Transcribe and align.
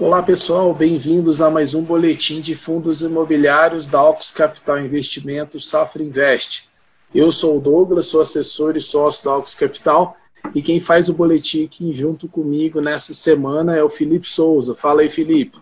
Olá 0.00 0.22
pessoal, 0.22 0.72
bem-vindos 0.72 1.42
a 1.42 1.50
mais 1.50 1.74
um 1.74 1.84
boletim 1.84 2.40
de 2.40 2.54
fundos 2.54 3.02
imobiliários 3.02 3.86
da 3.86 3.98
Alcos 3.98 4.30
Capital 4.30 4.80
Investimentos 4.80 5.68
Safra 5.68 6.02
Invest. 6.02 6.70
Eu 7.14 7.30
sou 7.30 7.58
o 7.58 7.60
Douglas, 7.60 8.06
sou 8.06 8.22
assessor 8.22 8.78
e 8.78 8.80
sócio 8.80 9.26
da 9.26 9.32
Alcos 9.32 9.54
Capital 9.54 10.16
e 10.54 10.62
quem 10.62 10.80
faz 10.80 11.10
o 11.10 11.14
boletim 11.14 11.66
aqui 11.66 11.92
junto 11.92 12.26
comigo 12.28 12.80
nessa 12.80 13.12
semana 13.12 13.76
é 13.76 13.84
o 13.84 13.90
Felipe 13.90 14.26
Souza. 14.26 14.74
Fala 14.74 15.02
aí, 15.02 15.10
Felipe. 15.10 15.58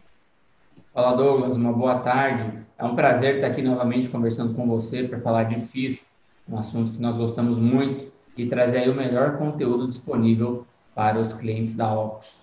Fala 0.94 1.16
Douglas, 1.16 1.56
uma 1.56 1.72
boa 1.72 1.98
tarde. 1.98 2.48
É 2.78 2.84
um 2.84 2.94
prazer 2.94 3.34
estar 3.34 3.48
aqui 3.48 3.60
novamente 3.60 4.08
conversando 4.08 4.54
com 4.54 4.68
você 4.68 5.02
para 5.02 5.18
falar 5.18 5.44
de 5.44 5.60
FIIs, 5.62 6.06
um 6.48 6.56
assunto 6.56 6.92
que 6.92 7.02
nós 7.02 7.18
gostamos 7.18 7.58
muito 7.58 8.04
e 8.36 8.46
trazer 8.46 8.88
o 8.88 8.94
melhor 8.94 9.36
conteúdo 9.36 9.88
disponível 9.88 10.64
para 10.94 11.18
os 11.18 11.32
clientes 11.32 11.74
da 11.74 11.86
Alcos. 11.86 12.37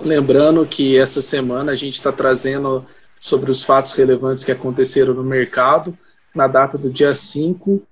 Lembrando 0.00 0.64
que 0.66 0.96
essa 0.96 1.20
semana 1.20 1.72
a 1.72 1.76
gente 1.76 1.94
está 1.94 2.10
trazendo 2.10 2.84
sobre 3.20 3.50
os 3.50 3.62
fatos 3.62 3.92
relevantes 3.92 4.44
que 4.44 4.52
aconteceram 4.52 5.14
no 5.14 5.22
mercado 5.22 5.96
na 6.34 6.48
data 6.48 6.78
do 6.78 6.90
dia 6.90 7.14
5 7.14 7.82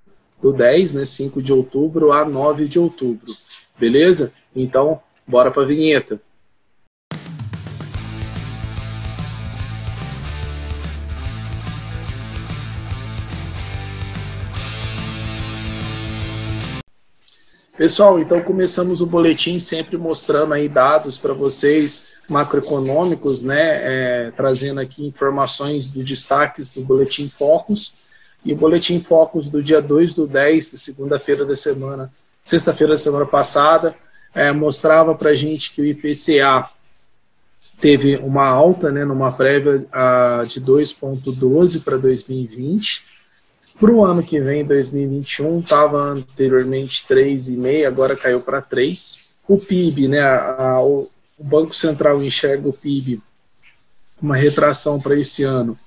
do 0.41 0.53
10, 0.53 0.95
né, 0.95 1.05
5 1.05 1.43
de 1.43 1.53
outubro 1.53 2.13
a 2.13 2.25
9 2.25 2.67
de 2.67 2.79
outubro. 2.79 3.35
Beleza? 3.79 4.33
Então, 4.57 5.01
bora 5.27 5.51
para 5.51 5.63
a 5.63 5.67
vinheta. 5.67 6.21
Pessoal, 17.81 18.21
então 18.21 18.43
começamos 18.43 19.01
o 19.01 19.07
boletim 19.07 19.59
sempre 19.59 19.97
mostrando 19.97 20.53
aí 20.53 20.69
dados 20.69 21.17
para 21.17 21.33
vocês 21.33 22.13
macroeconômicos, 22.29 23.43
né, 23.43 23.79
é, 24.27 24.31
trazendo 24.37 24.81
aqui 24.81 25.07
informações 25.07 25.91
de 25.91 26.05
destaques 26.05 26.69
do 26.75 26.83
Boletim 26.83 27.27
Focus. 27.27 27.95
E 28.45 28.53
o 28.53 28.57
Boletim 28.57 29.01
Focus 29.01 29.49
do 29.49 29.63
dia 29.63 29.81
2 29.81 30.13
do 30.13 30.27
10, 30.27 30.73
da 30.73 30.77
segunda-feira 30.77 31.47
da 31.47 31.57
semana, 31.57 32.11
sexta-feira 32.45 32.93
da 32.93 32.99
semana 32.99 33.25
passada, 33.25 33.95
é, 34.35 34.53
mostrava 34.53 35.15
para 35.15 35.31
a 35.31 35.35
gente 35.35 35.73
que 35.73 35.81
o 35.81 35.87
IPCA 35.87 36.69
teve 37.81 38.17
uma 38.17 38.47
alta, 38.47 38.93
né, 38.93 39.07
numa 39.07 39.33
prévia 39.33 39.87
a, 39.91 40.45
de 40.47 40.61
2,12 40.61 41.83
para 41.83 41.97
2020, 41.97 43.20
para 43.81 43.91
o 43.91 44.05
ano 44.05 44.23
que 44.23 44.39
vem, 44.39 44.63
2021, 44.63 45.61
estava 45.61 45.97
anteriormente 45.97 47.03
3,5, 47.09 47.87
agora 47.87 48.15
caiu 48.15 48.43
para 48.43 48.61
3. 48.61 49.33
O 49.49 49.57
PIB, 49.57 50.07
né, 50.07 50.21
a, 50.21 50.75
a, 50.75 50.85
o 50.85 51.09
Banco 51.39 51.75
Central 51.75 52.21
enxerga 52.21 52.69
o 52.69 52.75
PIB 52.75 53.23
uma 54.21 54.37
retração 54.37 55.01
para 55.01 55.19
esse 55.19 55.45
ano, 55.45 55.79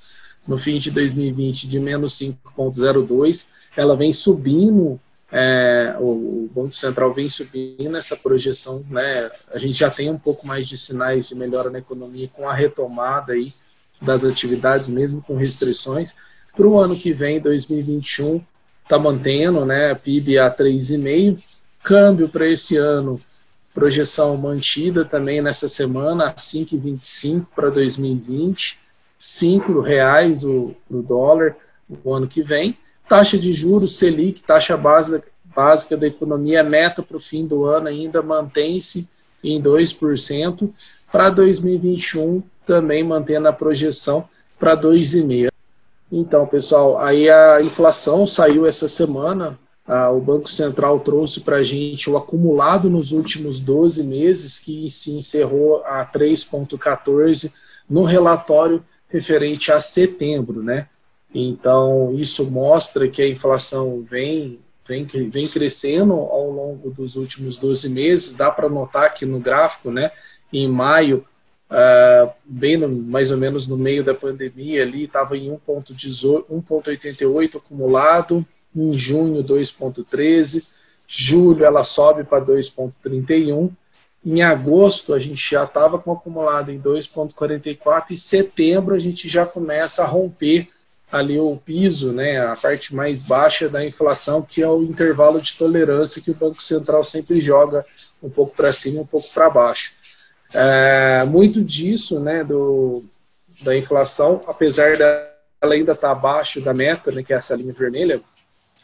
no 0.47 0.57
fim 0.57 0.79
de 0.79 0.89
2020, 0.89 1.67
de 1.67 1.79
menos 1.79 2.19
5,02. 2.19 3.45
Ela 3.77 3.95
vem 3.95 4.11
subindo, 4.11 4.99
é, 5.31 5.95
o, 5.99 6.47
o 6.47 6.51
Banco 6.51 6.73
Central 6.73 7.13
vem 7.13 7.29
subindo 7.29 7.95
essa 7.95 8.17
projeção. 8.17 8.83
Né, 8.89 9.29
a 9.53 9.59
gente 9.59 9.77
já 9.77 9.91
tem 9.91 10.09
um 10.09 10.17
pouco 10.17 10.47
mais 10.47 10.67
de 10.67 10.75
sinais 10.79 11.27
de 11.27 11.35
melhora 11.35 11.69
na 11.69 11.77
economia 11.77 12.27
com 12.33 12.49
a 12.49 12.55
retomada 12.55 13.33
aí 13.33 13.53
das 14.01 14.25
atividades, 14.25 14.89
mesmo 14.89 15.21
com 15.21 15.35
restrições 15.35 16.15
para 16.55 16.67
o 16.67 16.79
ano 16.79 16.95
que 16.95 17.11
vem, 17.13 17.39
2021, 17.39 18.41
está 18.83 18.99
mantendo, 18.99 19.65
né? 19.65 19.93
PIB 19.95 20.37
a 20.37 20.51
3,5. 20.51 21.39
Câmbio 21.81 22.29
para 22.29 22.47
esse 22.47 22.77
ano, 22.77 23.19
projeção 23.73 24.37
mantida 24.37 25.03
também 25.03 25.41
nessa 25.41 25.67
semana, 25.67 26.27
a 26.27 26.33
5,25 26.33 27.47
para 27.55 27.69
2020. 27.69 28.79
R$ 29.19 29.81
reais 29.83 30.43
o, 30.43 30.75
o 30.89 31.01
dólar 31.01 31.55
o 32.03 32.13
ano 32.13 32.27
que 32.27 32.41
vem. 32.41 32.77
Taxa 33.07 33.37
de 33.37 33.51
juros 33.51 33.97
Selic, 33.97 34.43
taxa 34.43 34.77
básica, 34.77 35.23
básica 35.55 35.95
da 35.95 36.07
economia, 36.07 36.63
meta 36.63 37.01
para 37.01 37.17
o 37.17 37.19
fim 37.19 37.45
do 37.45 37.65
ano 37.65 37.87
ainda 37.87 38.21
mantém-se 38.21 39.07
em 39.43 39.61
2%. 39.61 40.69
Para 41.11 41.29
2021, 41.29 42.41
também 42.65 43.03
mantendo 43.03 43.47
a 43.47 43.53
projeção 43.53 44.27
para 44.59 44.75
2,5%. 44.75 45.52
Então, 46.15 46.45
pessoal, 46.45 46.99
aí 46.99 47.27
a 47.27 47.59
inflação 47.59 48.23
saiu 48.27 48.67
essa 48.67 48.87
semana. 48.87 49.57
Ah, 49.83 50.11
o 50.11 50.21
Banco 50.21 50.47
Central 50.47 50.99
trouxe 50.99 51.41
para 51.41 51.55
a 51.55 51.63
gente 51.63 52.07
o 52.07 52.15
acumulado 52.15 52.87
nos 52.87 53.11
últimos 53.11 53.59
12 53.59 54.03
meses, 54.03 54.59
que 54.59 54.87
se 54.91 55.09
encerrou 55.11 55.81
a 55.83 56.05
3,14 56.05 57.51
no 57.89 58.03
relatório 58.03 58.85
referente 59.09 59.71
a 59.71 59.79
setembro, 59.79 60.61
né? 60.61 60.87
Então, 61.33 62.13
isso 62.13 62.45
mostra 62.45 63.07
que 63.07 63.23
a 63.23 63.27
inflação 63.27 64.05
vem, 64.07 64.59
vem, 64.87 65.07
vem 65.07 65.47
crescendo 65.47 66.13
ao 66.13 66.47
longo 66.51 66.91
dos 66.91 67.15
últimos 67.15 67.57
12 67.57 67.89
meses. 67.89 68.35
Dá 68.35 68.51
para 68.51 68.69
notar 68.69 69.05
aqui 69.05 69.25
no 69.25 69.39
gráfico, 69.39 69.89
né? 69.89 70.11
Em 70.53 70.67
maio, 70.67 71.25
uh, 71.69 72.31
bem 72.45 72.77
no, 72.77 72.87
mais 72.89 73.31
ou 73.31 73.37
menos 73.37 73.67
no 73.67 73.77
meio 73.77 74.03
da 74.03 74.13
pandemia 74.13 74.83
ali, 74.83 75.05
estava 75.05 75.35
em 75.37 75.49
1,88 75.49 77.57
acumulado, 77.57 78.45
em 78.75 78.97
junho 78.97 79.43
2,13, 79.43 80.63
julho 81.07 81.65
ela 81.65 81.83
sobe 81.83 82.23
para 82.23 82.43
2,31, 82.43 83.71
em 84.25 84.41
agosto 84.41 85.13
a 85.13 85.19
gente 85.19 85.51
já 85.51 85.65
estava 85.65 85.99
com 85.99 86.11
acumulado 86.11 86.71
em 86.71 86.79
2,44 86.79 88.11
e 88.11 88.17
setembro 88.17 88.95
a 88.95 88.99
gente 88.99 89.27
já 89.27 89.45
começa 89.45 90.03
a 90.03 90.07
romper 90.07 90.69
ali 91.11 91.39
o 91.39 91.55
piso, 91.57 92.11
né, 92.11 92.43
a 92.43 92.55
parte 92.55 92.95
mais 92.95 93.21
baixa 93.21 93.69
da 93.69 93.85
inflação, 93.85 94.41
que 94.41 94.63
é 94.63 94.67
o 94.67 94.81
intervalo 94.81 95.39
de 95.39 95.53
tolerância 95.53 96.21
que 96.21 96.31
o 96.31 96.35
Banco 96.35 96.63
Central 96.63 97.03
sempre 97.03 97.39
joga 97.39 97.85
um 98.21 98.29
pouco 98.29 98.55
para 98.55 98.73
cima, 98.73 99.01
um 99.01 99.05
pouco 99.05 99.29
para 99.31 99.49
baixo. 99.49 99.91
É, 100.53 101.25
muito 101.25 101.63
disso, 101.63 102.19
né, 102.19 102.43
do, 102.43 103.03
da 103.63 103.75
inflação, 103.75 104.41
apesar 104.47 104.97
dela 104.97 105.33
ainda 105.61 105.93
estar 105.93 106.09
tá 106.09 106.11
abaixo 106.11 106.61
da 106.61 106.73
meta, 106.73 107.11
né, 107.11 107.23
que 107.23 107.33
é 107.33 107.37
essa 107.37 107.55
linha 107.55 107.73
vermelha, 107.73 108.21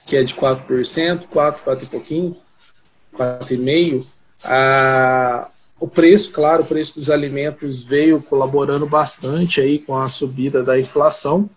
que 0.08 0.18
é 0.18 0.24
de 0.24 0.34
4%, 0.34 1.28
4, 1.28 1.64
4 1.64 1.86
e 1.86 1.88
pouquinho, 1.88 2.38
4,5%, 3.16 4.06
a, 4.44 5.50
o 5.80 5.88
preço, 5.88 6.32
claro, 6.32 6.64
o 6.64 6.66
preço 6.66 7.00
dos 7.00 7.10
alimentos 7.10 7.84
veio 7.84 8.22
colaborando 8.22 8.86
bastante 8.88 9.62
aí 9.62 9.78
com 9.80 9.96
a 9.96 10.10
subida 10.10 10.64
da 10.64 10.80
inflação. 10.80 11.50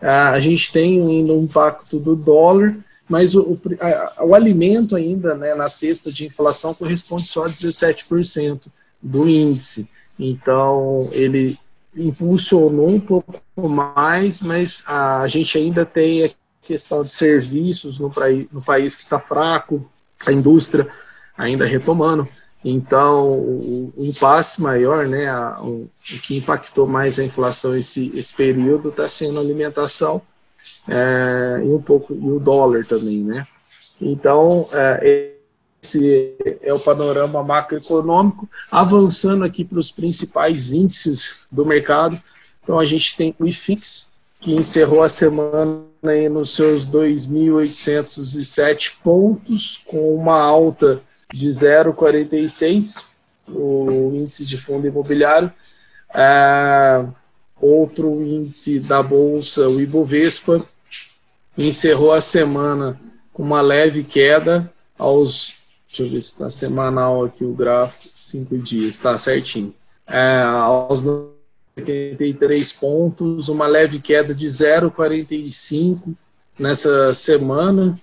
A, 0.00 0.30
a 0.30 0.38
gente 0.38 0.72
tem 0.72 1.00
ainda 1.00 1.32
um 1.32 1.42
impacto 1.42 1.98
do 1.98 2.16
dólar, 2.16 2.76
mas 3.08 3.34
o, 3.34 3.52
o, 3.52 3.60
a, 3.80 4.24
o 4.24 4.34
alimento 4.34 4.96
ainda, 4.96 5.34
né, 5.34 5.54
na 5.54 5.68
cesta 5.68 6.10
de 6.10 6.26
inflação 6.26 6.72
corresponde 6.72 7.26
só 7.26 7.44
a 7.44 7.48
17% 7.48 8.68
do 9.00 9.28
índice. 9.28 9.88
Então, 10.18 11.08
ele 11.12 11.58
impulsionou 11.94 12.88
um 12.88 13.00
pouco 13.00 13.68
mais, 13.68 14.40
mas 14.40 14.82
a 14.86 15.26
gente 15.26 15.58
ainda 15.58 15.84
tem 15.84 16.24
a 16.24 16.30
questão 16.62 17.02
de 17.02 17.12
serviços 17.12 17.98
no, 17.98 18.12
no 18.52 18.62
país 18.62 18.94
que 18.94 19.02
está 19.02 19.18
fraco, 19.18 19.88
a 20.26 20.32
indústria 20.32 20.88
ainda 21.36 21.64
retomando. 21.64 22.28
Então, 22.64 23.28
o, 23.28 23.92
o 23.96 24.04
impasse 24.04 24.60
maior, 24.60 25.06
né, 25.06 25.28
a, 25.28 25.60
o, 25.60 25.84
o, 25.84 26.18
que 26.20 26.36
impactou 26.36 26.86
mais 26.86 27.18
a 27.18 27.24
inflação 27.24 27.76
esse, 27.76 28.12
esse 28.14 28.34
período 28.34 28.88
está 28.88 29.08
sendo 29.08 29.38
a 29.38 29.42
alimentação 29.42 30.20
é, 30.88 31.62
e 31.64 31.68
um 31.68 31.80
pouco 31.80 32.12
e 32.12 32.30
o 32.30 32.40
dólar 32.40 32.84
também, 32.84 33.22
né. 33.24 33.46
Então, 34.00 34.68
é, 34.72 35.37
esse 35.82 36.34
é 36.60 36.72
o 36.72 36.80
panorama 36.80 37.42
macroeconômico. 37.42 38.48
Avançando 38.70 39.44
aqui 39.44 39.64
para 39.64 39.78
os 39.78 39.90
principais 39.90 40.72
índices 40.72 41.40
do 41.50 41.64
mercado. 41.64 42.20
Então, 42.62 42.78
a 42.78 42.84
gente 42.84 43.16
tem 43.16 43.34
o 43.38 43.46
IFIX, 43.46 44.10
que 44.40 44.52
encerrou 44.52 45.02
a 45.02 45.08
semana 45.08 45.82
aí 46.04 46.28
nos 46.28 46.54
seus 46.54 46.86
2.807 46.86 48.96
pontos, 49.02 49.82
com 49.86 50.14
uma 50.14 50.40
alta 50.40 51.00
de 51.32 51.48
0,46, 51.48 53.04
o 53.48 54.12
índice 54.14 54.44
de 54.44 54.56
fundo 54.56 54.86
imobiliário. 54.86 55.52
É, 56.14 57.04
outro 57.60 58.22
índice 58.22 58.78
da 58.80 59.02
Bolsa, 59.02 59.66
o 59.66 59.80
Ibovespa, 59.80 60.64
encerrou 61.56 62.12
a 62.12 62.20
semana 62.20 63.00
com 63.32 63.42
uma 63.42 63.60
leve 63.60 64.04
queda 64.04 64.72
aos 64.98 65.57
Deixa 65.98 66.02
eu 66.02 66.10
ver 66.10 66.22
se 66.22 66.28
está 66.28 66.48
semanal 66.48 67.24
aqui 67.24 67.44
o 67.44 67.52
gráfico, 67.52 68.08
cinco 68.14 68.56
dias, 68.56 68.94
está 68.94 69.18
certinho. 69.18 69.74
É, 70.06 70.42
aos 70.42 71.04
83 71.76 72.72
pontos, 72.74 73.48
uma 73.48 73.66
leve 73.66 73.98
queda 73.98 74.32
de 74.32 74.46
0,45 74.46 76.14
nessa 76.56 77.12
semana. 77.14 78.00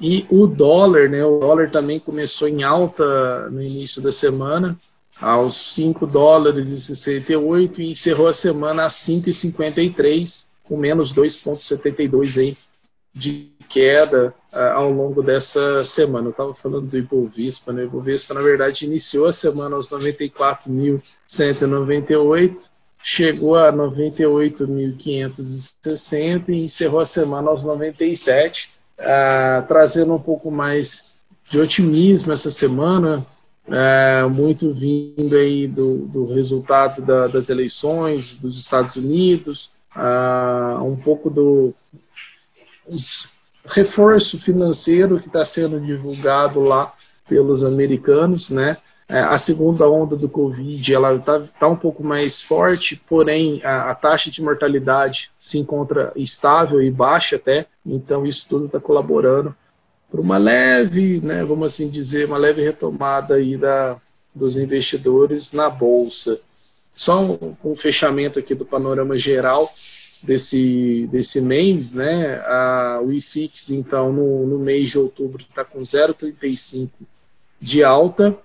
E 0.00 0.26
o 0.28 0.48
dólar, 0.48 1.08
né? 1.08 1.24
O 1.24 1.38
dólar 1.38 1.70
também 1.70 2.00
começou 2.00 2.48
em 2.48 2.64
alta 2.64 3.48
no 3.48 3.62
início 3.62 4.02
da 4.02 4.10
semana, 4.10 4.76
aos 5.20 5.54
5 5.74 6.08
dólares 6.08 6.68
e 6.70 6.80
68 6.80 7.82
e 7.82 7.90
encerrou 7.92 8.26
a 8.26 8.32
semana 8.32 8.84
a 8.84 8.88
5,53, 8.88 10.46
com 10.64 10.76
menos 10.76 11.14
2,72 11.14 12.40
aí 12.40 12.56
de 13.14 13.57
queda 13.68 14.32
uh, 14.52 14.58
ao 14.74 14.90
longo 14.90 15.22
dessa 15.22 15.84
semana. 15.84 16.26
Eu 16.28 16.30
estava 16.30 16.54
falando 16.54 16.86
do 16.86 16.96
Ibovespa, 16.96 17.70
né? 17.72 17.82
O 17.82 17.86
Ibovespa, 17.86 18.32
na 18.34 18.40
verdade, 18.40 18.86
iniciou 18.86 19.26
a 19.26 19.32
semana 19.32 19.74
aos 19.76 19.90
94.198, 19.90 22.68
chegou 23.02 23.56
a 23.56 23.72
98.560 23.72 26.48
e 26.48 26.64
encerrou 26.64 27.00
a 27.00 27.06
semana 27.06 27.50
aos 27.50 27.64
97, 27.64 28.70
uh, 28.98 29.66
trazendo 29.66 30.14
um 30.14 30.20
pouco 30.20 30.50
mais 30.50 31.18
de 31.50 31.58
otimismo 31.58 32.32
essa 32.32 32.50
semana, 32.50 33.24
é, 33.70 34.22
muito 34.24 34.72
vindo 34.72 35.36
aí 35.36 35.66
do, 35.66 36.06
do 36.06 36.32
resultado 36.32 37.02
da, 37.02 37.26
das 37.26 37.50
eleições 37.50 38.36
dos 38.36 38.58
Estados 38.58 38.96
Unidos, 38.96 39.70
uh, 39.94 40.82
um 40.82 40.96
pouco 40.96 41.28
do 41.28 41.74
os, 42.86 43.28
reforço 43.68 44.38
financeiro 44.38 45.20
que 45.20 45.28
está 45.28 45.44
sendo 45.44 45.80
divulgado 45.80 46.60
lá 46.60 46.92
pelos 47.28 47.62
americanos, 47.62 48.50
né? 48.50 48.78
É, 49.10 49.20
a 49.20 49.38
segunda 49.38 49.88
onda 49.88 50.14
do 50.16 50.28
Covid 50.28 50.92
ela 50.92 51.14
está 51.14 51.40
tá 51.40 51.66
um 51.66 51.76
pouco 51.76 52.04
mais 52.04 52.42
forte, 52.42 53.00
porém 53.08 53.62
a, 53.64 53.90
a, 53.90 53.94
taxa 53.94 54.30
de 54.30 54.42
mortalidade 54.42 55.30
se 55.38 55.58
encontra 55.58 56.12
estável 56.14 56.82
e 56.82 56.90
baixa 56.90 57.36
até, 57.36 57.66
então 57.86 58.26
isso 58.26 58.46
tudo 58.46 58.66
está 58.66 58.78
colaborando 58.78 59.56
para 60.10 60.20
uma 60.20 60.36
leve, 60.36 61.22
né, 61.22 61.42
vamos 61.42 61.72
assim 61.72 61.88
dizer, 61.88 62.26
uma 62.26 62.36
leve 62.36 62.62
retomada 62.62 63.36
aí 63.36 63.56
da, 63.56 63.96
dos 64.34 64.58
investidores 64.58 65.52
na 65.52 65.70
bolsa. 65.70 66.38
Só 66.94 67.20
um, 67.22 67.56
um 67.64 67.76
fechamento 67.76 68.38
aqui 68.38 68.54
do 68.54 68.66
panorama 68.66 69.16
geral 69.16 69.72
desse, 70.22 71.08
desse 71.10 71.40
mês, 71.40 71.92
né, 71.92 72.36
a, 72.44 73.00
o 73.02 73.12
IFIX, 73.12 73.70
então, 73.70 74.12
no, 74.12 74.46
no 74.46 74.58
mês 74.58 74.90
de 74.90 74.98
outubro 74.98 75.42
está 75.42 75.64
com 75.64 75.80
0,35 75.80 76.90
de 77.60 77.84
alta, 77.84 78.36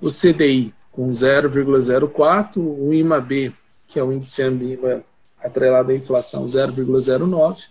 o 0.00 0.08
CDI 0.08 0.74
com 0.90 1.06
0,04, 1.06 2.56
o 2.56 2.92
IMAB, 2.92 3.54
que 3.88 3.98
é 3.98 4.02
o 4.02 4.12
índice 4.12 4.42
AMBIMA 4.42 5.04
atrelado 5.42 5.90
à 5.90 5.94
inflação, 5.94 6.44
0,09, 6.44 7.68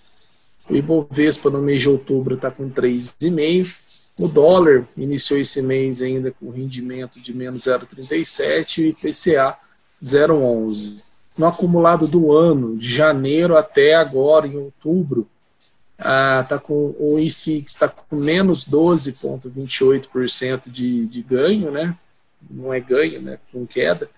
o 0.70 0.76
Ibovespa 0.76 1.50
no 1.50 1.62
mês 1.62 1.82
de 1.82 1.90
outubro 1.90 2.36
está 2.36 2.52
com 2.52 2.70
3,5. 2.70 3.90
O 4.20 4.28
dólar 4.28 4.88
iniciou 4.96 5.40
esse 5.40 5.62
mês 5.62 6.02
ainda 6.02 6.32
com 6.32 6.52
rendimento 6.52 7.20
de 7.20 7.34
menos 7.34 7.64
0,37 7.64 8.78
e 8.80 8.90
IPCA 8.90 9.58
0,11. 10.04 11.09
No 11.40 11.48
acumulado 11.48 12.06
do 12.06 12.32
ano, 12.34 12.78
de 12.78 12.90
janeiro 12.90 13.56
até 13.56 13.96
agora, 13.96 14.46
em 14.46 14.58
outubro, 14.58 15.26
ah, 15.98 16.46
tá 16.48 16.60
com, 16.60 16.94
o 17.00 17.18
IFIX 17.18 17.72
está 17.72 17.88
com 17.88 18.18
menos 18.18 18.66
12,28% 18.66 20.70
de, 20.70 21.08
de 21.08 21.24
ganho, 21.24 21.72
né? 21.72 21.96
não 22.52 22.74
é 22.74 22.82
ganho, 22.82 23.22
né? 23.22 23.40
com 23.54 23.66
queda. 23.66 24.10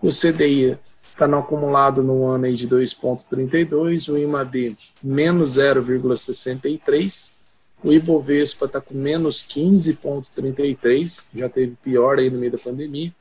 O 0.00 0.10
CDI 0.10 0.78
está 1.02 1.26
no 1.26 1.38
acumulado 1.38 2.04
no 2.04 2.24
ano 2.26 2.44
aí 2.44 2.54
de 2.54 2.68
2,32, 2.68 4.12
o 4.12 4.16
IMAB 4.16 4.68
menos 5.02 5.58
0,63, 5.58 7.34
o 7.82 7.92
Ibovespa 7.92 8.66
está 8.66 8.80
com 8.80 8.94
menos 8.94 9.42
15,33, 9.42 11.26
já 11.34 11.48
teve 11.48 11.74
pior 11.82 12.20
aí 12.20 12.30
no 12.30 12.38
meio 12.38 12.52
da 12.52 12.58
pandemia. 12.58 13.12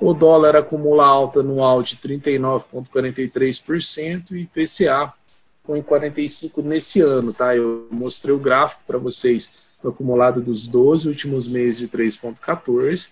O 0.00 0.14
dólar 0.14 0.56
acumula 0.56 1.04
alta 1.04 1.40
anual 1.40 1.82
de 1.82 1.96
39,43% 1.96 4.30
e 4.30 4.42
IPCA 4.42 5.12
com 5.64 5.82
45 5.82 6.62
nesse 6.62 7.00
ano, 7.00 7.34
tá? 7.34 7.54
Eu 7.54 7.86
mostrei 7.90 8.34
o 8.34 8.38
gráfico 8.38 8.82
para 8.86 8.96
vocês 8.96 9.66
do 9.82 9.90
acumulado 9.90 10.40
dos 10.40 10.66
12 10.66 11.06
últimos 11.08 11.46
meses 11.46 11.76
de 11.78 11.88
3,14 11.88 13.10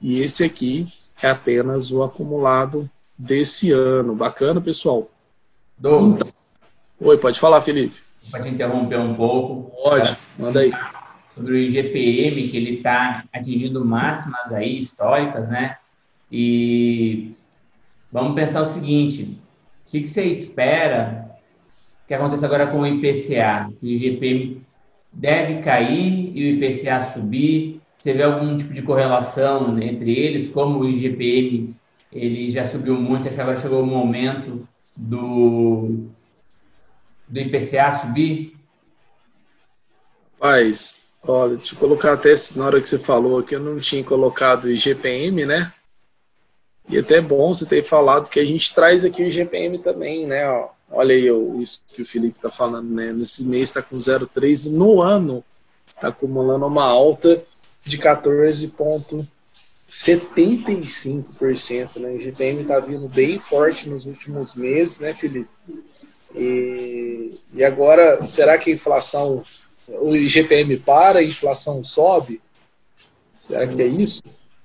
e 0.00 0.20
esse 0.20 0.42
aqui 0.44 0.86
é 1.22 1.28
apenas 1.30 1.92
o 1.92 2.02
acumulado 2.02 2.90
desse 3.16 3.72
ano. 3.72 4.14
Bacana, 4.14 4.60
pessoal? 4.60 5.08
Douglas. 5.76 6.22
Então, 6.22 6.32
oi, 7.00 7.18
pode 7.18 7.40
falar, 7.40 7.60
Felipe. 7.60 7.96
Pode 8.30 8.48
interromper 8.48 8.98
um 8.98 9.14
pouco. 9.14 9.70
Pode, 9.82 10.16
manda 10.38 10.60
aí. 10.60 10.72
Sobre 11.34 11.52
o 11.52 11.56
IGPM, 11.56 12.48
que 12.48 12.56
ele 12.56 12.76
está 12.76 13.24
atingindo 13.32 13.84
máximas 13.84 14.52
aí 14.52 14.78
históricas, 14.78 15.48
né? 15.48 15.76
E 16.30 17.32
vamos 18.12 18.34
pensar 18.34 18.62
o 18.62 18.66
seguinte: 18.66 19.38
o 19.86 19.90
que, 19.90 20.02
que 20.02 20.08
você 20.08 20.24
espera 20.24 21.30
que 22.06 22.14
aconteça 22.14 22.46
agora 22.46 22.66
com 22.66 22.80
o 22.80 22.86
IPCA? 22.86 23.70
O 23.82 23.86
IGPM 23.86 24.62
deve 25.12 25.62
cair 25.62 26.32
e 26.34 26.44
o 26.44 26.54
IPCA 26.56 27.12
subir? 27.12 27.80
Você 27.96 28.12
vê 28.12 28.22
algum 28.22 28.56
tipo 28.56 28.72
de 28.72 28.82
correlação 28.82 29.78
entre 29.82 30.12
eles? 30.12 30.48
Como 30.48 30.80
o 30.80 30.88
IGPM 30.88 31.74
ele 32.12 32.50
já 32.50 32.66
subiu 32.66 32.94
muito, 32.94 33.22
você 33.22 33.28
acha 33.28 33.36
que 33.36 33.42
agora 33.42 33.60
chegou 33.60 33.82
o 33.82 33.86
momento 33.86 34.66
do, 34.96 36.06
do 37.26 37.40
IPCA 37.40 37.92
subir? 38.00 38.56
Paz, 40.38 41.00
olha, 41.22 41.54
eu 41.54 41.78
colocar 41.78 42.12
até 42.12 42.32
na 42.56 42.66
hora 42.66 42.80
que 42.80 42.88
você 42.88 42.98
falou 42.98 43.38
aqui, 43.38 43.56
eu 43.56 43.60
não 43.60 43.78
tinha 43.78 44.02
colocado 44.04 44.70
IGPM, 44.70 45.44
né? 45.44 45.72
E 46.88 46.98
até 46.98 47.16
é 47.16 47.20
bom 47.20 47.52
você 47.52 47.66
ter 47.66 47.82
falado 47.82 48.30
que 48.30 48.40
a 48.40 48.44
gente 48.44 48.74
traz 48.74 49.04
aqui 49.04 49.22
o 49.22 49.26
IGPM 49.26 49.78
também, 49.78 50.26
né? 50.26 50.44
Olha 50.90 51.14
aí 51.14 51.28
isso 51.60 51.82
que 51.86 52.02
o 52.02 52.06
Felipe 52.06 52.36
está 52.36 52.48
falando, 52.48 52.88
né? 52.88 53.12
Nesse 53.12 53.44
mês 53.44 53.68
está 53.68 53.82
com 53.82 53.96
0,3 53.96 54.66
e 54.66 54.70
no 54.70 55.02
ano 55.02 55.44
está 55.86 56.08
acumulando 56.08 56.66
uma 56.66 56.84
alta 56.84 57.44
de 57.84 57.98
14 57.98 58.68
pontos 58.68 59.26
75%, 59.88 61.98
né? 61.98 62.10
O 62.10 62.20
GPM 62.20 62.62
está 62.62 62.78
vindo 62.78 63.08
bem 63.08 63.38
forte 63.38 63.88
nos 63.88 64.04
últimos 64.04 64.54
meses, 64.54 65.00
né, 65.00 65.14
Felipe? 65.14 65.48
E, 66.34 67.30
e 67.54 67.64
agora, 67.64 68.26
será 68.26 68.58
que 68.58 68.70
a 68.70 68.74
inflação, 68.74 69.42
o 69.88 70.14
IGPM 70.14 70.76
para, 70.78 71.20
a 71.20 71.24
inflação 71.24 71.82
sobe? 71.82 72.42
Será 73.34 73.66
que 73.66 73.80
é 73.80 73.86
isso? 73.86 74.22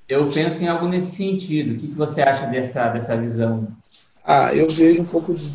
Eu 0.07 0.25
penso 0.25 0.61
em 0.61 0.67
algo 0.67 0.87
nesse 0.87 1.15
sentido. 1.15 1.75
O 1.75 1.79
que 1.79 1.87
você 1.87 2.21
acha 2.21 2.47
dessa, 2.47 2.89
dessa 2.89 3.15
visão? 3.15 3.67
Ah, 4.25 4.53
eu 4.53 4.69
vejo 4.69 5.01
um 5.01 5.05
pouco 5.05 5.33
de. 5.33 5.51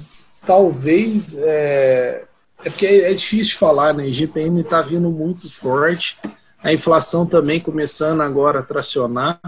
Talvez. 0.46 1.36
É, 1.38 2.24
é 2.64 2.70
porque 2.70 2.86
é 2.86 3.12
difícil 3.12 3.58
falar, 3.58 3.94
né? 3.94 4.04
O 4.04 4.06
IGPM 4.06 4.60
está 4.60 4.82
vindo 4.82 5.10
muito 5.10 5.50
forte 5.52 6.18
a 6.62 6.72
inflação 6.72 7.24
também 7.24 7.60
começando 7.60 8.20
agora 8.20 8.60
a 8.60 8.64
tracionar. 8.64 9.40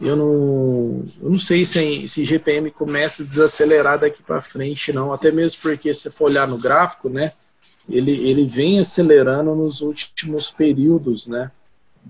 Eu 0.00 0.14
não, 0.14 1.04
eu 1.22 1.30
não 1.30 1.38
sei 1.38 1.64
se, 1.64 2.06
se 2.06 2.24
GPM 2.24 2.70
começa 2.70 3.22
a 3.22 3.26
desacelerar 3.26 3.98
daqui 3.98 4.22
para 4.22 4.42
frente, 4.42 4.92
não. 4.92 5.12
Até 5.12 5.32
mesmo 5.32 5.62
porque, 5.62 5.92
se 5.92 6.10
for 6.10 6.26
olhar 6.26 6.46
no 6.46 6.58
gráfico, 6.58 7.08
né, 7.08 7.32
ele, 7.88 8.12
ele 8.28 8.44
vem 8.44 8.78
acelerando 8.78 9.54
nos 9.54 9.80
últimos 9.80 10.50
períodos, 10.50 11.26
né? 11.26 11.50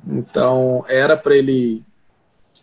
Então, 0.06 0.84
era 0.88 1.16
para 1.16 1.36
ele 1.36 1.82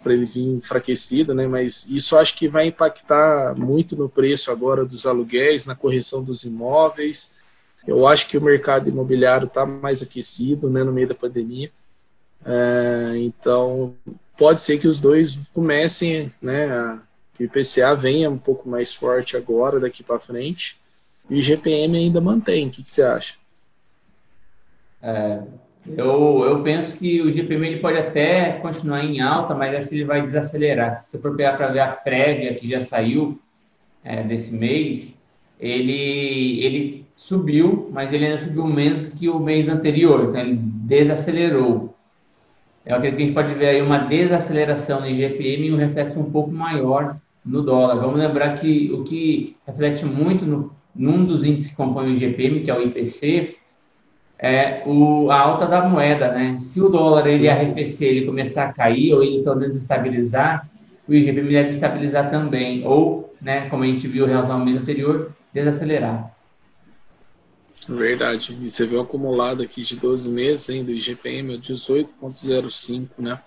para 0.03 0.13
ele 0.13 0.25
vir 0.25 0.43
enfraquecido, 0.43 1.33
né? 1.33 1.47
Mas 1.47 1.87
isso 1.89 2.17
acho 2.17 2.35
que 2.37 2.47
vai 2.47 2.67
impactar 2.67 3.55
muito 3.57 3.95
no 3.95 4.09
preço 4.09 4.51
agora 4.51 4.85
dos 4.85 5.07
aluguéis, 5.07 5.65
na 5.65 5.75
correção 5.75 6.23
dos 6.23 6.43
imóveis. 6.43 7.33
Eu 7.87 8.07
acho 8.07 8.27
que 8.27 8.37
o 8.37 8.41
mercado 8.41 8.89
imobiliário 8.89 9.47
está 9.47 9.65
mais 9.65 10.01
aquecido 10.01 10.69
né, 10.69 10.83
no 10.83 10.91
meio 10.91 11.07
da 11.07 11.15
pandemia. 11.15 11.71
É, 12.45 13.13
então, 13.17 13.95
pode 14.37 14.61
ser 14.61 14.77
que 14.77 14.87
os 14.87 14.99
dois 14.99 15.39
comecem, 15.53 16.31
né, 16.41 16.71
a, 16.71 16.99
que 17.33 17.43
o 17.43 17.45
IPCA 17.45 17.95
venha 17.95 18.29
um 18.29 18.37
pouco 18.37 18.69
mais 18.69 18.93
forte 18.93 19.35
agora, 19.35 19.79
daqui 19.79 20.03
para 20.03 20.19
frente, 20.19 20.79
e 21.29 21.41
GPM 21.41 21.97
ainda 21.97 22.21
mantém. 22.21 22.67
O 22.67 22.69
que, 22.69 22.83
que 22.83 22.93
você 22.93 23.03
acha? 23.03 23.35
É, 25.01 25.41
eu, 25.85 26.43
eu 26.45 26.63
penso 26.63 26.95
que 26.97 27.21
o 27.21 27.31
GPM 27.31 27.67
ele 27.67 27.79
pode 27.79 27.97
até 27.97 28.53
continuar 28.53 29.03
em 29.03 29.19
alta, 29.19 29.53
mas 29.53 29.75
acho 29.75 29.89
que 29.89 29.95
ele 29.95 30.05
vai 30.05 30.21
desacelerar. 30.21 30.93
Se 30.93 31.11
você 31.11 31.19
for 31.19 31.35
pegar 31.35 31.57
para 31.57 31.67
ver 31.67 31.79
a 31.79 31.91
prévia 31.91 32.53
que 32.55 32.67
já 32.67 32.79
saiu 32.79 33.39
é, 34.03 34.23
desse 34.23 34.53
mês, 34.53 35.13
ele, 35.59 36.63
ele 36.63 37.05
subiu, 37.15 37.89
mas 37.91 38.13
ele 38.13 38.25
ainda 38.25 38.39
subiu 38.39 38.65
menos 38.65 39.09
que 39.09 39.27
o 39.27 39.39
mês 39.39 39.67
anterior, 39.67 40.29
então 40.29 40.41
ele 40.41 40.55
desacelerou. 40.57 41.93
Eu 42.85 42.95
acredito 42.95 43.17
que 43.17 43.23
a 43.23 43.25
gente 43.27 43.35
pode 43.35 43.53
ver 43.53 43.67
aí 43.67 43.81
uma 43.81 43.99
desaceleração 43.99 45.01
no 45.01 45.07
IGPM 45.07 45.67
e 45.67 45.73
um 45.73 45.77
reflexo 45.77 46.19
um 46.19 46.29
pouco 46.31 46.51
maior 46.51 47.17
no 47.45 47.61
dólar. 47.61 47.95
Vamos 47.95 48.19
lembrar 48.19 48.55
que 48.55 48.91
o 48.91 49.03
que 49.03 49.55
reflete 49.65 50.05
muito 50.05 50.45
no, 50.45 50.71
num 50.95 51.25
dos 51.25 51.45
índices 51.45 51.69
que 51.69 51.75
compõem 51.75 52.11
o 52.11 52.13
IGPM, 52.13 52.61
que 52.61 52.71
é 52.71 52.77
o 52.77 52.81
IPC, 52.81 53.55
é 54.43 54.83
o, 54.85 55.31
a 55.31 55.39
alta 55.39 55.65
da 55.65 55.87
moeda, 55.87 56.33
né? 56.33 56.57
Se 56.59 56.81
o 56.81 56.89
dólar 56.89 57.25
ele 57.27 57.47
arrefecer, 57.47 58.09
ele 58.09 58.25
começar 58.25 58.65
a 58.65 58.73
cair, 58.73 59.13
ou 59.13 59.23
ele 59.23 59.41
pelo 59.41 59.55
menos 59.55 59.77
estabilizar, 59.77 60.69
o 61.07 61.13
IGPM 61.13 61.49
deve 61.49 61.69
estabilizar 61.69 62.29
também, 62.29 62.85
ou, 62.85 63.33
né, 63.41 63.69
como 63.69 63.83
a 63.83 63.87
gente 63.87 64.05
viu 64.05 64.25
em 64.25 64.29
relação 64.29 64.59
ao 64.59 64.65
mês 64.65 64.75
anterior, 64.75 65.31
desacelerar. 65.53 66.29
Verdade. 67.87 68.57
E 68.61 68.69
você 68.69 68.85
viu 68.85 68.99
acumulado 68.99 69.63
aqui 69.63 69.81
de 69.81 69.95
12 69.95 70.29
meses 70.29 70.69
ainda, 70.69 70.91
o 70.91 70.95
IGPM 70.95 71.55
é 71.55 71.57
18,05, 71.57 73.07
né? 73.17 73.39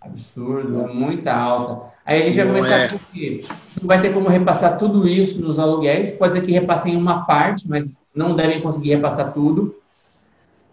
Absurdo, 0.00 0.80
é 0.80 0.92
muita 0.92 1.32
alta. 1.32 1.92
Aí 2.04 2.20
a 2.20 2.24
gente 2.24 2.36
vai 2.36 2.46
começar 2.46 2.78
é. 2.78 2.88
porque 2.88 3.44
não 3.80 3.86
vai 3.86 4.02
ter 4.02 4.12
como 4.12 4.28
repassar 4.28 4.76
tudo 4.76 5.06
isso 5.06 5.40
nos 5.40 5.60
aluguéis. 5.60 6.10
Pode 6.10 6.34
ser 6.34 6.40
que 6.40 6.50
repassem 6.50 6.96
uma 6.96 7.24
parte, 7.24 7.68
mas 7.68 7.88
não 8.12 8.34
devem 8.34 8.60
conseguir 8.60 8.96
repassar 8.96 9.32
tudo. 9.32 9.80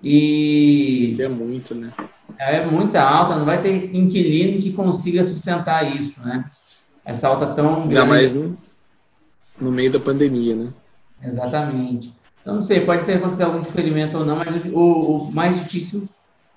E. 0.03 1.15
É 1.19 1.27
muito, 1.27 1.75
né? 1.75 1.91
É 2.37 2.65
muita 2.65 3.01
alta, 3.01 3.35
não 3.35 3.45
vai 3.45 3.61
ter 3.61 3.93
inquilino 3.95 4.61
que 4.61 4.71
consiga 4.71 5.25
sustentar 5.25 5.95
isso, 5.95 6.19
né? 6.21 6.45
Essa 7.03 7.27
alta 7.27 7.47
tão. 7.47 7.83
Ainda 7.83 8.05
mais 8.05 8.33
no, 8.33 8.55
no 9.59 9.71
meio 9.71 9.91
da 9.91 9.99
pandemia, 9.99 10.55
né? 10.55 10.67
Exatamente. 11.23 12.13
Então, 12.41 12.55
não 12.55 12.63
sei, 12.63 12.85
pode 12.85 13.03
ser 13.03 13.13
acontecer 13.13 13.43
algum 13.43 13.59
diferimento 13.59 14.17
ou 14.17 14.25
não, 14.25 14.37
mas 14.37 14.55
o, 14.73 14.79
o 14.79 15.35
mais 15.35 15.59
difícil 15.59 16.07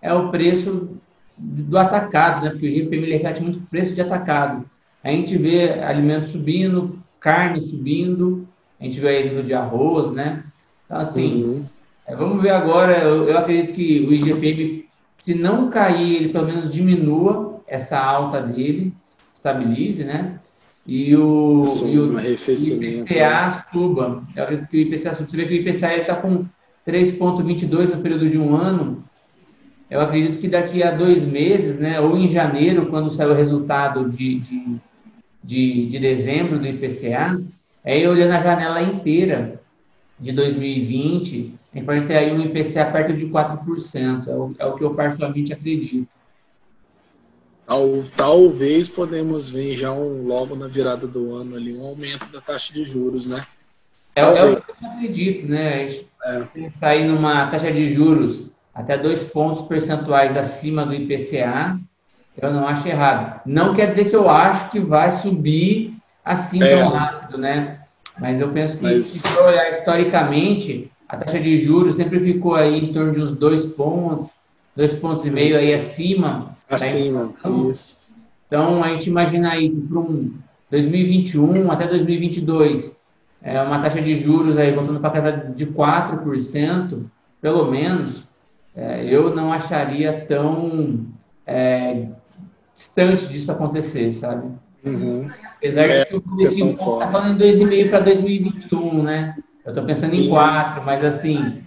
é 0.01 0.13
o 0.13 0.31
preço 0.31 0.91
do 1.37 1.77
atacado, 1.77 2.45
né? 2.45 2.51
Porque 2.51 2.69
o 2.69 2.71
GPM 2.71 3.11
reflete 3.11 3.43
muito 3.43 3.59
o 3.59 3.67
preço 3.67 3.95
de 3.95 4.01
atacado. 4.01 4.65
A 5.03 5.11
gente 5.11 5.37
vê 5.37 5.81
alimentos 5.81 6.31
subindo, 6.31 6.99
carne 7.19 7.61
subindo, 7.61 8.47
a 8.81 8.85
gente 8.85 9.01
vê 9.01 9.19
exemplo 9.19 9.43
de 9.43 9.55
arroz, 9.55 10.13
né? 10.13 10.45
Então, 10.87 10.99
assim, 10.99 11.45
uhum. 11.45 11.65
É, 12.07 12.17
vamos 12.17 12.43
ver 12.43 12.51
agora. 12.51 12.99
Eu, 12.99 13.25
eu, 13.25 13.39
acredito 13.39 13.75
que 13.75 14.01
o 14.01 14.13
IGPM, 14.13 14.87
se 15.19 15.35
não 15.35 15.71
cair, 15.71 16.17
ele 16.17 16.29
pelo 16.31 16.47
menos 16.47 16.73
diminua 16.73 17.61
essa 17.67 17.99
alta 17.99 18.41
dele, 18.43 18.93
estabilize, 19.35 20.05
né? 20.05 20.39
E 20.87 21.15
o, 21.17 21.65
e 21.87 21.99
o, 21.99 22.21
IPCA 22.21 23.67
suba. 23.73 24.23
Eu 24.35 24.43
acredito 24.43 24.69
que 24.69 24.77
o 24.77 24.81
IPCA 24.81 25.15
suba. 25.15 25.31
Você 25.31 25.37
vê 25.37 25.47
que 25.47 25.55
o 25.55 25.57
IPCA 25.57 25.97
está 25.97 26.17
com 26.17 26.45
3,22 26.87 27.95
no 27.95 28.03
período 28.03 28.29
de 28.29 28.39
um 28.39 28.55
ano. 28.57 29.05
Eu 29.89 30.01
acredito 30.01 30.39
que 30.39 30.49
daqui 30.49 30.83
a 30.83 30.91
dois 30.91 31.25
meses, 31.25 31.79
né, 31.79 32.01
ou 32.01 32.17
em 32.17 32.27
janeiro, 32.27 32.87
quando 32.87 33.13
sair 33.13 33.31
o 33.31 33.35
resultado 33.35 34.09
de, 34.09 34.41
de, 34.41 34.77
de, 35.45 35.87
de 35.87 35.99
dezembro 35.99 36.59
do 36.59 36.67
IPCA, 36.67 37.41
aí 37.85 38.07
olhando 38.09 38.33
a 38.33 38.43
janela 38.43 38.83
inteira 38.83 39.61
de 40.19 40.33
2020, 40.33 41.55
a 41.73 41.79
gente 41.79 41.87
pode 41.87 42.07
ter 42.07 42.17
aí 42.17 42.33
um 42.33 42.45
IPCA 42.45 42.85
perto 42.87 43.15
de 43.15 43.27
4%. 43.27 44.29
É 44.29 44.35
o, 44.35 44.55
é 44.59 44.67
o 44.67 44.75
que 44.75 44.85
eu 44.85 44.95
particularmente 44.95 45.53
acredito. 45.53 46.07
Tal, 47.67 48.05
talvez 48.15 48.89
podemos 48.89 49.49
ver 49.49 49.75
já 49.77 49.91
um, 49.93 50.27
logo 50.27 50.55
na 50.55 50.67
virada 50.67 51.07
do 51.07 51.35
ano 51.35 51.57
ali 51.57 51.77
um 51.77 51.87
aumento 51.87 52.31
da 52.31 52.41
taxa 52.41 52.73
de 52.75 52.85
juros, 52.85 53.27
né? 53.27 53.43
É, 54.15 54.21
é 54.21 54.27
o 54.27 54.61
que 54.61 54.71
eu 54.71 54.91
acredito, 54.91 55.49
né? 55.49 55.75
A 55.75 55.89
gente 55.89 56.09
é. 56.25 56.41
pensar 56.41 56.89
aí 56.89 57.07
numa 57.07 57.47
taxa 57.47 57.73
de 57.73 57.95
juros 57.95 58.45
até 58.75 58.99
dois 58.99 59.23
pontos 59.25 59.67
percentuais 59.67 60.37
acima 60.37 60.85
do 60.85 60.95
IPCA, 60.95 61.79
eu 62.41 62.53
não 62.53 62.67
acho 62.67 62.87
errado. 62.89 63.41
Não 63.47 63.75
quer 63.75 63.91
dizer 63.91 64.11
que 64.11 64.17
eu 64.17 64.29
acho 64.29 64.71
que 64.71 64.81
vai 64.81 65.11
subir 65.11 65.95
assim 66.25 66.63
é. 66.63 66.79
tão 66.79 66.89
rápido, 66.91 67.39
né? 67.39 67.81
Mas 68.19 68.41
eu 68.41 68.51
penso 68.51 68.79
que, 68.79 68.85
Mas... 68.85 69.07
se 69.07 69.29
for 69.29 69.49
olhar 69.49 69.79
historicamente, 69.79 70.91
a 71.13 71.17
taxa 71.19 71.39
de 71.39 71.61
juros 71.61 71.97
sempre 71.97 72.19
ficou 72.21 72.55
aí 72.55 72.85
em 72.85 72.93
torno 72.93 73.13
de 73.13 73.21
uns 73.21 73.33
dois 73.33 73.67
pontos, 73.67 74.31
dois 74.75 74.95
pontos 74.95 75.27
e 75.27 75.31
meio 75.31 75.59
aí 75.59 75.75
acima 75.75 76.57
Acima, 76.69 77.35
isso. 77.71 77.99
Então, 78.47 78.83
a 78.83 78.89
gente 78.89 79.11
imagina 79.11 79.53
aí 79.53 79.69
que 79.69 79.81
para 79.81 79.99
um 79.99 80.33
2021 80.71 81.71
até 81.71 81.87
2022, 81.87 82.97
é 83.43 83.61
uma 83.63 83.83
taxa 83.83 84.01
de 84.01 84.15
juros 84.15 84.57
aí 84.57 84.73
voltando 84.73 85.01
para 85.01 85.11
casa 85.11 85.33
de 85.33 85.67
4%, 85.67 87.03
pelo 87.43 87.71
menos, 87.71 88.27
é, 88.75 89.05
eu 89.05 89.35
não 89.35 89.53
acharia 89.53 90.25
tão 90.27 91.05
é, 91.47 92.07
distante 92.73 93.29
disso 93.29 93.53
acontecer, 93.53 94.13
sabe? 94.13 94.49
Uhum. 94.85 95.29
Apesar 95.57 95.91
é, 95.91 96.01
de 96.01 96.07
que 96.07 96.17
o 96.17 96.21
boletim 96.23 96.67
está 96.69 97.11
falando 97.11 97.43
em 97.43 97.51
2,5 97.51 97.91
para 97.91 98.01
2021, 98.01 99.03
né? 99.03 99.37
Eu 99.65 99.71
estou 99.71 99.85
pensando 99.85 100.15
em 100.15 100.29
4, 100.29 100.85
mas 100.85 101.05
assim, 101.05 101.63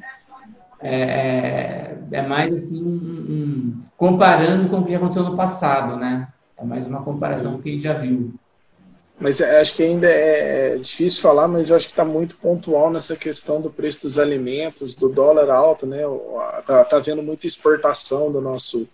é, 0.81 1.01
é, 1.01 1.97
é 2.11 2.21
mais 2.21 2.53
assim 2.53 2.83
um, 2.83 2.87
um, 2.87 3.83
comparando 3.97 4.69
com 4.69 4.79
o 4.79 4.85
que 4.85 4.91
já 4.91 4.97
aconteceu 4.97 5.23
no 5.23 5.35
passado, 5.35 5.95
né? 5.95 6.27
É 6.57 6.63
mais 6.63 6.87
uma 6.87 7.01
comparação 7.01 7.55
Sim. 7.55 7.61
que 7.61 7.69
a 7.69 7.71
gente 7.71 7.83
já 7.83 7.93
viu. 7.93 8.33
Mas 9.17 9.41
acho 9.41 9.75
que 9.75 9.83
ainda 9.83 10.07
é 10.07 10.75
difícil 10.75 11.21
falar, 11.21 11.47
mas 11.47 11.69
eu 11.69 11.77
acho 11.77 11.85
que 11.85 11.93
está 11.93 12.03
muito 12.03 12.35
pontual 12.35 12.91
nessa 12.91 13.15
questão 13.15 13.61
do 13.61 13.69
preço 13.69 14.01
dos 14.01 14.19
alimentos, 14.19 14.93
do 14.93 15.07
dólar 15.07 15.49
alto, 15.49 15.85
né? 15.85 16.01
Tá, 16.65 16.83
tá 16.83 16.99
vendo 16.99 17.23
muita 17.23 17.47
exportação 17.47 18.29
do 18.29 18.41
nosso 18.41 18.87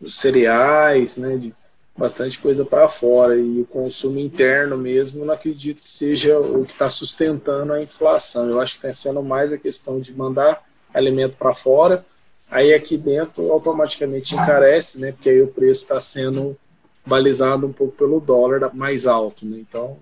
dos 0.00 0.16
cereais, 0.16 1.16
né? 1.16 1.36
De 1.36 1.52
bastante 1.98 2.38
coisa 2.38 2.64
para 2.64 2.88
fora 2.88 3.36
e 3.36 3.60
o 3.60 3.66
consumo 3.66 4.20
interno 4.20 4.78
mesmo, 4.78 5.24
não 5.24 5.34
acredito 5.34 5.82
que 5.82 5.90
seja 5.90 6.38
o 6.38 6.64
que 6.64 6.72
está 6.72 6.88
sustentando 6.88 7.72
a 7.72 7.82
inflação. 7.82 8.48
Eu 8.48 8.60
acho 8.60 8.72
que 8.72 8.86
está 8.86 8.94
sendo 8.94 9.22
mais 9.22 9.52
a 9.52 9.58
questão 9.58 10.00
de 10.00 10.14
mandar 10.14 10.64
alimento 10.94 11.36
para 11.36 11.54
fora 11.54 12.06
aí 12.50 12.72
aqui 12.72 12.96
dentro 12.96 13.50
automaticamente 13.52 14.34
encarece, 14.34 15.00
né? 15.00 15.12
Porque 15.12 15.28
aí 15.28 15.42
o 15.42 15.48
preço 15.48 15.82
está 15.82 16.00
sendo 16.00 16.56
balizado 17.04 17.66
um 17.66 17.72
pouco 17.72 17.96
pelo 17.96 18.20
dólar 18.20 18.74
mais 18.74 19.06
alto, 19.06 19.44
né? 19.44 19.58
Então 19.58 19.98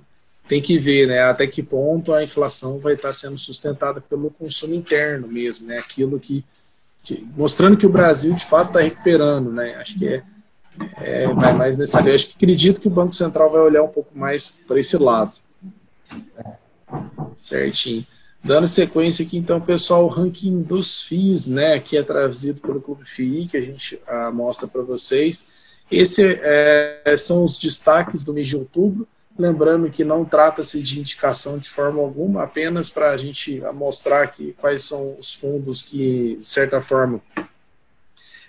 tem 0.48 0.62
que 0.62 0.78
ver, 0.78 1.08
né? 1.08 1.20
Até 1.20 1.46
que 1.46 1.62
ponto 1.62 2.12
a 2.12 2.22
inflação 2.22 2.78
vai 2.78 2.94
estar 2.94 3.08
tá 3.08 3.12
sendo 3.12 3.38
sustentada 3.38 4.00
pelo 4.00 4.30
consumo 4.30 4.74
interno 4.74 5.26
mesmo, 5.26 5.66
né? 5.66 5.78
Aquilo 5.78 6.20
que, 6.20 6.44
que 7.02 7.26
mostrando 7.36 7.76
que 7.76 7.86
o 7.86 7.90
Brasil 7.90 8.32
de 8.34 8.44
fato 8.44 8.68
está 8.68 8.80
recuperando, 8.80 9.50
né? 9.50 9.74
Acho 9.76 9.98
que 9.98 10.06
é, 10.06 10.22
é 11.00 11.26
vai 11.32 11.52
mais 11.52 11.76
nessa 11.76 11.98
área. 11.98 12.14
Acho 12.14 12.28
que 12.28 12.34
acredito 12.36 12.80
que 12.80 12.88
o 12.88 12.90
Banco 12.90 13.14
Central 13.14 13.50
vai 13.50 13.60
olhar 13.60 13.82
um 13.82 13.88
pouco 13.88 14.16
mais 14.16 14.48
para 14.66 14.78
esse 14.78 14.96
lado. 14.96 15.32
Certinho. 17.36 18.06
Dando 18.42 18.66
sequência 18.66 19.26
aqui, 19.26 19.36
então, 19.36 19.60
pessoal, 19.60 20.04
o 20.04 20.08
ranking 20.08 20.62
dos 20.62 21.02
FIIs, 21.02 21.48
né, 21.48 21.80
que 21.80 21.96
é 21.96 22.02
trazido 22.02 22.60
pelo 22.60 22.80
Clube 22.80 23.04
FII, 23.04 23.48
que 23.48 23.56
a 23.56 23.60
gente 23.60 24.00
ah, 24.06 24.30
mostra 24.30 24.68
para 24.68 24.82
vocês. 24.82 25.78
Esses 25.90 26.38
é, 26.40 27.14
são 27.16 27.42
os 27.42 27.58
destaques 27.58 28.22
do 28.22 28.32
mês 28.32 28.48
de 28.48 28.56
outubro. 28.56 29.06
Lembrando 29.38 29.90
que 29.90 30.04
não 30.04 30.24
trata-se 30.24 30.80
de 30.80 31.00
indicação 31.00 31.58
de 31.58 31.68
forma 31.68 32.00
alguma, 32.00 32.42
apenas 32.42 32.88
para 32.88 33.10
a 33.10 33.16
gente 33.16 33.60
mostrar 33.74 34.22
aqui 34.22 34.54
quais 34.58 34.82
são 34.84 35.16
os 35.18 35.34
fundos 35.34 35.82
que, 35.82 36.36
de 36.36 36.46
certa 36.46 36.80
forma, 36.80 37.20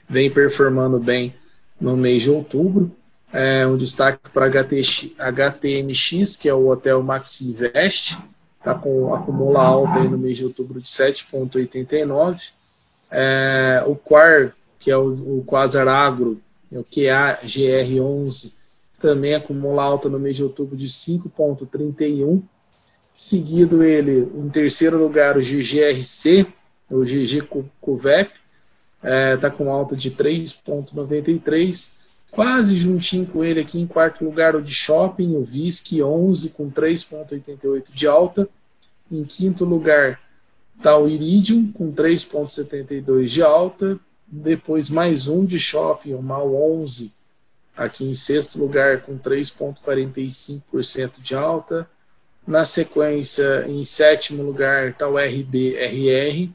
vem 0.07 0.29
performando 0.29 0.97
bem 0.97 1.35
no 1.79 1.95
mês 1.95 2.23
de 2.23 2.31
outubro. 2.31 2.91
É, 3.31 3.67
um 3.67 3.77
destaque 3.77 4.29
para 4.31 4.47
HTMX, 4.47 6.35
que 6.35 6.47
é 6.47 6.53
o 6.53 6.69
Hotel 6.69 7.03
Maxi 7.03 7.49
Invest, 7.49 8.17
está 8.57 8.73
com 8.73 9.13
acumula 9.13 9.61
alta 9.61 9.99
no 9.99 10.17
mês 10.17 10.37
de 10.37 10.45
outubro 10.45 10.81
de 10.81 10.87
7,89. 10.87 12.51
É, 13.11 13.83
o 13.85 13.95
Quar, 13.95 14.53
que 14.79 14.89
é 14.89 14.97
o, 14.97 15.39
o 15.39 15.43
Quasar 15.45 15.87
Agro, 15.87 16.41
é 16.71 16.77
o 16.79 16.83
QAGR11, 16.83 18.51
também 18.99 19.35
acumula 19.35 19.83
alta 19.83 20.09
no 20.09 20.19
mês 20.19 20.35
de 20.35 20.43
outubro 20.43 20.75
de 20.75 20.87
5,31. 20.87 22.41
Seguido 23.13 23.83
ele, 23.83 24.27
em 24.35 24.49
terceiro 24.49 24.97
lugar, 24.97 25.37
o 25.37 25.41
GGRC, 25.41 26.47
o 26.89 27.03
GG 27.03 27.47
Cuvep, 27.81 28.31
está 28.97 29.09
é, 29.09 29.37
tá 29.37 29.49
com 29.49 29.71
alta 29.71 29.95
de 29.95 30.11
3,93. 30.11 31.95
Quase 32.31 32.75
juntinho 32.75 33.25
com 33.25 33.43
ele 33.43 33.61
aqui 33.61 33.79
em 33.79 33.87
quarto 33.87 34.25
lugar 34.25 34.55
o 34.55 34.61
de 34.61 34.73
Shopping, 34.73 35.35
o 35.35 35.43
VISC 35.43 36.01
11 36.01 36.49
com 36.49 36.69
3,88 36.69 37.85
de 37.91 38.07
alta. 38.07 38.49
Em 39.11 39.23
quinto 39.23 39.63
lugar 39.63 40.19
está 40.77 40.97
o 40.97 41.09
Iridium, 41.09 41.71
com 41.71 41.91
3,72 41.91 43.25
de 43.25 43.41
alta. 43.41 43.97
Depois 44.27 44.89
mais 44.89 45.29
um 45.29 45.45
de 45.45 45.57
shopping, 45.57 46.13
o 46.13 46.21
MAL 46.21 46.53
11, 46.53 47.13
aqui 47.75 48.03
em 48.03 48.13
sexto 48.13 48.59
lugar, 48.59 49.01
com 49.01 49.17
3,45% 49.17 51.21
de 51.21 51.33
alta. 51.33 51.89
Na 52.45 52.65
sequência, 52.65 53.65
em 53.67 53.85
sétimo 53.85 54.43
lugar, 54.43 54.89
está 54.89 55.07
o 55.07 55.17
RBRR, 55.17 56.51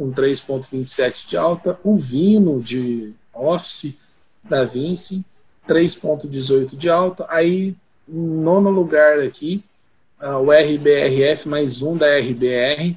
com 0.00 0.10
3,27 0.10 1.28
de 1.28 1.36
alta. 1.36 1.78
O 1.84 1.94
Vino 1.94 2.62
de 2.62 3.12
Office 3.34 3.98
da 4.42 4.64
Vinci, 4.64 5.22
3,18 5.68 6.74
de 6.74 6.88
alta. 6.88 7.26
Aí, 7.28 7.76
nono 8.08 8.70
lugar 8.70 9.20
aqui, 9.20 9.62
uh, 10.18 10.38
o 10.38 10.50
RBRF 10.50 11.46
mais 11.46 11.82
um 11.82 11.98
da 11.98 12.18
RBR, 12.18 12.96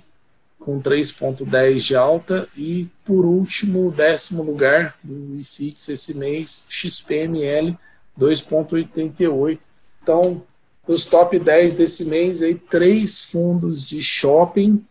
com 0.58 0.82
3,10 0.82 1.78
de 1.80 1.96
alta. 1.98 2.48
E, 2.56 2.88
por 3.04 3.26
último, 3.26 3.92
décimo 3.92 4.42
lugar 4.42 4.98
do 5.04 5.38
IFIX 5.42 5.90
esse 5.90 6.14
mês, 6.14 6.66
XPML 6.70 7.78
2,88. 8.18 9.60
Então, 10.02 10.42
dos 10.88 11.06
top 11.06 11.38
10 11.38 11.76
desse 11.76 12.06
mês, 12.06 12.42
aí, 12.42 12.56
três 12.56 13.26
fundos 13.26 13.84
de 13.84 14.02
shopping 14.02 14.86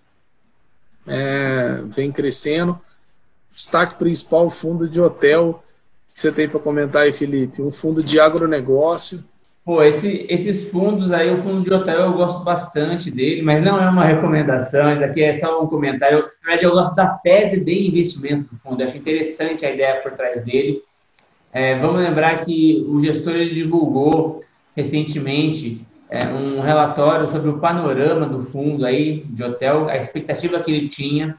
é, 1.06 1.80
vem 1.86 2.10
crescendo. 2.12 2.78
Destaque 3.54 3.96
principal, 3.96 4.48
fundo 4.50 4.88
de 4.88 5.00
hotel. 5.00 5.62
Que 6.14 6.20
você 6.20 6.32
tem 6.32 6.48
para 6.48 6.60
comentar 6.60 7.02
aí, 7.02 7.12
Felipe? 7.12 7.62
Um 7.62 7.70
fundo 7.70 8.02
de 8.02 8.20
agronegócio. 8.20 9.24
Pô, 9.64 9.80
esse, 9.80 10.26
esses 10.28 10.68
fundos 10.70 11.12
aí, 11.12 11.32
o 11.32 11.40
fundo 11.40 11.62
de 11.62 11.72
hotel, 11.72 12.00
eu 12.00 12.12
gosto 12.14 12.42
bastante 12.42 13.12
dele, 13.12 13.42
mas 13.42 13.62
não 13.62 13.80
é 13.80 13.88
uma 13.88 14.04
recomendação, 14.04 14.92
isso 14.92 15.04
aqui 15.04 15.22
é 15.22 15.32
só 15.32 15.62
um 15.62 15.68
comentário. 15.68 16.18
Na 16.18 16.48
verdade, 16.48 16.64
eu 16.64 16.72
gosto 16.72 16.96
da 16.96 17.06
tese 17.06 17.60
de 17.60 17.86
investimento 17.86 18.52
do 18.52 18.58
fundo, 18.58 18.82
eu 18.82 18.88
acho 18.88 18.96
interessante 18.96 19.64
a 19.64 19.72
ideia 19.72 20.00
por 20.00 20.12
trás 20.12 20.44
dele. 20.44 20.82
É, 21.52 21.78
vamos 21.78 22.00
lembrar 22.00 22.44
que 22.44 22.84
o 22.88 22.98
gestor 22.98 23.34
ele 23.34 23.54
divulgou 23.54 24.42
recentemente 24.74 25.86
é, 26.12 26.26
um 26.26 26.60
relatório 26.60 27.26
sobre 27.28 27.48
o 27.48 27.58
panorama 27.58 28.26
do 28.26 28.42
fundo 28.42 28.84
aí 28.84 29.24
de 29.30 29.42
hotel, 29.42 29.88
a 29.88 29.96
expectativa 29.96 30.60
que 30.60 30.70
ele 30.70 30.86
tinha 30.90 31.38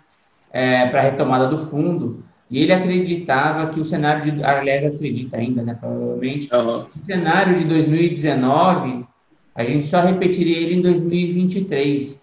é, 0.51 0.87
para 0.87 0.99
a 0.99 1.03
retomada 1.03 1.47
do 1.47 1.59
fundo. 1.59 2.23
E 2.49 2.57
ele 2.57 2.73
acreditava 2.73 3.67
que 3.67 3.79
o 3.79 3.85
cenário 3.85 4.31
de, 4.31 4.43
aliás, 4.43 4.83
acredita 4.83 5.37
ainda, 5.37 5.61
né, 5.61 5.77
provavelmente, 5.79 6.49
uhum. 6.51 6.85
o 6.99 7.05
cenário 7.05 7.55
de 7.55 7.65
2019, 7.65 9.05
a 9.53 9.63
gente 9.63 9.85
só 9.85 10.01
repetiria 10.01 10.57
ele 10.57 10.75
em 10.75 10.81
2023. 10.81 12.19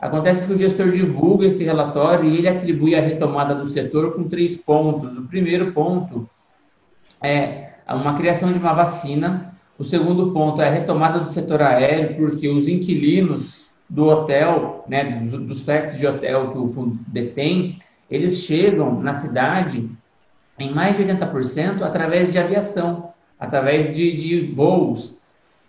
Acontece 0.00 0.44
que 0.44 0.52
o 0.52 0.58
gestor 0.58 0.90
divulga 0.90 1.46
esse 1.46 1.62
relatório 1.62 2.28
e 2.28 2.36
ele 2.36 2.48
atribui 2.48 2.96
a 2.96 3.00
retomada 3.00 3.54
do 3.54 3.66
setor 3.66 4.12
com 4.14 4.24
três 4.24 4.56
pontos. 4.56 5.16
O 5.16 5.28
primeiro 5.28 5.70
ponto 5.72 6.28
é 7.22 7.74
uma 7.88 8.16
criação 8.16 8.52
de 8.52 8.58
uma 8.58 8.74
vacina 8.74 9.55
o 9.78 9.84
segundo 9.84 10.32
ponto 10.32 10.60
é 10.60 10.68
a 10.68 10.72
retomada 10.72 11.20
do 11.20 11.30
setor 11.30 11.60
aéreo, 11.62 12.16
porque 12.16 12.48
os 12.48 12.66
inquilinos 12.66 13.70
do 13.88 14.06
hotel, 14.06 14.84
né, 14.88 15.04
dos, 15.04 15.32
dos 15.32 15.64
de 15.96 16.06
hotel 16.06 16.52
que 16.52 16.58
o 16.58 16.68
fundo 16.68 16.98
detém, 17.08 17.78
eles 18.10 18.40
chegam 18.40 19.00
na 19.00 19.14
cidade 19.14 19.88
em 20.58 20.72
mais 20.72 20.96
de 20.96 21.04
80% 21.04 21.82
através 21.82 22.32
de 22.32 22.38
aviação, 22.38 23.10
através 23.38 23.94
de, 23.94 24.16
de, 24.16 24.52
voos. 24.54 25.14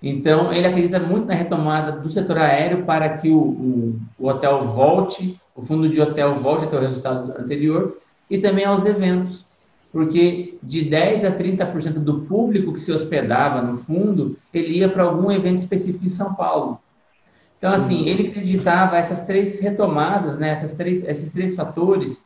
Então, 0.02 0.54
ele 0.54 0.68
acredita 0.68 1.00
muito 1.00 1.28
na 1.28 1.34
retomada 1.34 1.92
do 1.92 2.10
setor 2.10 2.38
aéreo 2.38 2.86
para 2.86 3.10
que 3.10 3.30
o, 3.30 3.40
o, 3.40 4.00
o 4.18 4.28
hotel 4.28 4.66
volte, 4.66 5.40
o 5.56 5.62
fundo 5.62 5.90
de 5.90 6.00
hotel 6.00 6.40
volte 6.40 6.66
até 6.66 6.78
o 6.78 6.82
resultado 6.82 7.34
anterior, 7.38 7.98
e 8.30 8.38
também 8.38 8.64
aos 8.64 8.86
eventos 8.86 9.47
porque 9.92 10.58
de 10.62 10.84
10 10.84 11.26
a 11.26 11.32
30% 11.32 11.94
do 12.00 12.22
público 12.22 12.74
que 12.74 12.82
se 12.82 12.92
hospedava 12.92 13.62
no 13.62 13.78
fundo, 13.78 14.38
ele 14.54 14.80
ia 14.80 14.90
para 14.90 15.04
algum 15.04 15.32
evento 15.32 15.60
específico 15.60 16.06
em 16.06 16.10
São 16.10 16.34
Paulo. 16.34 16.80
Então, 17.58 17.74
assim, 17.74 18.02
uhum. 18.02 18.08
ele 18.08 18.28
acreditava 18.28 18.98
essas 18.98 19.22
três 19.22 19.60
retomadas, 19.60 20.38
né, 20.38 20.50
essas 20.50 20.74
três, 20.74 21.04
esses 21.04 21.32
três 21.32 21.56
fatores, 21.56 22.24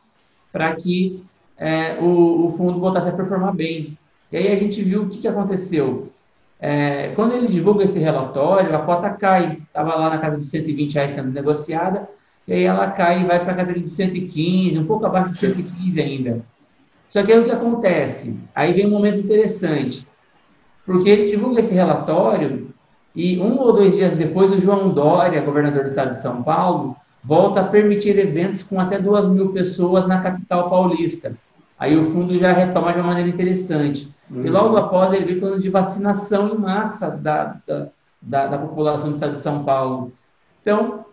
para 0.52 0.74
que 0.74 1.24
é, 1.56 1.98
o, 2.00 2.46
o, 2.46 2.50
fundo 2.50 2.78
voltasse 2.78 3.08
a 3.08 3.12
performar 3.12 3.54
bem. 3.54 3.96
E 4.30 4.36
aí 4.36 4.52
a 4.52 4.56
gente 4.56 4.82
viu 4.82 5.02
o 5.02 5.08
que, 5.08 5.18
que 5.18 5.28
aconteceu. 5.28 6.12
É, 6.60 7.08
quando 7.14 7.32
ele 7.32 7.48
divulga 7.48 7.84
esse 7.84 7.98
relatório, 7.98 8.74
a 8.76 8.80
cota 8.80 9.10
cai. 9.10 9.58
Estava 9.66 9.94
lá 9.94 10.10
na 10.10 10.18
casa 10.18 10.38
de 10.38 10.46
120 10.46 10.94
reais 10.94 11.10
sendo 11.12 11.30
negociada, 11.30 12.08
e 12.46 12.52
aí 12.52 12.64
ela 12.64 12.90
cai 12.90 13.22
e 13.22 13.26
vai 13.26 13.42
para 13.42 13.52
a 13.52 13.56
casa 13.56 13.72
de 13.72 13.90
115, 13.90 14.78
um 14.78 14.86
pouco 14.86 15.06
abaixo 15.06 15.32
de 15.32 15.38
115 15.38 16.00
ainda. 16.00 16.44
Só 17.12 17.22
que 17.22 17.30
aí 17.30 17.38
o 17.38 17.44
que 17.44 17.50
acontece? 17.50 18.34
Aí 18.54 18.72
vem 18.72 18.86
um 18.86 18.90
momento 18.90 19.18
interessante, 19.18 20.08
porque 20.86 21.10
ele 21.10 21.30
divulga 21.30 21.60
esse 21.60 21.74
relatório 21.74 22.72
e 23.14 23.38
um 23.38 23.58
ou 23.58 23.70
dois 23.74 23.94
dias 23.94 24.14
depois 24.14 24.50
o 24.50 24.58
João 24.58 24.88
Dória, 24.88 25.42
governador 25.42 25.82
do 25.82 25.90
estado 25.90 26.12
de 26.12 26.22
São 26.22 26.42
Paulo, 26.42 26.96
volta 27.22 27.60
a 27.60 27.64
permitir 27.64 28.18
eventos 28.18 28.62
com 28.62 28.80
até 28.80 28.98
duas 28.98 29.28
mil 29.28 29.52
pessoas 29.52 30.06
na 30.06 30.22
capital 30.22 30.70
paulista. 30.70 31.36
Aí 31.78 31.98
o 31.98 32.06
fundo 32.06 32.34
já 32.38 32.50
retoma 32.50 32.94
de 32.94 33.00
uma 33.00 33.08
maneira 33.08 33.28
interessante. 33.28 34.10
Uhum. 34.30 34.46
E 34.46 34.48
logo 34.48 34.78
após 34.78 35.12
ele 35.12 35.26
vem 35.26 35.38
falando 35.38 35.60
de 35.60 35.68
vacinação 35.68 36.54
em 36.54 36.58
massa 36.58 37.10
da, 37.10 37.60
da, 37.66 37.88
da, 38.22 38.46
da 38.46 38.56
população 38.56 39.10
do 39.10 39.14
estado 39.16 39.34
de 39.34 39.42
São 39.42 39.64
Paulo. 39.64 40.14
Então, 40.62 41.04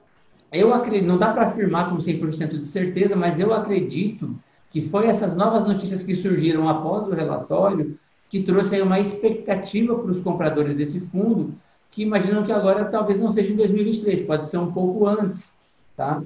eu 0.50 0.74
acredito, 0.74 1.10
não 1.10 1.18
dá 1.18 1.34
para 1.34 1.44
afirmar 1.44 1.90
com 1.90 1.98
100% 1.98 2.58
de 2.58 2.66
certeza, 2.66 3.18
mas 3.18 3.38
eu 3.38 3.54
acredito 3.54 4.34
que 4.70 4.82
foi 4.82 5.08
essas 5.08 5.36
novas 5.36 5.66
notícias 5.66 6.04
que 6.04 6.16
surgiram 6.16 6.70
após 6.70 7.08
o 7.08 7.14
relatório 7.14 7.98
que 8.30 8.44
trouxe 8.44 8.80
uma 8.82 9.00
expectativa 9.00 9.98
para 9.98 10.12
os 10.12 10.22
compradores 10.22 10.76
desse 10.76 11.00
fundo, 11.00 11.56
que 11.90 12.04
imaginam 12.04 12.44
que 12.44 12.52
agora 12.52 12.86
talvez 12.86 13.20
não 13.20 13.32
seja 13.32 13.52
em 13.52 13.56
2023, 13.56 14.22
pode 14.22 14.48
ser 14.48 14.58
um 14.58 14.72
pouco 14.72 15.08
antes, 15.08 15.52
tá? 15.98 16.22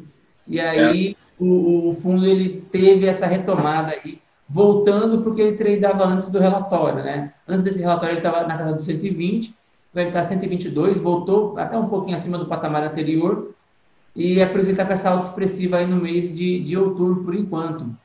E 0.46 0.60
aí 0.60 1.12
é. 1.12 1.16
o, 1.42 1.90
o, 1.90 1.94
fundo 1.94 2.26
ele 2.26 2.66
teve 2.70 3.06
essa 3.06 3.26
retomada 3.26 3.94
aí, 3.94 4.20
voltando 4.50 5.22
porque 5.22 5.42
ele 5.42 5.56
tradeava 5.56 6.04
antes 6.04 6.28
do 6.28 6.40
relatório, 6.40 7.02
né? 7.02 7.34
Antes 7.48 7.64
desse 7.64 7.80
relatório 7.80 8.12
ele 8.12 8.20
estava 8.20 8.46
na 8.46 8.58
casa 8.58 8.74
dos 8.74 8.86
120, 8.86 9.56
agora 9.94 10.08
ele 10.08 10.10
está 10.10 10.24
122, 10.26 10.98
voltou 10.98 11.58
até 11.58 11.78
um 11.78 11.88
pouquinho 11.88 12.18
acima 12.18 12.38
do 12.38 12.48
patamar 12.48 12.84
anterior, 12.84 13.54
e 14.14 14.42
é 14.42 14.46
por 14.46 14.58
isso 14.58 14.66
que 14.66 14.72
está 14.72 14.86
com 14.86 14.94
essa 14.94 15.10
alta 15.10 15.28
expressiva 15.28 15.78
aí 15.78 15.88
no 15.88 15.96
mês 15.96 16.34
de, 16.36 16.60
de 16.60 16.78
outubro, 16.78 17.24
por 17.24 17.34
enquanto. 17.34 18.03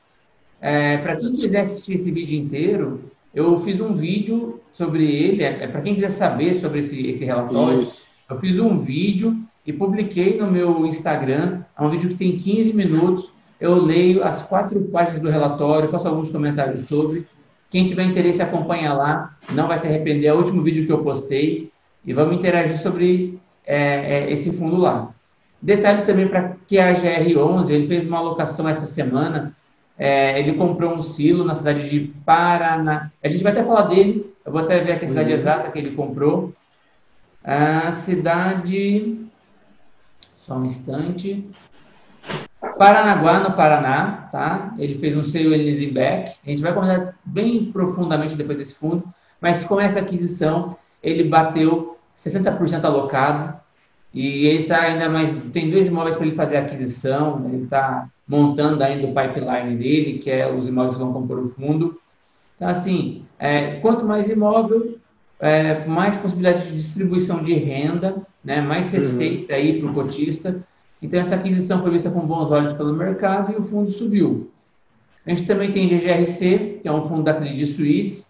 É, 0.61 0.97
para 0.97 1.15
quem 1.15 1.31
quiser 1.31 1.61
assistir 1.61 1.93
esse 1.93 2.11
vídeo 2.11 2.37
inteiro, 2.37 3.01
eu 3.33 3.59
fiz 3.61 3.79
um 3.79 3.93
vídeo 3.93 4.59
sobre 4.73 5.05
ele. 5.05 5.43
É, 5.43 5.63
é 5.63 5.67
para 5.67 5.81
quem 5.81 5.95
quiser 5.95 6.09
saber 6.09 6.55
sobre 6.55 6.79
esse, 6.79 7.07
esse 7.07 7.25
relatório, 7.25 7.81
Isso. 7.81 8.07
eu 8.29 8.39
fiz 8.39 8.59
um 8.59 8.79
vídeo 8.79 9.37
e 9.65 9.71
publiquei 9.71 10.37
no 10.37 10.51
meu 10.51 10.85
Instagram. 10.85 11.61
É 11.77 11.81
um 11.81 11.89
vídeo 11.89 12.09
que 12.09 12.15
tem 12.15 12.37
15 12.37 12.73
minutos. 12.73 13.31
Eu 13.59 13.75
leio 13.75 14.23
as 14.23 14.43
quatro 14.43 14.79
páginas 14.85 15.19
do 15.19 15.29
relatório, 15.29 15.89
faço 15.89 16.07
alguns 16.07 16.29
comentários 16.29 16.87
sobre. 16.87 17.25
Quem 17.69 17.85
tiver 17.85 18.03
interesse, 18.03 18.41
acompanha 18.41 18.93
lá. 18.93 19.37
Não 19.53 19.67
vai 19.67 19.77
se 19.77 19.85
arrepender. 19.85 20.27
É 20.27 20.33
o 20.33 20.37
último 20.37 20.63
vídeo 20.63 20.85
que 20.85 20.91
eu 20.91 21.03
postei. 21.03 21.71
E 22.05 22.13
vamos 22.13 22.35
interagir 22.37 22.77
sobre 22.77 23.37
é, 23.65 24.23
é, 24.23 24.31
esse 24.31 24.51
fundo 24.51 24.77
lá. 24.77 25.13
Detalhe 25.61 26.03
também 26.05 26.27
para 26.27 26.55
que 26.65 26.79
a 26.79 26.93
GR11, 26.93 27.69
ele 27.69 27.87
fez 27.87 28.07
uma 28.07 28.17
alocação 28.17 28.67
essa 28.67 28.85
semana 28.85 29.53
é, 29.99 30.39
ele 30.39 30.53
comprou 30.53 30.93
um 30.93 31.01
silo 31.01 31.43
na 31.43 31.55
cidade 31.55 31.89
de 31.89 31.99
Paraná. 32.25 33.11
A 33.21 33.27
gente 33.27 33.43
vai 33.43 33.51
até 33.51 33.65
falar 33.65 33.83
dele. 33.83 34.33
Eu 34.45 34.51
vou 34.53 34.61
até 34.61 34.79
ver 34.79 34.93
aqui 34.93 35.05
a 35.05 35.09
cidade 35.09 35.29
uhum. 35.29 35.35
exata 35.35 35.71
que 35.71 35.77
ele 35.77 35.91
comprou. 35.91 36.53
A 37.43 37.91
cidade. 37.91 39.27
Só 40.37 40.55
um 40.55 40.63
instante. 40.63 41.45
Paranaguá, 42.77 43.41
no 43.41 43.51
Paraná, 43.51 44.29
tá? 44.31 44.73
Ele 44.79 44.97
fez 44.97 45.17
um 45.17 45.23
selo 45.23 45.53
Elisenbeck. 45.53 46.37
A 46.45 46.49
gente 46.49 46.61
vai 46.61 46.73
conversar 46.73 47.15
bem 47.25 47.69
profundamente 47.69 48.37
depois 48.37 48.57
desse 48.57 48.75
fundo. 48.75 49.03
Mas 49.41 49.65
com 49.65 49.81
essa 49.81 49.99
aquisição, 49.99 50.77
ele 51.03 51.25
bateu 51.25 51.97
60% 52.17 52.85
alocado. 52.85 53.59
E 54.13 54.47
ele 54.47 54.63
está 54.63 54.81
ainda 54.81 55.09
mais. 55.09 55.33
Tem 55.53 55.69
dois 55.69 55.87
imóveis 55.87 56.15
para 56.15 56.25
ele 56.25 56.35
fazer 56.35 56.57
a 56.57 56.61
aquisição. 56.61 57.45
Ele 57.45 57.63
está 57.63 58.09
montando 58.27 58.83
ainda 58.83 59.07
o 59.07 59.13
pipeline 59.13 59.75
dele, 59.75 60.19
que 60.19 60.29
é 60.29 60.51
os 60.51 60.67
imóveis 60.67 60.93
que 60.93 60.99
vão 60.99 61.13
compor 61.13 61.39
o 61.39 61.49
fundo. 61.49 61.99
Então, 62.55 62.67
assim, 62.67 63.23
é, 63.39 63.75
quanto 63.79 64.05
mais 64.05 64.29
imóvel, 64.29 64.97
é, 65.39 65.85
mais 65.85 66.17
possibilidade 66.17 66.67
de 66.67 66.75
distribuição 66.75 67.41
de 67.41 67.53
renda, 67.53 68.21
né, 68.43 68.61
mais 68.61 68.87
uhum. 68.87 68.99
receita 68.99 69.53
uhum. 69.53 69.59
aí 69.59 69.79
para 69.79 69.89
o 69.89 69.93
cotista. 69.93 70.63
Então, 71.01 71.19
essa 71.19 71.35
aquisição 71.35 71.81
foi 71.81 71.91
vista 71.91 72.11
com 72.11 72.19
bons 72.19 72.51
olhos 72.51 72.73
pelo 72.73 72.93
mercado 72.93 73.53
e 73.53 73.55
o 73.55 73.63
fundo 73.63 73.89
subiu. 73.89 74.51
A 75.25 75.29
gente 75.29 75.47
também 75.47 75.71
tem 75.71 75.87
GGRC, 75.87 76.79
que 76.81 76.87
é 76.87 76.91
um 76.91 77.07
fundo 77.07 77.23
da 77.23 77.33
Credit 77.33 77.67
Suisse, 77.67 78.25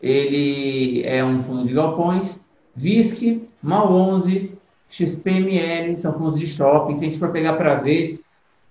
ele 0.00 1.02
é 1.04 1.24
um 1.24 1.42
fundo 1.42 1.64
de 1.64 1.72
galpões, 1.72 2.38
VISC, 2.74 3.42
MAL 3.62 3.92
11, 3.92 4.55
XPML, 4.88 5.96
são 5.96 6.12
fundos 6.12 6.38
de 6.38 6.46
shopping. 6.46 6.96
Se 6.96 7.04
a 7.04 7.08
gente 7.08 7.18
for 7.18 7.30
pegar 7.30 7.54
para 7.54 7.74
ver, 7.76 8.20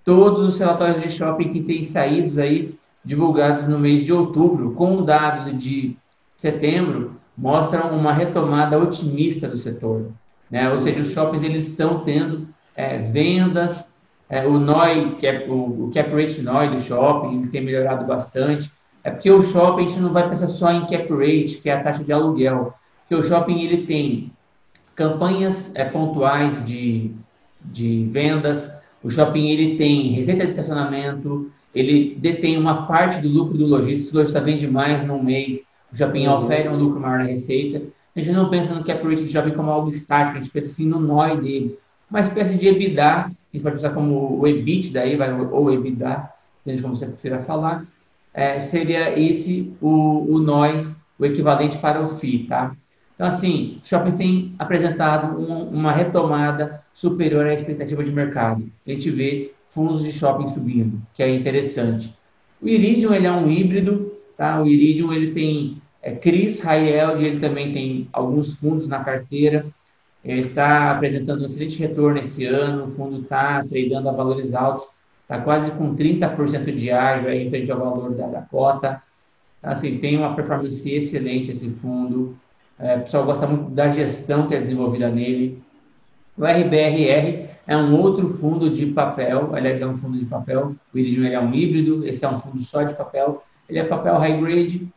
todos 0.04 0.54
os 0.54 0.60
relatórios 0.60 1.02
de 1.02 1.10
shopping 1.10 1.52
que 1.52 1.62
têm 1.62 1.84
saído 1.84 2.40
aí, 2.42 2.76
divulgados 3.04 3.68
no 3.68 3.78
mês 3.78 4.04
de 4.04 4.14
outubro, 4.14 4.72
com 4.72 5.04
dados 5.04 5.58
de 5.58 5.96
setembro, 6.38 7.14
mostram 7.38 7.92
uma 7.92 8.14
retomada 8.14 8.80
otimista 8.80 9.48
do 9.48 9.58
setor. 9.58 10.12
Né? 10.50 10.70
Ou 10.72 10.78
seja, 10.78 11.02
os 11.02 11.12
shoppings 11.12 11.44
eles 11.44 11.68
estão 11.68 12.00
tendo 12.00 12.48
é, 12.76 12.98
vendas, 12.98 13.86
é, 14.30 14.46
o 14.46 14.60
NOI, 14.60 15.16
que 15.20 15.28
é 15.28 15.46
o, 15.48 15.88
o 15.88 15.92
cap 15.94 16.10
rate 16.10 16.42
NOI 16.42 16.70
do 16.70 16.80
shopping, 16.80 17.42
tem 17.48 17.62
melhorado 17.62 18.06
bastante. 18.06 18.72
É 19.04 19.12
porque 19.12 19.30
o 19.30 19.42
shopping 19.42 19.86
a 19.86 19.88
gente 19.88 20.00
não 20.00 20.14
vai 20.14 20.28
pensar 20.28 20.48
só 20.50 20.72
em 20.72 20.88
cap 20.88 21.08
rate, 21.14 21.60
que 21.62 21.70
é 21.70 21.74
a 21.74 21.84
taxa 21.84 22.04
de 22.04 22.12
aluguel, 22.12 22.74
porque 23.02 23.16
o 23.16 23.24
shopping 23.24 23.62
ele 23.62 23.86
tem 23.86 24.32
campanhas 24.96 25.72
é, 25.76 25.86
pontuais 25.86 26.64
de, 26.66 27.12
de 27.62 28.08
vendas, 28.12 28.74
O 29.04 29.10
shopping 29.10 29.50
ele 29.50 29.78
tem 29.78 30.14
receita 30.14 30.46
de 30.46 30.52
estacionamento, 30.52 31.52
ele 31.76 32.16
detém 32.18 32.58
uma 32.58 32.88
parte 32.88 33.22
do 33.22 33.28
lucro 33.28 33.58
do 33.58 33.68
lojista, 33.68 34.08
se 34.08 34.14
o 34.14 34.18
lojista 34.18 34.42
vende 34.42 34.68
mais 34.68 35.06
num 35.06 35.22
mês, 35.22 35.64
o 35.92 35.96
shopping 35.96 36.26
uhum. 36.26 36.38
oferece 36.38 36.70
um 36.70 36.78
lucro 36.78 37.00
maior 37.00 37.20
na 37.20 37.26
receita. 37.26 37.84
A 38.16 38.20
gente 38.20 38.34
não 38.34 38.50
pensa 38.50 38.74
no 38.74 38.84
cap 38.84 39.06
rate 39.06 39.24
do 39.24 39.28
shopping 39.28 39.52
como 39.52 39.70
algo 39.70 39.90
estático, 39.90 40.38
a 40.38 40.42
gente 40.42 40.52
pensa 40.52 40.68
assim 40.68 40.88
no 40.88 41.00
NOI 41.00 41.42
dele. 41.42 41.80
Uma 42.10 42.22
espécie 42.22 42.58
de 42.58 42.68
EBITDA, 42.68 43.26
a 43.26 43.32
gente 43.52 43.62
pode 43.62 43.76
pensar 43.76 43.94
como 43.94 44.40
o 44.40 44.48
EBIT 44.48 44.92
daí, 44.92 45.18
vai, 45.18 45.32
ou 45.34 45.72
EBITDA, 45.72 46.30
depende 46.60 46.78
de 46.78 46.82
como 46.82 46.96
você 46.96 47.06
prefira 47.06 47.44
falar, 47.44 47.86
é, 48.34 48.60
seria 48.60 49.20
esse 49.20 49.74
o, 49.82 50.26
o 50.30 50.40
NOI, 50.40 50.88
o 51.20 51.26
equivalente 51.26 51.78
para 51.78 52.02
o 52.02 52.08
FII, 52.08 52.48
tá? 52.48 52.76
Então, 53.16 53.28
assim, 53.28 53.80
os 53.82 53.88
shoppings 53.88 54.16
têm 54.16 54.54
apresentado 54.60 55.40
um, 55.40 55.70
uma 55.70 55.92
retomada 55.92 56.84
superior 56.94 57.46
à 57.48 57.54
expectativa 57.54 58.04
de 58.04 58.12
mercado. 58.12 58.70
A 58.86 58.92
gente 58.92 59.10
vê 59.10 59.54
fundos 59.70 60.04
de 60.04 60.12
shopping 60.12 60.50
subindo, 60.50 61.02
que 61.14 61.24
é 61.24 61.34
interessante. 61.34 62.14
O 62.62 62.68
Iridium, 62.68 63.14
ele 63.14 63.28
é 63.28 63.32
um 63.32 63.50
híbrido, 63.50 64.14
tá? 64.38 64.62
O 64.62 64.68
Iridium, 64.68 65.14
ele 65.14 65.32
tem 65.34 65.82
é, 66.02 66.14
Cris 66.14 66.60
Rael, 66.60 67.22
ele 67.22 67.40
também 67.40 67.74
tem 67.74 68.08
alguns 68.14 68.54
fundos 68.54 68.88
na 68.88 69.04
carteira. 69.04 69.66
Ele 70.24 70.42
está 70.42 70.92
apresentando 70.92 71.42
um 71.42 71.46
excelente 71.46 71.80
retorno 71.80 72.20
esse 72.20 72.46
ano, 72.46 72.86
o 72.86 72.92
fundo 72.96 73.22
está 73.22 73.64
tradando 73.64 74.10
a 74.10 74.12
valores 74.12 74.54
altos, 74.54 74.88
está 75.22 75.40
quase 75.42 75.72
com 75.72 75.96
30% 75.96 76.76
de 76.76 76.92
ágio 76.92 77.30
aí 77.30 77.50
frente 77.50 77.72
ao 77.72 77.80
valor 77.80 78.16
da, 78.16 78.28
da 78.28 78.42
cota. 78.42 79.02
Assim, 79.62 79.98
tem 79.98 80.18
uma 80.18 80.36
performance 80.36 80.90
excelente 80.90 81.52
esse 81.52 81.70
fundo. 81.70 82.38
É, 82.80 82.98
o 82.98 83.02
pessoal 83.02 83.26
gosta 83.26 83.48
muito 83.48 83.72
da 83.72 83.90
gestão 83.90 84.48
que 84.48 84.56
é 84.56 84.60
desenvolvida 84.60 85.10
nele. 85.10 85.62
O 86.38 86.44
RBRR 86.44 87.48
é 87.68 87.78
um 87.78 88.00
outro 88.00 88.30
fundo 88.30 88.70
de 88.70 88.86
papel, 88.88 89.56
aliás, 89.56 89.82
é 89.82 89.88
um 89.88 89.96
fundo 89.96 90.18
de 90.18 90.26
papel. 90.26 90.76
O 90.94 90.98
Iridium 90.98 91.26
é 91.26 91.40
um 91.40 91.54
híbrido, 91.54 92.06
esse 92.06 92.24
é 92.26 92.30
um 92.30 92.40
fundo 92.40 92.64
só 92.64 92.84
de 92.84 92.94
papel. 92.94 93.44
Ele 93.70 93.80
é 93.80 93.84
papel 93.84 94.18
high 94.18 94.40
grade. 94.40 94.88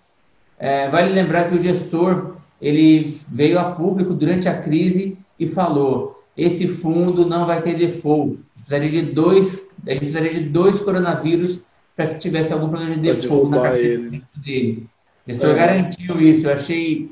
É, 0.59 0.89
vale 0.89 1.13
lembrar 1.13 1.49
que 1.49 1.57
o 1.57 1.61
gestor 1.61 2.37
ele 2.61 3.17
veio 3.29 3.59
a 3.59 3.71
público 3.71 4.13
durante 4.13 4.49
a 4.49 4.61
crise 4.61 5.17
e 5.39 5.49
falou: 5.49 6.23
esse 6.37 6.67
fundo 6.67 7.25
não 7.25 7.47
vai 7.47 7.63
ter 7.63 7.77
default. 7.77 8.39
Precisaria 8.55 8.91
de 8.91 9.13
dois, 9.13 9.69
a 9.87 9.91
gente 9.91 10.01
precisaria 10.01 10.33
de 10.33 10.49
dois 10.49 10.81
coronavírus 10.81 11.61
para 11.97 12.09
que 12.09 12.19
tivesse 12.19 12.53
algum 12.53 12.69
problema 12.69 12.97
de 12.97 13.01
default 13.01 13.51
na 13.51 13.63
carteira 13.63 14.11
dele. 14.37 14.87
O 15.27 15.31
gestor 15.31 15.51
é. 15.51 15.55
garantiu 15.55 16.21
isso. 16.21 16.47
Eu 16.47 16.53
achei 16.53 17.11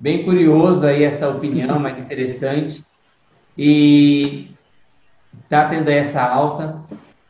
bem 0.00 0.24
curioso 0.24 0.86
aí 0.86 1.04
essa 1.04 1.28
opinião, 1.28 1.78
mais 1.78 1.98
interessante. 1.98 2.84
E 3.56 4.50
está 5.44 5.66
tendo 5.68 5.88
essa 5.88 6.22
alta. 6.22 6.80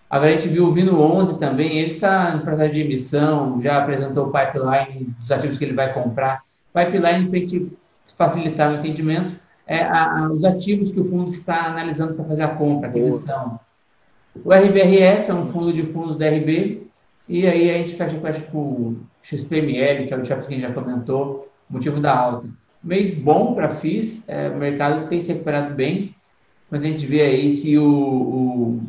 Agora 0.09 0.31
a 0.31 0.37
gente 0.37 0.49
viu 0.49 0.67
o 0.67 0.73
Vino 0.73 1.01
11 1.01 1.39
também, 1.39 1.79
ele 1.79 1.95
está 1.95 2.35
no 2.35 2.43
processo 2.43 2.75
de 2.75 2.81
emissão, 2.81 3.61
já 3.63 3.79
apresentou 3.79 4.27
o 4.27 4.33
pipeline 4.33 5.05
dos 5.19 5.31
ativos 5.31 5.59
que 5.59 5.65
ele 5.65 5.75
vai 5.75 5.93
comprar. 5.93 6.43
Pipeline, 6.73 7.29
para 7.29 7.39
a 7.39 7.41
gente 7.41 7.73
facilitar 8.17 8.73
o 8.73 8.77
entendimento, 8.77 9.37
é 9.67 9.83
a, 9.83 10.19
a, 10.19 10.33
os 10.33 10.45
ativos 10.45 10.91
que 10.91 11.01
o 11.01 11.05
fundo 11.05 11.29
está 11.29 11.67
analisando 11.67 12.15
para 12.15 12.25
fazer 12.25 12.43
a 12.43 12.49
compra, 12.49 12.89
a 12.89 12.91
aquisição. 12.91 13.61
O 14.45 14.53
RBRF 14.53 15.31
é 15.31 15.35
um 15.35 15.47
fundo 15.47 15.73
de 15.73 15.85
fundos 15.85 16.17
da 16.17 16.29
RB, 16.29 16.89
e 17.29 17.47
aí 17.47 17.71
a 17.71 17.79
gente 17.79 17.95
fecha 17.95 18.17
com 18.51 18.59
o 18.59 19.01
XPML, 19.23 20.07
que 20.07 20.15
é 20.15 20.17
o 20.17 20.23
que 20.23 20.33
a 20.33 20.37
gente 20.37 20.61
já 20.61 20.73
comentou, 20.73 21.49
motivo 21.69 22.01
da 22.01 22.17
alta. 22.17 22.49
Mês 22.83 23.11
bom 23.11 23.55
para 23.55 23.71
FIIs, 23.71 24.23
é, 24.27 24.49
o 24.49 24.57
mercado 24.57 25.09
tem 25.09 25.21
se 25.21 25.29
recuperado 25.29 25.75
bem, 25.75 26.15
mas 26.71 26.83
a 26.83 26.87
gente 26.87 27.07
vê 27.07 27.21
aí 27.23 27.57
que 27.61 27.77
o, 27.77 27.85
o, 27.85 28.83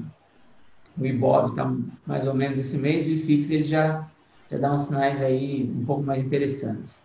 o 0.97 1.05
Ibov 1.05 1.49
está 1.49 1.73
mais 2.05 2.25
ou 2.25 2.33
menos 2.33 2.57
esse 2.57 2.77
mês 2.77 3.07
e 3.07 3.15
o 3.15 3.19
FIX 3.19 3.49
ele 3.49 3.63
já, 3.65 4.07
já 4.49 4.57
dá 4.57 4.71
uns 4.71 4.83
sinais 4.83 5.21
aí 5.21 5.63
um 5.63 5.83
pouco 5.83 6.03
mais 6.03 6.23
interessantes. 6.23 7.01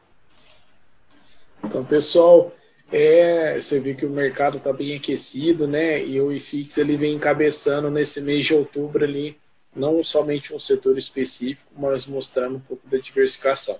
Então, 1.64 1.84
pessoal, 1.84 2.54
é, 2.92 3.58
você 3.58 3.80
vê 3.80 3.94
que 3.94 4.06
o 4.06 4.10
mercado 4.10 4.58
está 4.58 4.72
bem 4.72 4.94
aquecido, 4.94 5.66
né? 5.66 6.04
E 6.04 6.20
o 6.20 6.30
IFIX 6.30 6.78
ele 6.78 6.96
vem 6.96 7.14
encabeçando 7.14 7.90
nesse 7.90 8.20
mês 8.20 8.46
de 8.46 8.54
outubro 8.54 9.04
ali, 9.04 9.36
não 9.74 10.02
somente 10.04 10.54
um 10.54 10.58
setor 10.58 10.96
específico, 10.96 11.70
mas 11.76 12.06
mostrando 12.06 12.56
um 12.56 12.60
pouco 12.60 12.88
da 12.88 12.98
diversificação. 12.98 13.76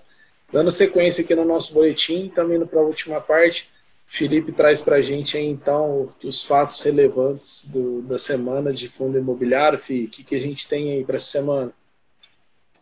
Dando 0.51 0.71
sequência 0.71 1.23
aqui 1.23 1.35
no 1.35 1.43
nosso 1.43 1.73
boletim, 1.73 2.29
também 2.29 2.63
para 2.65 2.79
a 2.79 2.83
última 2.83 3.19
parte, 3.19 3.69
Felipe 4.07 4.53
traz 4.53 4.81
para 4.81 4.95
a 4.95 5.01
gente 5.01 5.37
aí, 5.37 5.45
então 5.45 6.09
os 6.23 6.45
fatos 6.45 6.79
relevantes 6.79 7.67
do, 7.67 8.01
da 8.01 8.17
semana 8.17 8.71
de 8.71 8.87
fundo 8.87 9.17
imobiliário. 9.17 9.77
Fih, 9.77 10.05
o 10.05 10.07
que, 10.07 10.23
que 10.23 10.33
a 10.33 10.39
gente 10.39 10.67
tem 10.67 10.93
aí 10.93 11.03
para 11.03 11.17
essa 11.17 11.25
semana? 11.25 11.71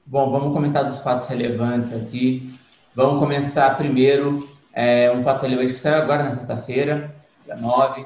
Bom, 0.05 0.29
vamos 0.31 0.53
comentar 0.53 0.87
dos 0.87 0.99
fatos 0.99 1.25
relevantes 1.25 1.91
aqui. 1.91 2.51
Vamos 2.93 3.19
começar 3.19 3.75
primeiro 3.75 4.37
é, 4.71 5.11
um 5.11 5.23
fato 5.23 5.41
relevante 5.41 5.73
que 5.73 5.79
saiu 5.79 5.95
agora 5.95 6.23
na 6.23 6.31
sexta-feira, 6.33 7.13
dia 7.43 7.55
9, 7.55 8.05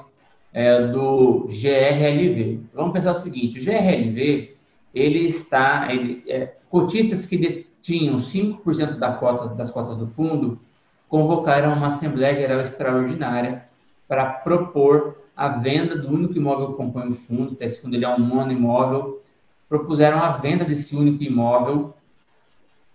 é, 0.54 0.80
do 0.80 1.46
GRLV. 1.50 2.62
Vamos 2.74 2.94
pensar 2.94 3.12
o 3.12 3.16
seguinte, 3.16 3.60
o 3.60 3.64
GRLV, 3.64 4.56
ele 4.96 5.26
está, 5.26 5.90
ele, 5.92 6.24
é, 6.26 6.54
cotistas 6.70 7.26
que 7.26 7.68
detinham 7.80 8.18
5% 8.18 8.98
da 8.98 9.14
cota, 9.14 9.56
das 9.56 9.72
cotas 9.72 9.96
do 9.96 10.06
fundo, 10.06 10.60
convocaram 11.08 11.74
uma 11.74 11.88
Assembleia 11.88 12.36
Geral 12.36 12.60
Extraordinária 12.60 13.66
para 14.08 14.26
propor 14.26 15.18
a 15.36 15.50
venda 15.50 15.96
do 15.96 16.10
único 16.10 16.36
imóvel 16.36 16.72
que 16.72 16.78
compõe 16.78 17.08
o 17.08 17.14
fundo, 17.14 17.58
esse 17.60 17.82
fundo 17.82 17.96
ele 17.96 18.06
é 18.06 18.10
um 18.10 18.20
monoimóvel, 18.20 19.22
propuseram 19.68 20.20
a 20.20 20.32
venda 20.32 20.66
desse 20.66 20.96
único 20.96 21.24
imóvel 21.24 21.94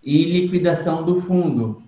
e 0.03 0.23
liquidação 0.25 1.03
do 1.03 1.19
fundo. 1.19 1.81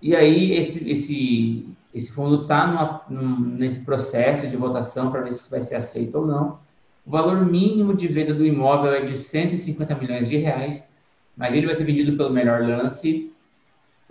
E 0.00 0.14
aí 0.14 0.52
esse, 0.52 0.88
esse, 0.88 1.68
esse 1.92 2.12
fundo 2.12 2.42
está 2.42 3.04
nesse 3.08 3.80
processo 3.80 4.46
de 4.46 4.56
votação 4.56 5.10
para 5.10 5.22
ver 5.22 5.32
se 5.32 5.50
vai 5.50 5.62
ser 5.62 5.76
aceito 5.76 6.18
ou 6.18 6.26
não. 6.26 6.58
O 7.04 7.10
valor 7.10 7.44
mínimo 7.44 7.94
de 7.94 8.06
venda 8.06 8.32
do 8.32 8.46
imóvel 8.46 8.92
é 8.92 9.00
de 9.00 9.16
150 9.16 9.94
milhões 9.96 10.28
de 10.28 10.36
reais, 10.36 10.84
mas 11.36 11.54
ele 11.54 11.66
vai 11.66 11.74
ser 11.74 11.84
vendido 11.84 12.16
pelo 12.16 12.30
melhor 12.30 12.62
lance 12.62 13.32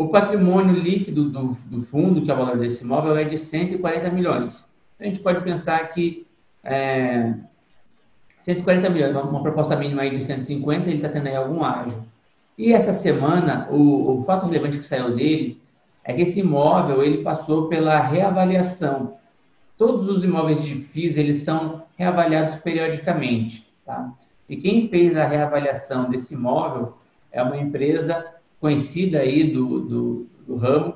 o 0.01 0.07
patrimônio 0.07 0.73
líquido 0.73 1.29
do, 1.29 1.55
do, 1.67 1.83
fundo, 1.83 2.23
que 2.23 2.31
é 2.31 2.33
o 2.33 2.37
valor 2.37 2.57
desse 2.57 2.83
imóvel, 2.83 3.15
é 3.15 3.23
de 3.23 3.37
140 3.37 4.09
milhões. 4.09 4.65
Então, 4.95 5.01
a 5.01 5.03
gente 5.05 5.19
pode 5.19 5.43
pensar 5.43 5.87
que 5.89 6.25
é, 6.63 7.35
140 8.39 8.89
milhões, 8.89 9.15
uma, 9.15 9.43
proposta 9.43 9.75
mínima 9.75 10.01
aí 10.01 10.09
de 10.09 10.23
150, 10.23 10.87
ele 10.87 10.95
está 10.95 11.09
tendo 11.09 11.27
aí 11.27 11.35
algum 11.35 11.63
ágio. 11.63 12.03
E 12.57 12.73
essa 12.73 12.91
semana, 12.91 13.67
o, 13.69 14.17
o 14.17 14.23
fato 14.23 14.47
relevante 14.47 14.79
que 14.79 14.85
saiu 14.85 15.15
dele 15.15 15.61
é 16.03 16.13
que 16.13 16.21
esse 16.23 16.39
imóvel 16.39 17.03
ele 17.03 17.19
passou 17.19 17.67
pela 17.67 17.99
reavaliação. 17.99 19.17
Todos 19.77 20.09
os 20.09 20.23
imóveis 20.23 20.63
de 20.63 20.75
FIIs 20.75 21.17
eles 21.17 21.41
são 21.41 21.83
reavaliados 21.95 22.55
periodicamente. 22.55 23.67
Tá? 23.85 24.11
E 24.49 24.57
quem 24.57 24.87
fez 24.87 25.15
a 25.15 25.25
reavaliação 25.25 26.09
desse 26.09 26.33
imóvel 26.33 26.97
é 27.31 27.41
uma 27.41 27.57
empresa 27.57 28.25
conhecida 28.59 29.19
aí 29.19 29.51
do, 29.51 29.79
do, 29.79 30.27
do 30.47 30.55
ramo. 30.55 30.95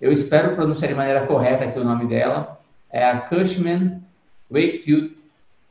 Eu 0.00 0.12
espero 0.12 0.54
pronunciar 0.54 0.88
de 0.88 0.94
maneira 0.94 1.26
correta 1.26 1.64
aqui 1.64 1.78
o 1.78 1.84
nome 1.84 2.06
dela. 2.06 2.60
É 2.90 3.04
a 3.04 3.20
Cushman 3.20 4.02
Wakefield. 4.50 5.16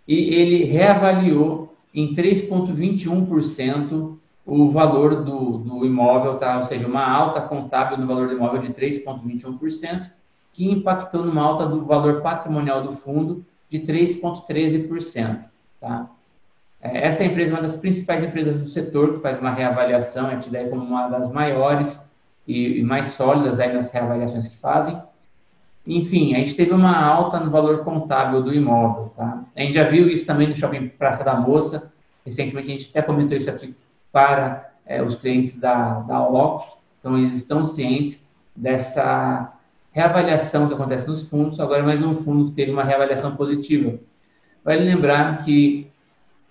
E 0.08 0.34
ele 0.34 0.64
reavaliou 0.66 1.76
em 1.94 2.14
3,21% 2.14 4.18
o 4.46 4.70
valor 4.70 5.24
do, 5.24 5.58
do 5.58 5.86
imóvel, 5.86 6.38
tá? 6.38 6.58
ou 6.58 6.64
seja, 6.64 6.88
uma 6.88 7.06
alta 7.06 7.42
contábil 7.42 7.98
no 7.98 8.08
valor 8.08 8.28
do 8.28 8.36
imóvel 8.36 8.62
de 8.62 8.70
3,21%, 8.70 10.10
que 10.54 10.72
impactou 10.72 11.26
numa 11.26 11.42
alta 11.42 11.66
do 11.66 11.84
valor 11.84 12.22
patrimonial 12.22 12.82
do 12.82 12.94
fundo 12.94 13.46
de 13.70 13.80
3,13%. 13.80 15.44
Tá? 15.82 16.10
É, 16.82 17.08
essa 17.08 17.24
empresa 17.24 17.54
é 17.54 17.56
uma 17.56 17.62
das 17.62 17.76
principais 17.76 18.24
empresas 18.24 18.56
do 18.56 18.68
setor 18.68 19.16
que 19.16 19.20
faz 19.22 19.40
uma 19.40 19.52
reavaliação, 19.52 20.30
é 20.30 20.38
tida 20.38 20.68
como 20.68 20.84
uma 20.84 21.08
das 21.08 21.32
maiores 21.32 22.00
e, 22.48 22.82
mais 22.84 23.10
sólidas 23.10 23.60
aí 23.60 23.74
nas 23.74 23.92
reavaliações 23.92 24.48
que 24.48 24.58
fazem. 24.58 25.02
Enfim, 25.86 26.36
a 26.36 26.40
gente 26.40 26.56
teve 26.56 26.72
uma 26.72 26.98
alta 26.98 27.40
no 27.40 27.50
valor 27.50 27.84
contábil 27.84 28.44
do 28.44 28.54
imóvel, 28.54 29.12
tá? 29.16 29.44
A 29.56 29.62
gente 29.62 29.74
já 29.74 29.86
viu 29.86 30.08
isso 30.10 30.26
também 30.26 30.50
no 30.50 30.56
Shopping 30.56 30.90
Praça 30.90 31.24
da 31.24 31.36
Moça, 31.36 31.92
recentemente 32.26 32.72
a 32.72 32.76
gente 32.76 32.90
até 32.90 33.02
comentou 33.02 33.38
isso 33.38 33.50
aqui 33.50 33.74
para 34.12 34.70
é, 34.86 35.02
os 35.02 35.16
clientes 35.16 35.58
da, 35.58 36.02
da 36.02 36.18
Alocos, 36.18 36.66
então 37.00 37.18
eles 37.18 37.34
estão 37.34 37.64
cientes 37.64 38.22
dessa 38.56 39.54
reavaliação 39.92 40.68
que 40.68 40.74
acontece 40.74 41.08
nos 41.08 41.24
fundos, 41.28 41.60
agora 41.60 41.84
mais 41.84 42.04
um 42.04 42.16
fundo 42.16 42.50
que 42.50 42.56
teve 42.56 42.72
uma 42.72 42.84
reavaliação 42.84 43.36
positiva. 43.36 43.98
Vale 44.64 44.84
lembrar 44.84 45.44
que 45.44 45.88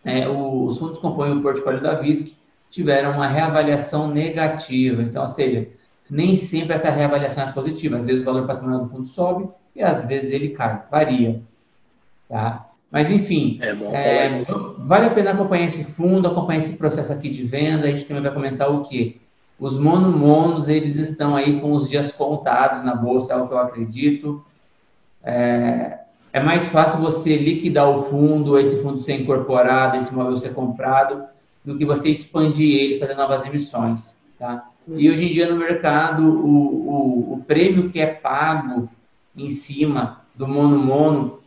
é, 0.06 0.28
os 0.28 0.78
fundos 0.78 0.98
que 0.98 1.02
compõem 1.02 1.36
o 1.36 1.42
portfólio 1.42 1.82
da 1.82 1.94
VISC 1.94 2.36
tiveram 2.70 3.14
uma 3.14 3.26
reavaliação 3.26 4.08
negativa. 4.08 5.02
Então, 5.02 5.22
ou 5.22 5.28
seja, 5.28 5.66
nem 6.08 6.36
sempre 6.36 6.74
essa 6.74 6.90
reavaliação 6.90 7.48
é 7.48 7.52
positiva. 7.52 7.96
Às 7.96 8.06
vezes 8.06 8.22
o 8.22 8.24
valor 8.24 8.46
patrimonial 8.46 8.84
do 8.84 8.88
fundo 8.88 9.04
sobe 9.04 9.48
e 9.74 9.82
às 9.82 10.02
vezes 10.02 10.30
ele 10.30 10.50
cai, 10.50 10.80
varia. 10.88 11.42
Tá? 12.28 12.68
Mas, 12.88 13.10
enfim, 13.10 13.58
é 13.60 13.70
é, 13.96 14.38
vale 14.78 15.06
a 15.06 15.10
pena 15.10 15.32
acompanhar 15.32 15.66
esse 15.66 15.82
fundo, 15.82 16.28
acompanhar 16.28 16.58
esse 16.58 16.76
processo 16.76 17.12
aqui 17.12 17.28
de 17.28 17.42
venda. 17.42 17.88
A 17.88 17.90
gente 17.90 18.04
também 18.04 18.22
vai 18.22 18.32
comentar 18.32 18.72
o 18.72 18.84
quê? 18.84 19.16
Os 19.58 19.76
monomonos, 19.76 20.68
eles 20.68 20.96
estão 20.98 21.34
aí 21.34 21.60
com 21.60 21.72
os 21.72 21.88
dias 21.88 22.12
contados 22.12 22.84
na 22.84 22.94
bolsa, 22.94 23.32
é 23.32 23.36
o 23.36 23.48
que 23.48 23.54
eu 23.54 23.58
acredito. 23.58 24.44
É, 25.24 25.98
é 26.36 26.40
mais 26.40 26.68
fácil 26.68 27.00
você 27.00 27.34
liquidar 27.34 27.88
o 27.88 28.10
fundo, 28.10 28.58
esse 28.58 28.82
fundo 28.82 28.98
ser 28.98 29.14
incorporado, 29.14 29.96
esse 29.96 30.12
imóvel 30.12 30.36
ser 30.36 30.52
comprado, 30.52 31.24
do 31.64 31.74
que 31.74 31.86
você 31.86 32.10
expandir 32.10 32.78
ele, 32.78 33.00
fazer 33.00 33.14
novas 33.14 33.46
emissões. 33.46 34.14
Tá? 34.38 34.68
E 34.86 35.10
hoje 35.10 35.24
em 35.24 35.32
dia 35.32 35.48
no 35.48 35.56
mercado, 35.56 36.22
o, 36.22 37.30
o, 37.30 37.32
o 37.32 37.44
prêmio 37.46 37.88
que 37.88 37.98
é 37.98 38.06
pago 38.06 38.86
em 39.34 39.48
cima 39.48 40.26
do 40.34 40.46
mono-mono 40.46 41.40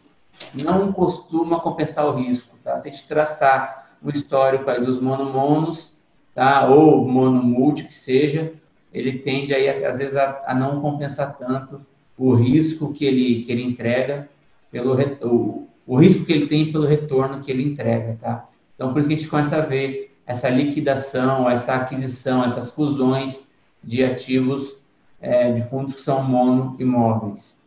não 0.55 0.91
costuma 0.91 1.59
compensar 1.59 2.07
o 2.07 2.15
risco. 2.15 2.57
Tá? 2.63 2.75
Se 2.75 2.87
a 2.87 2.91
gente 2.91 3.07
traçar 3.07 3.91
o 4.01 4.09
histórico 4.09 4.71
aí 4.71 4.83
dos 4.83 4.99
mono-monos, 4.99 5.93
tá? 6.33 6.67
ou 6.67 7.07
mono-multi, 7.07 7.83
que 7.83 7.93
seja, 7.93 8.53
ele 8.91 9.19
tende 9.19 9.53
aí, 9.53 9.85
às 9.85 9.99
vezes, 9.99 10.15
a, 10.15 10.41
a, 10.47 10.55
não 10.55 10.81
compensar 10.81 11.37
tanto 11.37 11.79
o 12.17 12.33
risco 12.33 12.91
que 12.91 13.05
ele, 13.05 13.43
que 13.43 13.51
ele 13.51 13.61
entrega, 13.61 14.27
pelo 14.71 14.95
o, 15.21 15.67
o 15.85 15.99
risco 15.99 16.25
que 16.25 16.33
ele 16.33 16.47
tem 16.47 16.71
pelo 16.71 16.85
retorno 16.85 17.41
que 17.41 17.51
ele 17.51 17.63
entrega. 17.63 18.17
Tá? 18.21 18.49
Então, 18.75 18.93
por 18.93 18.99
isso 18.99 19.09
que 19.09 19.15
a 19.15 19.17
gente 19.17 19.29
começa 19.29 19.57
a 19.57 19.61
ver 19.61 20.15
essa 20.25 20.47
liquidação, 20.47 21.49
essa 21.49 21.75
aquisição, 21.75 22.43
essas 22.43 22.69
fusões 22.69 23.39
de 23.83 24.03
ativos 24.03 24.75
é, 25.19 25.51
de 25.51 25.63
fundos 25.63 25.95
que 25.95 26.01
são 26.01 26.23
mono 26.23 26.75
imóveis. 26.79 27.57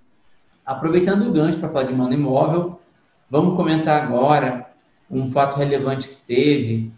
Aproveitando 0.65 1.29
o 1.29 1.33
gancho 1.33 1.59
para 1.59 1.69
falar 1.69 1.85
de 1.85 1.95
mono 1.95 2.15
imóvel, 2.15 2.81
vamos 3.29 3.57
comentar 3.57 4.05
agora 4.05 4.71
um 5.11 5.31
fato 5.31 5.59
relevante 5.59 6.09
que 6.09 6.17
teve 6.17 6.93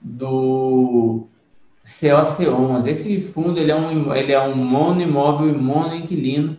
do 0.00 1.26
COC11. 1.86 2.86
Esse 2.88 3.20
fundo 3.20 3.58
ele 3.58 3.70
é 3.70 3.76
um, 3.76 4.14
ele 4.14 4.32
é 4.32 4.40
um 4.40 4.56
mono 4.56 5.00
imóvel 5.00 5.48
e 5.48 5.52
mono 5.52 5.94
inquilino 5.94 6.56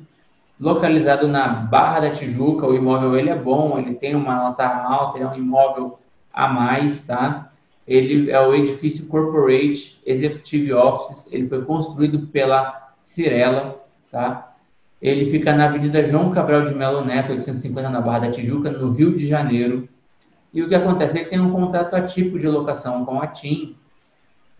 localizado 0.64 1.28
na 1.28 1.48
Barra 1.48 2.00
da 2.00 2.12
Tijuca. 2.12 2.66
O 2.66 2.76
imóvel 2.76 3.18
ele 3.18 3.30
é 3.30 3.36
bom, 3.36 3.78
ele 3.78 3.96
tem 3.96 4.16
uma 4.16 4.36
nota 4.36 4.66
alta, 4.66 5.18
ele 5.18 5.26
é 5.26 5.28
um 5.28 5.36
imóvel 5.36 6.00
a 6.34 6.48
mais, 6.48 7.02
tá? 7.02 7.52
ele 7.88 8.32
é 8.32 8.40
o 8.40 8.54
edifício 8.56 9.06
Corporate 9.08 10.00
Executive 10.06 10.74
Office, 10.74 11.28
ele 11.32 11.48
foi 11.48 11.64
construído 11.64 12.28
pela 12.28 12.92
Cirela, 13.02 13.84
tá? 14.10 14.56
Ele 15.02 15.30
fica 15.30 15.54
na 15.54 15.66
Avenida 15.66 16.06
João 16.06 16.32
Cabral 16.32 16.64
de 16.64 16.74
Melo 16.74 17.04
Neto, 17.04 17.34
850 17.34 17.90
na 17.90 18.00
Barra 18.00 18.20
da 18.20 18.32
Tijuca, 18.32 18.72
no 18.72 18.92
Rio 18.92 19.18
de 19.18 19.28
Janeiro. 19.28 19.90
E 20.54 20.62
o 20.62 20.70
que 20.70 20.76
acontece 20.76 21.18
é 21.18 21.24
que 21.24 21.30
tem 21.30 21.42
um 21.42 21.52
contrato 21.52 21.94
atípico 21.94 22.40
de 22.40 22.48
locação 22.48 23.04
com 23.04 23.20
a 23.20 23.28
TIM. 23.28 23.76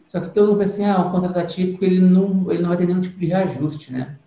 Só 0.10 0.20
que 0.20 0.32
todo 0.32 0.48
mundo 0.48 0.60
pensa 0.60 0.74
assim, 0.74 0.86
ah, 0.86 1.08
o 1.08 1.12
contrato 1.12 1.40
atípico 1.40 1.86
ele 1.86 2.02
não, 2.02 2.52
ele 2.52 2.62
não 2.62 2.70
vai 2.70 2.78
ter 2.78 2.86
nenhum 2.86 3.00
tipo 3.00 3.18
de 3.18 3.28
reajuste, 3.28 3.94
né? 3.94 4.18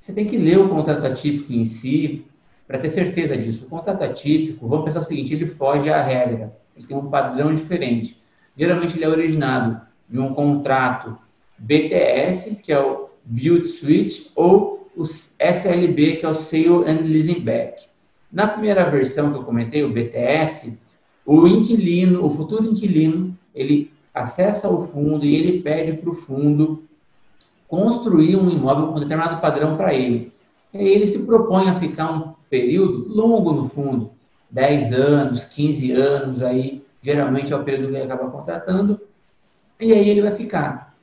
Você 0.00 0.12
tem 0.12 0.26
que 0.26 0.36
ler 0.36 0.58
o 0.58 0.68
contrato 0.68 1.04
atípico 1.04 1.52
em 1.52 1.64
si 1.64 2.26
para 2.66 2.78
ter 2.78 2.90
certeza 2.90 3.36
disso. 3.36 3.64
O 3.64 3.68
contrato 3.68 4.02
atípico, 4.02 4.68
vamos 4.68 4.84
pensar 4.84 5.00
o 5.00 5.04
seguinte, 5.04 5.34
ele 5.34 5.46
foge 5.46 5.90
à 5.90 6.02
regra 6.02 6.54
ele 6.76 6.86
tem 6.86 6.96
um 6.96 7.08
padrão 7.08 7.54
diferente. 7.54 8.20
Geralmente 8.56 8.96
ele 8.96 9.04
é 9.04 9.08
originado 9.08 9.80
de 10.08 10.18
um 10.20 10.34
contrato 10.34 11.16
BTS, 11.58 12.56
que 12.56 12.72
é 12.72 12.78
o 12.78 13.08
Build 13.24 13.66
Switch, 13.66 14.26
ou 14.36 14.88
o 14.94 15.02
SLB, 15.02 16.16
que 16.16 16.26
é 16.26 16.28
o 16.28 16.34
Sale 16.34 16.84
and 16.86 17.00
Leasing 17.02 17.40
Back. 17.40 17.86
Na 18.30 18.46
primeira 18.46 18.88
versão 18.90 19.32
que 19.32 19.38
eu 19.38 19.44
comentei, 19.44 19.82
o 19.82 19.92
BTS, 19.92 20.78
o 21.24 21.46
inquilino, 21.46 22.24
o 22.24 22.30
futuro 22.30 22.66
inquilino, 22.66 23.36
ele 23.54 23.90
acessa 24.12 24.68
o 24.68 24.86
fundo 24.86 25.24
e 25.24 25.34
ele 25.34 25.62
pede 25.62 25.94
para 25.94 26.10
o 26.10 26.14
fundo 26.14 26.84
construir 27.68 28.36
um 28.36 28.50
imóvel 28.50 28.88
com 28.88 29.00
determinado 29.00 29.40
padrão 29.40 29.76
para 29.76 29.94
ele. 29.94 30.32
E 30.72 30.78
aí 30.78 30.88
ele 30.88 31.06
se 31.06 31.20
propõe 31.20 31.68
a 31.68 31.76
ficar 31.76 32.12
um 32.12 32.34
período 32.48 33.06
longo 33.08 33.52
no 33.52 33.68
fundo, 33.68 34.10
10 34.50 34.92
anos, 34.92 35.44
15 35.44 35.92
anos, 35.92 36.42
aí 36.42 36.84
geralmente 37.02 37.52
é 37.52 37.56
o 37.56 37.64
período 37.64 37.90
que 37.90 37.96
ele 37.96 38.04
acaba 38.04 38.30
contratando, 38.30 39.00
e 39.80 39.92
aí 39.92 40.08
ele 40.08 40.22
vai 40.22 40.34
ficar. 40.34 40.94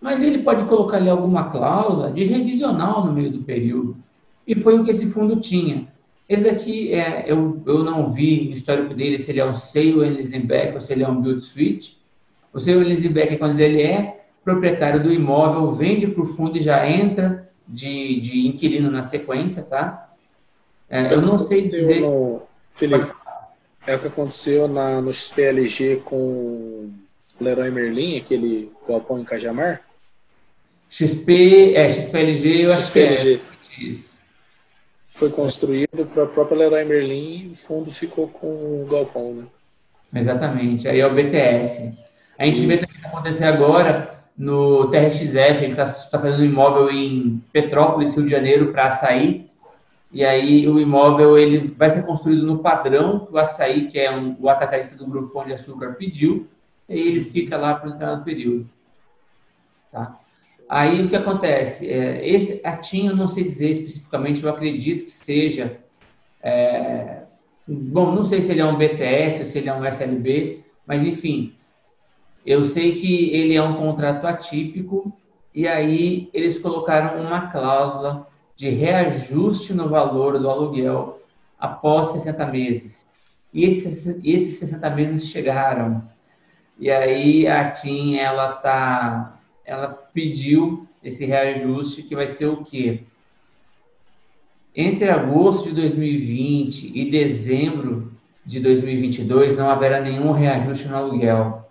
Mas 0.00 0.22
ele 0.22 0.38
pode 0.38 0.64
colocar 0.64 0.96
ali 0.96 1.10
alguma 1.10 1.50
cláusula 1.50 2.10
de 2.10 2.24
revisional 2.24 3.04
no 3.04 3.12
meio 3.12 3.30
do 3.30 3.42
período. 3.42 3.96
E 4.46 4.54
foi 4.54 4.78
o 4.78 4.84
que 4.84 4.90
esse 4.90 5.10
fundo 5.10 5.36
tinha. 5.36 5.86
Esse 6.28 6.44
daqui, 6.44 6.92
é, 6.94 7.24
eu, 7.26 7.60
eu 7.66 7.84
não 7.84 8.10
vi 8.10 8.46
no 8.46 8.52
histórico 8.52 8.94
dele 8.94 9.18
se 9.18 9.30
ele 9.30 9.40
é 9.40 9.44
um 9.44 9.52
sale 9.52 10.40
back 10.44 10.74
ou 10.74 10.80
se 10.80 10.92
ele 10.92 11.02
é 11.02 11.08
um 11.08 11.20
build 11.20 11.42
switch. 11.42 11.94
O 12.52 12.60
sale 12.60 13.20
é 13.20 13.36
quando 13.36 13.60
ele 13.60 13.82
é 13.82 14.19
proprietário 14.44 15.02
do 15.02 15.12
imóvel, 15.12 15.72
vende 15.72 16.06
para 16.06 16.22
o 16.22 16.26
fundo 16.26 16.56
e 16.56 16.60
já 16.60 16.88
entra 16.88 17.48
de, 17.66 18.20
de 18.20 18.46
inquilino 18.46 18.90
na 18.90 19.02
sequência, 19.02 19.62
tá? 19.62 20.10
É, 20.88 21.12
eu 21.12 21.20
não 21.20 21.38
sei 21.38 21.60
dizer... 21.60 22.00
No 22.00 22.42
Felipe, 22.74 23.12
é 23.86 23.94
o 23.94 23.98
que 23.98 24.08
aconteceu 24.08 24.66
na, 24.68 25.00
no 25.00 25.12
XPLG 25.12 26.02
com 26.04 26.16
o 26.16 26.92
Leroy 27.40 27.70
Merlin, 27.70 28.18
aquele 28.18 28.72
galpão 28.88 29.18
em 29.18 29.24
Cajamar? 29.24 29.82
XP, 30.88 31.74
é, 31.74 31.90
XPLG, 31.90 32.66
eu 32.66 32.70
XPLG. 32.70 33.40
acho 33.60 33.70
que 33.70 34.06
é. 34.06 34.10
Foi 35.08 35.30
construído 35.30 36.06
para 36.06 36.24
a 36.24 36.26
própria 36.26 36.58
Leroy 36.58 36.84
Merlin 36.84 37.46
e 37.46 37.48
o 37.52 37.54
fundo 37.54 37.90
ficou 37.90 38.28
com 38.28 38.46
o 38.82 38.86
galpão, 38.90 39.34
né? 39.34 39.44
Exatamente, 40.14 40.88
aí 40.88 40.98
é 40.98 41.06
o 41.06 41.14
BTS. 41.14 41.96
A 42.38 42.46
gente 42.46 42.58
Isso. 42.58 42.66
vê 42.66 42.78
que 42.78 43.06
acontecer 43.06 43.44
agora 43.44 44.19
no 44.40 44.90
TRXF, 44.90 45.60
gente 45.60 45.70
está 45.70 45.84
tá 45.84 46.18
fazendo 46.18 46.40
um 46.40 46.44
imóvel 46.44 46.90
em 46.90 47.42
Petrópolis, 47.52 48.14
Rio 48.14 48.24
de 48.24 48.30
Janeiro, 48.30 48.72
para 48.72 48.90
sair 48.90 49.50
e 50.12 50.24
aí 50.24 50.68
o 50.68 50.80
imóvel 50.80 51.38
ele 51.38 51.68
vai 51.68 51.88
ser 51.88 52.04
construído 52.04 52.44
no 52.44 52.58
padrão 52.58 53.26
que 53.26 53.32
o 53.32 53.38
açaí, 53.38 53.86
que 53.86 53.98
é 53.98 54.10
um, 54.10 54.36
o 54.40 54.48
atacadista 54.48 54.96
do 54.96 55.06
grupo 55.06 55.32
Pão 55.32 55.46
de 55.46 55.52
Açúcar, 55.52 55.94
pediu, 55.94 56.48
e 56.88 56.98
ele 56.98 57.22
fica 57.22 57.56
lá 57.56 57.74
para 57.74 57.88
o 57.88 57.92
determinado 57.92 58.24
período. 58.24 58.68
Tá? 59.92 60.18
Aí 60.68 61.04
o 61.04 61.08
que 61.08 61.14
acontece? 61.14 61.88
É, 61.88 62.28
esse, 62.28 62.60
a 62.64 62.76
TIM, 62.76 63.06
eu 63.06 63.16
não 63.16 63.28
sei 63.28 63.44
dizer 63.44 63.70
especificamente, 63.70 64.42
eu 64.42 64.50
acredito 64.50 65.04
que 65.04 65.10
seja. 65.12 65.78
É, 66.42 67.22
bom, 67.66 68.12
não 68.12 68.24
sei 68.24 68.40
se 68.40 68.50
ele 68.50 68.60
é 68.60 68.66
um 68.66 68.76
BTS 68.76 69.40
ou 69.40 69.46
se 69.46 69.58
ele 69.58 69.68
é 69.68 69.74
um 69.74 69.84
SLB, 69.84 70.64
mas 70.84 71.04
enfim, 71.04 71.54
eu 72.44 72.64
sei 72.64 72.94
que 72.94 73.30
ele 73.30 73.54
é 73.54 73.62
um 73.62 73.74
contrato 73.74 74.26
atípico, 74.26 75.12
e 75.54 75.66
aí 75.66 76.30
eles 76.32 76.58
colocaram 76.58 77.20
uma 77.22 77.48
cláusula 77.48 78.26
de 78.56 78.70
reajuste 78.70 79.72
no 79.74 79.88
valor 79.88 80.38
do 80.38 80.48
aluguel 80.48 81.20
após 81.58 82.08
60 82.08 82.46
meses. 82.46 83.06
E 83.52 83.64
esses, 83.64 84.06
esses 84.24 84.58
60 84.58 84.90
meses 84.90 85.26
chegaram. 85.26 86.02
E 86.78 86.90
aí 86.90 87.46
a 87.46 87.70
TIM, 87.70 88.16
ela 88.16 88.52
tá, 88.52 89.38
ela 89.64 89.88
pediu 89.88 90.86
esse 91.02 91.24
reajuste 91.24 92.02
que 92.02 92.14
vai 92.14 92.26
ser 92.26 92.46
o 92.46 92.62
quê? 92.64 93.02
Entre 94.74 95.10
agosto 95.10 95.68
de 95.68 95.74
2020 95.74 96.92
e 96.94 97.10
dezembro 97.10 98.12
de 98.46 98.60
2022 98.60 99.56
não 99.56 99.68
haverá 99.68 100.00
nenhum 100.00 100.32
reajuste 100.32 100.86
no 100.88 100.96
aluguel. 100.96 101.69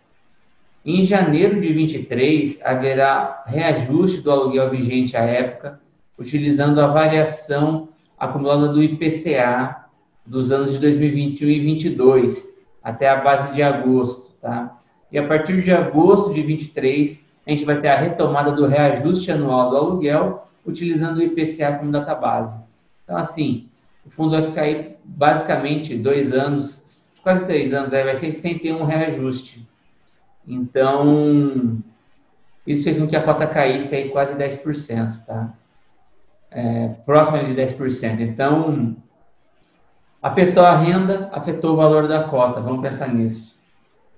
Em 0.86 1.04
janeiro 1.04 1.60
de 1.60 1.74
23 1.74 2.60
haverá 2.64 3.44
reajuste 3.46 4.22
do 4.22 4.32
aluguel 4.32 4.70
vigente 4.70 5.16
à 5.18 5.22
época 5.22 5.80
utilizando 6.18 6.80
a 6.80 6.88
variação 6.88 7.90
acumulada 8.18 8.70
do 8.70 8.84
IPCA 8.84 9.86
dos 10.26 10.52
anos 10.52 10.72
de 10.72 10.80
2021 10.80 11.50
e 11.50 11.56
2022 11.56 12.50
até 12.84 13.10
a 13.10 13.18
base 13.18 13.54
de 13.54 13.62
agosto, 13.62 14.34
tá? 14.42 14.78
E 15.12 15.18
a 15.18 15.28
partir 15.28 15.62
de 15.64 15.72
agosto 15.72 16.34
de 16.34 16.42
23, 16.42 17.26
a 17.46 17.50
gente 17.50 17.66
vai 17.66 17.80
ter 17.80 17.88
a 17.88 17.98
retomada 17.98 18.52
do 18.52 18.68
reajuste 18.68 19.32
anual 19.32 19.70
do 19.70 19.78
aluguel, 19.78 20.48
utilizando 20.66 21.18
o 21.18 21.24
IPCA 21.24 21.74
como 21.74 21.92
data 21.92 22.14
base. 22.14 22.56
Então, 23.04 23.18
assim, 23.18 23.68
o 24.06 24.10
fundo 24.10 24.32
vai 24.32 24.44
ficar 24.44 24.62
aí 24.62 24.96
basicamente 25.04 25.98
dois 25.98 26.32
anos, 26.32 27.06
quase 27.24 27.46
três 27.46 27.74
anos, 27.74 27.92
aí 27.92 28.04
vai 28.04 28.16
ser 28.16 28.32
sem 28.34 28.58
ter 28.58 28.72
um 28.72 28.86
reajuste. 28.86 29.68
Então, 30.50 31.78
isso 32.66 32.84
fez 32.84 32.98
com 32.98 33.08
que 33.08 33.16
a 33.16 33.24
cota 33.24 33.48
caísse 33.48 33.96
aí 33.96 34.10
quase 34.10 34.36
10%, 34.36 35.26
tá? 35.26 35.54
é, 36.52 36.90
próxima 37.06 37.44
de 37.44 37.54
10%. 37.54 38.20
Então, 38.20 38.96
afetou 40.22 40.64
a 40.64 40.76
renda, 40.76 41.30
afetou 41.32 41.74
o 41.74 41.78
valor 41.78 42.08
da 42.08 42.24
cota. 42.24 42.62
Vamos 42.62 42.82
pensar 42.82 43.14
nisso. 43.14 43.56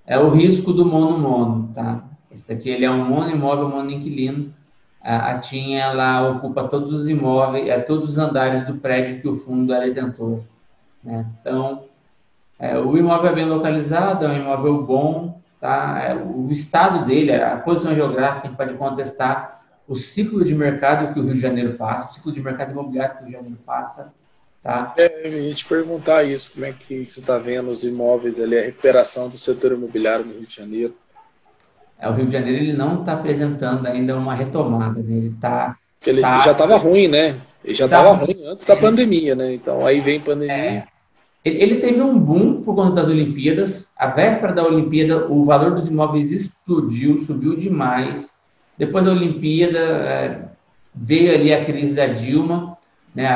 É 0.06 0.18
o 0.18 0.30
risco 0.30 0.72
do 0.72 0.84
mono-mono, 0.84 1.70
tá? 1.74 2.02
Esse 2.30 2.48
daqui 2.48 2.70
ele 2.70 2.84
é 2.84 2.90
um 2.90 3.04
mono 3.04 3.30
imóvel, 3.30 3.68
mono 3.68 3.90
inquilino. 3.90 4.52
A, 5.00 5.32
a 5.32 5.38
TIM, 5.38 5.74
ela 5.74 6.30
ocupa 6.30 6.68
todos 6.68 6.92
os 6.92 7.08
imóveis, 7.08 7.68
é, 7.68 7.78
todos 7.80 8.10
os 8.10 8.18
andares 8.18 8.64
do 8.64 8.74
prédio 8.76 9.20
que 9.20 9.28
o 9.28 9.36
fundo 9.36 9.72
é 9.74 9.88
detentor. 9.88 10.40
Né? 11.02 11.26
Então, 11.40 11.84
É, 12.58 12.78
o 12.78 12.96
imóvel 12.96 13.32
é 13.32 13.34
bem 13.34 13.46
localizado, 13.48 14.24
é 14.24 14.28
um 14.28 14.36
imóvel 14.36 14.84
bom, 14.84 15.41
tá? 15.62 16.02
É, 16.02 16.14
o 16.16 16.50
estado 16.50 17.06
dele, 17.06 17.32
a 17.32 17.56
posição 17.56 17.94
geográfica, 17.94 18.48
a 18.48 18.50
gente 18.50 18.56
pode 18.56 18.74
contestar 18.74 19.62
o 19.86 19.94
ciclo 19.94 20.44
de 20.44 20.56
mercado 20.56 21.14
que 21.14 21.20
o 21.20 21.22
Rio 21.22 21.34
de 21.34 21.40
Janeiro 21.40 21.74
passa, 21.74 22.08
o 22.08 22.12
ciclo 22.12 22.32
de 22.32 22.42
mercado 22.42 22.72
imobiliário 22.72 23.14
que 23.14 23.22
o 23.22 23.26
Rio 23.26 23.28
de 23.28 23.32
Janeiro 23.32 23.58
passa, 23.64 24.12
tá? 24.60 24.92
É, 24.96 25.28
eu 25.28 25.38
ia 25.40 25.54
te 25.54 25.64
perguntar 25.64 26.24
isso, 26.24 26.52
como 26.52 26.66
é 26.66 26.72
que 26.72 27.04
você 27.04 27.20
está 27.20 27.38
vendo 27.38 27.70
os 27.70 27.84
imóveis 27.84 28.40
ali, 28.40 28.58
a 28.58 28.62
recuperação 28.62 29.28
do 29.28 29.38
setor 29.38 29.72
imobiliário 29.72 30.24
no 30.24 30.32
Rio 30.32 30.46
de 30.46 30.56
Janeiro? 30.56 30.96
É, 31.96 32.08
o 32.08 32.12
Rio 32.12 32.26
de 32.26 32.32
Janeiro 32.32 32.60
ele 32.60 32.72
não 32.72 32.98
está 33.00 33.12
apresentando 33.12 33.86
ainda 33.86 34.18
uma 34.18 34.34
retomada, 34.34 35.00
né? 35.00 35.16
ele 35.16 35.28
está 35.28 35.76
ele 36.04 36.20
tá, 36.20 36.40
já 36.40 36.50
estava 36.50 36.76
ruim, 36.76 37.06
né? 37.06 37.36
Ele 37.64 37.74
já 37.74 37.84
estava 37.84 38.08
tá, 38.08 38.24
ruim 38.24 38.44
antes 38.44 38.64
da 38.64 38.74
pandemia, 38.74 39.36
né? 39.36 39.54
Então 39.54 39.86
aí 39.86 40.00
vem 40.00 40.18
pandemia. 40.18 40.52
É, 40.52 40.84
ele 41.44 41.76
teve 41.76 42.00
um 42.00 42.18
boom 42.18 42.62
por 42.62 42.74
conta 42.74 42.94
das 42.94 43.08
Olimpíadas. 43.08 43.88
A 43.96 44.06
véspera 44.06 44.52
da 44.52 44.64
Olimpíada, 44.64 45.26
o 45.28 45.44
valor 45.44 45.74
dos 45.74 45.88
imóveis 45.88 46.30
explodiu, 46.30 47.18
subiu 47.18 47.56
demais. 47.56 48.30
Depois 48.78 49.04
da 49.04 49.10
Olimpíada, 49.10 49.78
é, 49.78 50.48
veio 50.94 51.34
ali 51.34 51.52
a 51.52 51.64
crise 51.64 51.94
da 51.94 52.06
Dilma. 52.06 52.78
Né? 53.12 53.26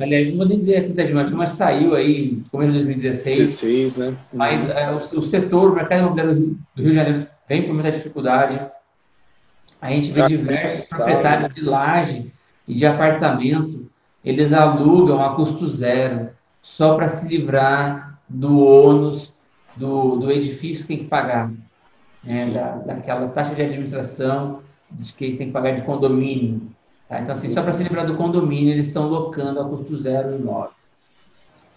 Aliás, 0.00 0.30
não 0.30 0.38
vou 0.38 0.48
nem 0.48 0.58
dizer 0.58 0.76
a 0.76 0.80
crise 0.80 0.96
da 0.96 1.04
Dilma, 1.04 1.20
a 1.20 1.24
Dilma 1.24 1.46
saiu 1.46 1.94
aí 1.94 2.42
no 2.42 2.50
começo 2.50 2.72
de 2.72 2.78
2016. 2.78 3.36
16, 3.36 3.96
né? 3.98 4.16
Mas 4.32 4.68
é, 4.70 4.90
o, 4.90 4.96
o, 4.96 5.22
setor, 5.22 5.70
o 5.70 5.74
mercado 5.74 6.00
imobiliário 6.00 6.34
do 6.74 6.82
Rio 6.82 6.90
de 6.90 6.94
Janeiro 6.94 7.26
vem 7.46 7.66
com 7.66 7.74
muita 7.74 7.92
dificuldade. 7.92 8.60
A 9.80 9.90
gente 9.90 10.10
vê 10.10 10.26
diversos 10.26 10.88
proprietários 10.88 11.54
de 11.54 11.60
laje 11.60 12.32
e 12.66 12.74
de 12.74 12.86
apartamento, 12.86 13.90
eles 14.24 14.52
alugam 14.52 15.22
a 15.22 15.34
custo 15.34 15.66
zero 15.66 16.30
só 16.62 16.94
para 16.94 17.08
se 17.08 17.26
livrar 17.26 18.18
do 18.28 18.64
ônus 18.64 19.34
do, 19.76 20.16
do 20.16 20.30
edifício 20.30 20.82
que 20.82 20.88
tem 20.88 20.98
que 20.98 21.04
pagar, 21.04 21.50
né? 22.22 22.46
da, 22.46 22.76
daquela 22.76 23.28
taxa 23.28 23.54
de 23.54 23.62
administração 23.62 24.62
de 24.90 25.12
que 25.12 25.36
tem 25.36 25.48
que 25.48 25.52
pagar 25.52 25.72
de 25.72 25.82
condomínio. 25.82 26.62
Tá? 27.08 27.20
Então, 27.20 27.32
assim, 27.32 27.50
só 27.50 27.62
para 27.62 27.72
se 27.72 27.82
livrar 27.82 28.06
do 28.06 28.16
condomínio, 28.16 28.72
eles 28.72 28.86
estão 28.86 29.08
locando 29.08 29.60
a 29.60 29.68
custo 29.68 29.96
zero 29.96 30.30
o 30.30 30.38
imóvel. 30.38 30.70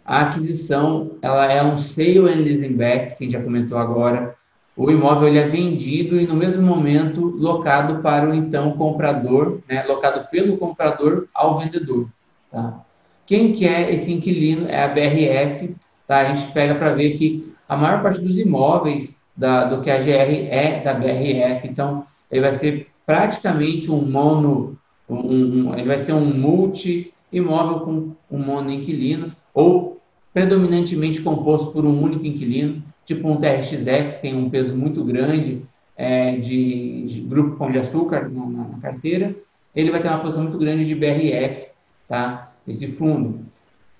A 0.04 0.22
aquisição, 0.22 1.12
ela 1.22 1.46
é 1.52 1.63
um 1.63 1.78
sale 1.78 2.20
and 2.20 2.41
leaseback, 2.41 3.15
que 3.15 3.24
a 3.24 3.28
gente 3.28 3.34
já 3.34 3.43
comentou 3.43 3.78
agora, 3.78 4.36
o 4.78 4.92
imóvel 4.92 5.28
ele 5.28 5.40
é 5.40 5.48
vendido 5.48 6.22
e 6.22 6.28
no 6.28 6.36
mesmo 6.36 6.62
momento 6.62 7.20
locado 7.20 8.00
para 8.04 8.30
o 8.30 8.34
então 8.34 8.74
comprador, 8.74 9.60
né, 9.68 9.84
locado 9.84 10.30
pelo 10.30 10.56
comprador 10.58 11.28
ao 11.34 11.58
vendedor. 11.58 12.08
Tá? 12.52 12.80
Quem 13.26 13.52
que 13.52 13.68
é 13.68 13.92
esse 13.92 14.13
inquilino 14.13 14.70
é 14.70 14.84
a 14.84 14.88
BRF. 14.88 15.76
Tá? 16.08 16.20
A 16.20 16.34
gente 16.34 16.52
pega 16.54 16.76
para 16.76 16.94
ver 16.94 17.18
que 17.18 17.52
a 17.68 17.76
maior 17.76 18.04
parte 18.04 18.22
dos 18.22 18.38
imóveis 18.38 19.18
da, 19.36 19.66
do 19.66 19.82
que 19.82 19.90
a 19.90 19.98
GR 19.98 20.48
é 20.50 20.82
da 20.84 20.94
BRF. 20.94 21.68
Então, 21.68 22.06
ele 22.32 22.42
vai 22.42 22.54
ser 22.54 22.88
praticamente 23.04 23.92
um 23.92 24.02
mono, 24.02 24.78
um, 25.10 25.16
um, 25.16 25.74
ele 25.74 25.88
vai 25.88 25.98
ser 25.98 26.13
um 26.13 26.24
multi 26.24 27.12
imóvel 27.34 27.80
com 27.80 28.12
um 28.30 28.40
mono 28.40 28.72
inquilino 28.72 29.32
ou 29.54 30.00
predominantemente 30.34 31.22
composto 31.22 31.72
por 31.72 31.84
um 31.84 32.02
único 32.02 32.26
inquilino 32.28 32.84
tipo 33.08 33.28
um 33.30 33.38
TRXF, 33.38 34.15
que 34.15 34.22
tem 34.22 34.36
um 34.36 34.50
peso 34.50 34.76
muito 34.76 35.02
grande 35.04 35.63
é, 35.96 36.36
de, 36.36 37.06
de, 37.06 37.22
grupo 37.22 37.56
Pão 37.56 37.72
de 37.72 37.80
Açúcar 37.80 38.30
na, 38.30 38.46
na, 38.46 38.80
carteira, 38.80 39.34
ele 39.74 39.89
vai 39.89 40.02
ter 40.02 40.10
uma 40.10 40.20
posição 40.20 40.43
muito 40.43 40.58
grande 40.58 40.86
de 40.86 40.93
BRF, 40.93 41.70
tá? 42.08 42.52
Esse 42.67 42.86
fundo. 42.88 43.39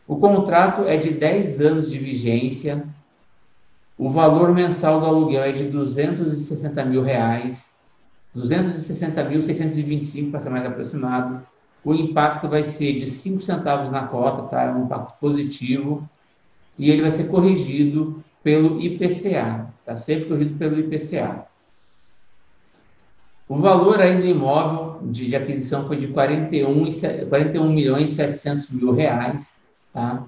O 0.06 0.17
contrato 0.17 0.84
é 0.84 0.98
de 0.98 1.12
10 1.12 1.62
anos 1.62 1.89
de 1.89 1.98
vigência, 1.98 2.86
o 3.98 4.10
valor 4.10 4.54
mensal 4.54 5.00
do 5.00 5.06
aluguel 5.06 5.43
é 5.43 5.54
de 5.54 5.63
260 5.63 6.86
mil 6.86 7.02
reais, 7.02 7.65
260.625 8.36 10.32
para 10.32 10.41
ser 10.41 10.50
mais 10.50 10.65
aproximado. 10.65 11.41
O 11.84 11.93
impacto 11.93 12.50
vai 12.50 12.63
ser 12.65 13.00
de 13.00 13.08
5 13.08 13.41
centavos 13.41 13.89
na 13.89 14.06
cota, 14.06 14.43
tá? 14.50 14.63
É 14.63 14.72
um 14.72 14.84
impacto 14.84 15.17
positivo. 15.20 16.08
E 16.78 16.91
ele 16.91 17.02
vai 17.02 17.12
ser 17.12 17.28
corrigido 17.28 18.24
pelo 18.48 18.80
IPCA, 18.80 19.68
está 19.82 19.98
sempre 19.98 20.30
corrido 20.30 20.58
pelo 20.58 20.80
IPCA. 20.80 21.48
O 23.46 23.58
valor 23.58 24.00
aí 24.00 24.22
do 24.22 24.26
imóvel 24.26 25.02
de, 25.12 25.28
de 25.28 25.36
aquisição 25.36 25.86
foi 25.86 25.98
de 25.98 26.08
41, 26.08 26.90
41 27.28 27.70
milhões 27.70 28.12
e 28.12 28.16
700 28.16 28.70
mil 28.70 28.94
reais, 28.94 29.54
tá? 29.92 30.24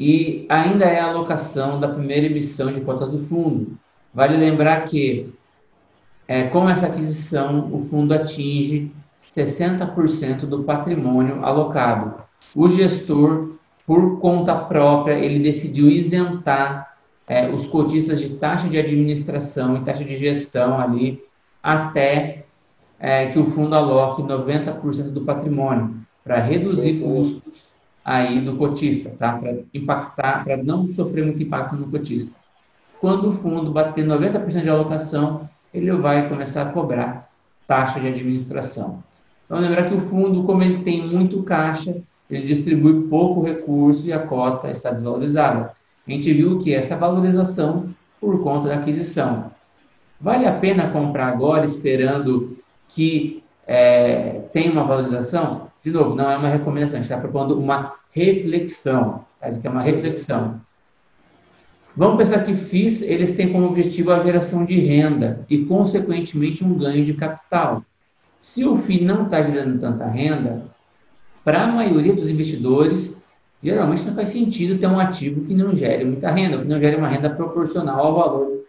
E 0.00 0.46
ainda 0.48 0.86
é 0.86 0.98
a 0.98 1.10
alocação 1.10 1.78
da 1.78 1.88
primeira 1.88 2.24
emissão 2.24 2.72
de 2.72 2.80
cotas 2.80 3.10
do 3.10 3.18
fundo. 3.18 3.78
Vale 4.14 4.38
lembrar 4.38 4.86
que, 4.86 5.30
é, 6.26 6.44
com 6.44 6.70
essa 6.70 6.86
aquisição, 6.86 7.70
o 7.70 7.82
fundo 7.82 8.14
atinge 8.14 8.90
60% 9.30 10.46
do 10.46 10.64
patrimônio 10.64 11.44
alocado. 11.44 12.22
O 12.56 12.66
gestor 12.66 13.47
por 13.88 14.20
conta 14.20 14.54
própria, 14.54 15.14
ele 15.14 15.38
decidiu 15.38 15.88
isentar 15.88 16.94
é, 17.26 17.48
os 17.48 17.66
cotistas 17.66 18.20
de 18.20 18.36
taxa 18.36 18.68
de 18.68 18.76
administração 18.76 19.78
e 19.78 19.80
taxa 19.80 20.04
de 20.04 20.14
gestão 20.18 20.78
ali 20.78 21.24
até 21.62 22.44
é, 23.00 23.28
que 23.28 23.38
o 23.38 23.46
fundo 23.46 23.74
aloque 23.74 24.22
90% 24.22 25.10
do 25.10 25.22
patrimônio 25.22 26.02
para 26.22 26.38
reduzir 26.38 27.00
custos 27.00 27.64
aí 28.04 28.42
do 28.42 28.58
cotista, 28.58 29.08
tá? 29.18 29.38
Para 29.38 29.56
impactar, 29.72 30.44
para 30.44 30.58
não 30.58 30.84
sofrer 30.84 31.24
muito 31.24 31.42
impacto 31.42 31.74
no 31.74 31.90
cotista. 31.90 32.36
Quando 33.00 33.30
o 33.30 33.36
fundo 33.38 33.72
bater 33.72 34.04
90% 34.04 34.64
de 34.64 34.68
alocação, 34.68 35.48
ele 35.72 35.90
vai 35.92 36.28
começar 36.28 36.60
a 36.60 36.72
cobrar 36.72 37.30
taxa 37.66 37.98
de 37.98 38.08
administração. 38.08 39.02
Então, 39.46 39.58
lembrar 39.58 39.88
que 39.88 39.94
o 39.94 40.00
fundo, 40.02 40.44
como 40.44 40.62
ele 40.62 40.82
tem 40.82 41.06
muito 41.06 41.42
caixa, 41.42 42.02
ele 42.30 42.46
distribui 42.46 43.08
pouco 43.08 43.42
recurso 43.42 44.06
e 44.06 44.12
a 44.12 44.18
cota 44.26 44.70
está 44.70 44.90
desvalorizada. 44.90 45.72
A 46.06 46.10
gente 46.10 46.32
viu 46.32 46.58
que 46.58 46.74
essa 46.74 46.96
valorização 46.96 47.88
por 48.20 48.42
conta 48.42 48.68
da 48.68 48.74
aquisição. 48.74 49.50
Vale 50.20 50.46
a 50.46 50.52
pena 50.52 50.90
comprar 50.90 51.28
agora 51.28 51.64
esperando 51.64 52.56
que 52.88 53.42
é, 53.66 54.48
tenha 54.52 54.72
uma 54.72 54.84
valorização? 54.84 55.68
de 55.82 55.90
novo, 55.90 56.14
não 56.14 56.30
é 56.30 56.36
uma 56.36 56.48
recomendação, 56.48 56.98
a 56.98 57.02
gente 57.02 57.10
está 57.10 57.20
propondo 57.20 57.58
uma 57.58 57.94
reflexão. 58.12 59.24
Isso 59.46 59.60
é 59.62 59.70
uma 59.70 59.82
reflexão. 59.82 60.60
Vamos 61.96 62.18
pensar 62.18 62.44
que 62.44 62.54
FIIs, 62.54 63.02
eles 63.02 63.32
têm 63.32 63.52
como 63.52 63.66
objetivo 63.66 64.12
a 64.12 64.20
geração 64.20 64.64
de 64.64 64.78
renda 64.78 65.44
e, 65.48 65.64
consequentemente, 65.64 66.64
um 66.64 66.76
ganho 66.78 67.04
de 67.04 67.14
capital. 67.14 67.82
Se 68.40 68.64
o 68.64 68.78
FII 68.78 69.04
não 69.04 69.24
está 69.24 69.42
gerando 69.42 69.80
tanta 69.80 70.06
renda, 70.06 70.62
para 71.48 71.64
a 71.64 71.66
maioria 71.66 72.12
dos 72.12 72.28
investidores, 72.28 73.16
geralmente 73.62 74.04
não 74.04 74.14
faz 74.14 74.28
sentido 74.28 74.78
ter 74.78 74.86
um 74.86 75.00
ativo 75.00 75.46
que 75.46 75.54
não 75.54 75.74
gere 75.74 76.04
muita 76.04 76.30
renda, 76.30 76.58
que 76.58 76.68
não 76.68 76.78
gere 76.78 76.96
uma 76.96 77.08
renda 77.08 77.30
proporcional 77.30 78.04
ao 78.04 78.14
valor 78.14 78.64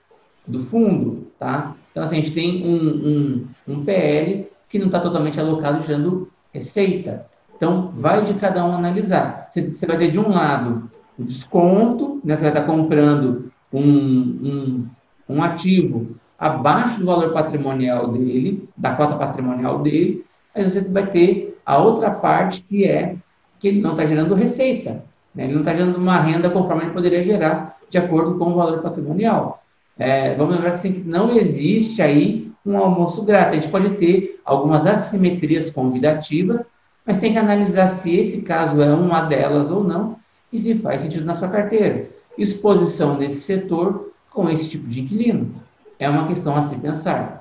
do 0.47 0.59
fundo, 0.59 1.27
tá? 1.37 1.75
Então, 1.91 2.03
assim, 2.03 2.19
a 2.19 2.21
gente 2.21 2.33
tem 2.33 2.65
um, 2.65 3.47
um, 3.67 3.73
um 3.73 3.83
PL 3.83 4.47
que 4.69 4.79
não 4.79 4.85
está 4.85 5.01
totalmente 5.01 5.37
alocado 5.37 5.85
gerando 5.85 6.31
receita. 6.53 7.25
Então, 7.57 7.91
vai 7.97 8.23
de 8.23 8.35
cada 8.35 8.65
um 8.65 8.73
analisar. 8.73 9.49
Você 9.51 9.85
vai 9.85 9.97
ter, 9.97 10.11
de 10.11 10.19
um 10.21 10.29
lado, 10.29 10.89
o 11.17 11.23
desconto, 11.25 12.21
né? 12.23 12.33
você 12.33 12.43
vai 12.43 12.51
estar 12.51 12.65
comprando 12.65 13.51
um, 13.73 13.81
um, 13.81 14.87
um 15.27 15.43
ativo 15.43 16.15
abaixo 16.39 17.01
do 17.01 17.07
valor 17.07 17.33
patrimonial 17.33 18.07
dele, 18.13 18.69
da 18.77 18.95
cota 18.95 19.17
patrimonial 19.17 19.79
dele, 19.79 20.23
mas 20.55 20.71
você 20.71 20.79
vai 20.79 21.05
ter 21.07 21.48
a 21.69 21.77
outra 21.77 22.09
parte 22.09 22.63
que 22.63 22.83
é 22.83 23.15
que 23.59 23.67
ele 23.67 23.79
não 23.79 23.91
está 23.91 24.03
gerando 24.03 24.33
receita. 24.33 25.03
Né? 25.35 25.43
Ele 25.43 25.53
não 25.53 25.59
está 25.59 25.71
gerando 25.71 25.97
uma 25.97 26.19
renda 26.19 26.49
conforme 26.49 26.81
ele 26.85 26.93
poderia 26.93 27.21
gerar 27.21 27.77
de 27.87 27.95
acordo 27.99 28.39
com 28.39 28.45
o 28.45 28.55
valor 28.55 28.81
patrimonial. 28.81 29.61
É, 29.95 30.33
vamos 30.33 30.55
lembrar 30.55 30.71
que, 30.71 30.77
assim, 30.77 30.93
que 30.93 31.01
não 31.01 31.31
existe 31.31 32.01
aí 32.01 32.51
um 32.65 32.75
almoço 32.75 33.21
grátis. 33.23 33.53
A 33.53 33.61
gente 33.61 33.69
pode 33.69 33.91
ter 33.97 34.41
algumas 34.43 34.87
assimetrias 34.87 35.69
convidativas, 35.69 36.67
mas 37.05 37.19
tem 37.19 37.33
que 37.33 37.37
analisar 37.37 37.87
se 37.87 38.15
esse 38.15 38.41
caso 38.41 38.81
é 38.81 38.91
uma 38.91 39.21
delas 39.21 39.69
ou 39.69 39.83
não 39.83 40.17
e 40.51 40.57
se 40.57 40.73
faz 40.73 41.03
sentido 41.03 41.25
na 41.25 41.35
sua 41.35 41.49
carteira. 41.49 42.07
Exposição 42.35 43.15
nesse 43.15 43.41
setor 43.41 44.11
com 44.31 44.49
esse 44.49 44.67
tipo 44.67 44.87
de 44.87 45.01
inquilino. 45.01 45.53
É 45.99 46.09
uma 46.09 46.25
questão 46.25 46.55
a 46.55 46.63
se 46.63 46.75
pensar. 46.77 47.38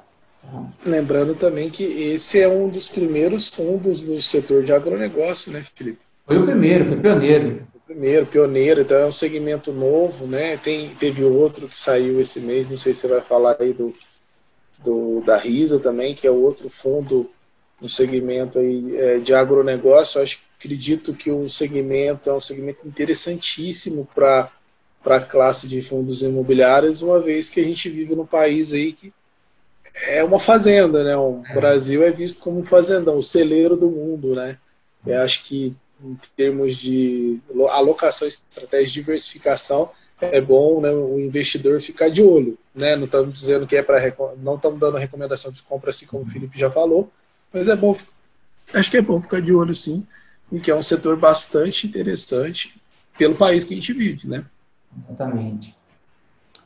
Lembrando 0.85 1.35
também 1.35 1.69
que 1.69 1.83
esse 1.85 2.41
é 2.41 2.49
um 2.49 2.69
dos 2.69 2.89
primeiros 2.89 3.49
fundos 3.49 4.03
do 4.03 4.21
setor 4.23 4.65
de 4.65 4.73
agronegócio, 4.73 5.53
né, 5.53 5.63
Felipe? 5.75 5.99
Foi 6.27 6.39
o 6.39 6.45
primeiro, 6.45 6.87
foi 6.87 6.97
pioneiro. 6.97 7.67
O 7.75 7.81
primeiro, 7.81 8.27
pioneiro, 8.27 8.81
então 8.83 8.99
é 8.99 9.07
um 9.07 9.13
segmento 9.13 9.73
novo, 9.73 10.27
né? 10.27 10.57
Tem, 10.57 10.95
teve 10.95 11.25
outro 11.25 11.69
que 11.69 11.79
saiu 11.79 12.21
esse 12.21 12.41
mês, 12.41 12.69
não 12.69 12.77
sei 12.77 12.93
se 12.93 13.01
você 13.01 13.09
vai 13.09 13.21
falar 13.21 13.57
aí 13.61 13.73
do, 13.73 13.93
do 14.85 15.23
da 15.25 15.37
Risa 15.37 15.79
também, 15.79 16.15
que 16.15 16.27
é 16.27 16.31
outro 16.31 16.69
fundo 16.69 17.31
no 17.81 17.89
segmento 17.89 18.59
aí, 18.59 18.97
é, 18.97 19.19
de 19.19 19.35
agronegócio. 19.35 20.19
Eu 20.19 20.23
acho, 20.23 20.41
acredito 20.59 21.15
que 21.15 21.31
o 21.31 21.49
segmento 21.49 22.29
é 22.29 22.33
um 22.33 22.41
segmento 22.41 22.87
interessantíssimo 22.87 24.09
para 24.15 24.51
a 25.05 25.21
classe 25.21 25.69
de 25.69 25.81
fundos 25.81 26.23
imobiliários, 26.23 27.01
uma 27.01 27.21
vez 27.21 27.49
que 27.49 27.61
a 27.61 27.65
gente 27.65 27.89
vive 27.89 28.15
num 28.15 28.27
país 28.27 28.73
aí 28.73 28.93
que 28.93 29.13
é 30.07 30.23
uma 30.23 30.39
fazenda, 30.39 31.03
né? 31.03 31.17
O 31.17 31.43
Brasil 31.55 32.03
é 32.03 32.11
visto 32.11 32.41
como 32.41 32.61
um 32.61 32.65
fazendão, 32.65 33.17
o 33.17 33.23
celeiro 33.23 33.77
do 33.77 33.91
mundo, 33.91 34.35
né? 34.35 34.59
Eu 35.07 35.21
acho 35.23 35.45
que 35.45 35.75
em 36.03 36.17
termos 36.37 36.77
de 36.77 37.41
alocação, 37.71 38.29
estratégia 38.29 38.87
de 38.87 38.93
diversificação, 38.93 39.91
é 40.21 40.41
bom 40.41 40.81
né, 40.81 40.91
o 40.91 41.19
investidor 41.19 41.81
ficar 41.81 42.09
de 42.09 42.23
olho. 42.23 42.59
Né? 42.75 42.97
Não 42.97 43.05
estamos 43.05 43.35
dizendo 43.35 43.67
que 43.67 43.77
é 43.77 43.83
para. 43.83 44.15
Não 44.39 44.57
estamos 44.57 44.79
dando 44.79 44.97
recomendação 44.97 45.51
de 45.51 45.63
compra, 45.63 45.91
assim 45.91 46.07
como 46.07 46.25
o 46.25 46.27
Felipe 46.27 46.59
já 46.59 46.71
falou, 46.71 47.11
mas 47.53 47.69
é 47.69 47.77
bom. 47.77 47.97
Acho 48.75 48.91
que 48.91 48.97
é 48.97 49.03
bom 49.03 49.21
ficar 49.21 49.41
de 49.41 49.53
olho 49.53 49.75
sim, 49.75 50.07
porque 50.49 50.71
é 50.71 50.75
um 50.75 50.83
setor 50.83 51.17
bastante 51.17 51.87
interessante 51.87 52.81
pelo 53.17 53.35
país 53.35 53.65
que 53.65 53.73
a 53.73 53.77
gente 53.77 53.93
vive, 53.93 54.29
né? 54.29 54.45
Exatamente. 55.09 55.75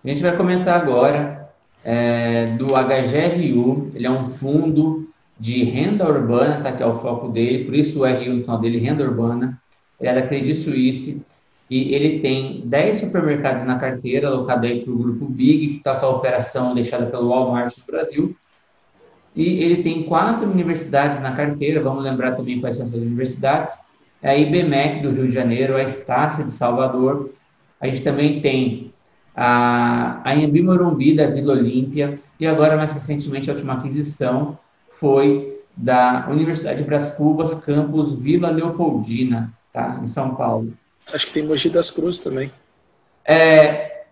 A 0.05 0.09
gente 0.09 0.23
vai 0.23 0.37
comentar 0.37 0.81
agora 0.81 1.42
é, 1.85 2.47
do 2.57 2.67
HGRU, 2.67 3.91
ele 3.95 4.07
é 4.07 4.11
um 4.11 4.27
fundo 4.27 5.09
de 5.39 5.65
renda 5.65 6.09
urbana, 6.09 6.63
tá, 6.63 6.73
que 6.73 6.83
é 6.83 6.87
o 6.87 6.99
foco 6.99 7.29
dele, 7.29 7.65
por 7.65 7.75
isso 7.75 8.01
o 8.01 8.07
RU 8.07 8.35
no 8.35 8.41
final 8.43 8.61
dele, 8.61 8.79
renda 8.79 9.05
urbana. 9.05 9.61
Ele 9.99 10.09
é 10.09 10.15
da 10.15 10.27
Credit 10.27 10.55
Suisse 10.55 11.23
e 11.69 11.95
ele 11.95 12.21
tem 12.21 12.63
10 12.67 12.99
supermercados 12.99 13.65
na 13.65 13.79
carteira, 13.79 14.29
alocado 14.29 14.67
aí 14.67 14.85
para 14.85 14.93
o 14.93 14.99
grupo 14.99 15.27
Big, 15.27 15.69
que 15.69 15.77
está 15.77 15.97
com 15.97 16.07
a 16.07 16.11
operação 16.11 16.75
deixada 16.75 17.07
pelo 17.07 17.29
Walmart 17.29 17.77
no 17.79 17.85
Brasil. 17.87 18.37
E 19.35 19.63
ele 19.65 19.83
tem 19.83 20.03
quatro 20.03 20.49
universidades 20.49 21.21
na 21.21 21.35
carteira, 21.35 21.81
vamos 21.81 22.05
lembrar 22.05 22.33
também 22.33 22.61
quais 22.61 22.77
são 22.77 22.85
essas 22.85 23.01
universidades. 23.01 23.75
É 24.21 24.31
a 24.31 24.37
IBMEC 24.37 25.03
do 25.03 25.11
Rio 25.11 25.29
de 25.29 25.35
Janeiro, 25.35 25.75
a 25.75 25.83
Estácio 25.83 26.45
de 26.45 26.53
Salvador. 26.53 27.31
A 27.81 27.87
gente 27.87 28.03
também 28.03 28.41
tem 28.41 28.92
a, 29.35 30.21
a 30.25 30.33
Anhembi 30.33 30.63
Morumbi 30.63 31.15
da 31.15 31.27
Vila 31.27 31.55
Olímpia 31.55 32.19
e 32.39 32.47
agora, 32.47 32.77
mais 32.77 32.93
recentemente, 32.93 33.51
a 33.51 33.55
última 33.55 33.75
aquisição 33.75 34.59
foi 34.91 35.61
da 35.77 36.27
Universidade 36.31 36.79
de 36.79 36.85
Bras 36.85 37.11
Cubas, 37.11 37.55
campus 37.55 38.15
Vila 38.15 38.51
Leopoldina, 38.51 39.53
tá? 39.73 40.01
em 40.03 40.07
São 40.07 40.35
Paulo. 40.35 40.73
Acho 41.13 41.27
que 41.27 41.33
tem 41.33 41.43
Mogi 41.43 41.71
das 41.71 41.91
Cruzes 41.91 42.21
também. 42.21 42.53
É, 43.25 44.05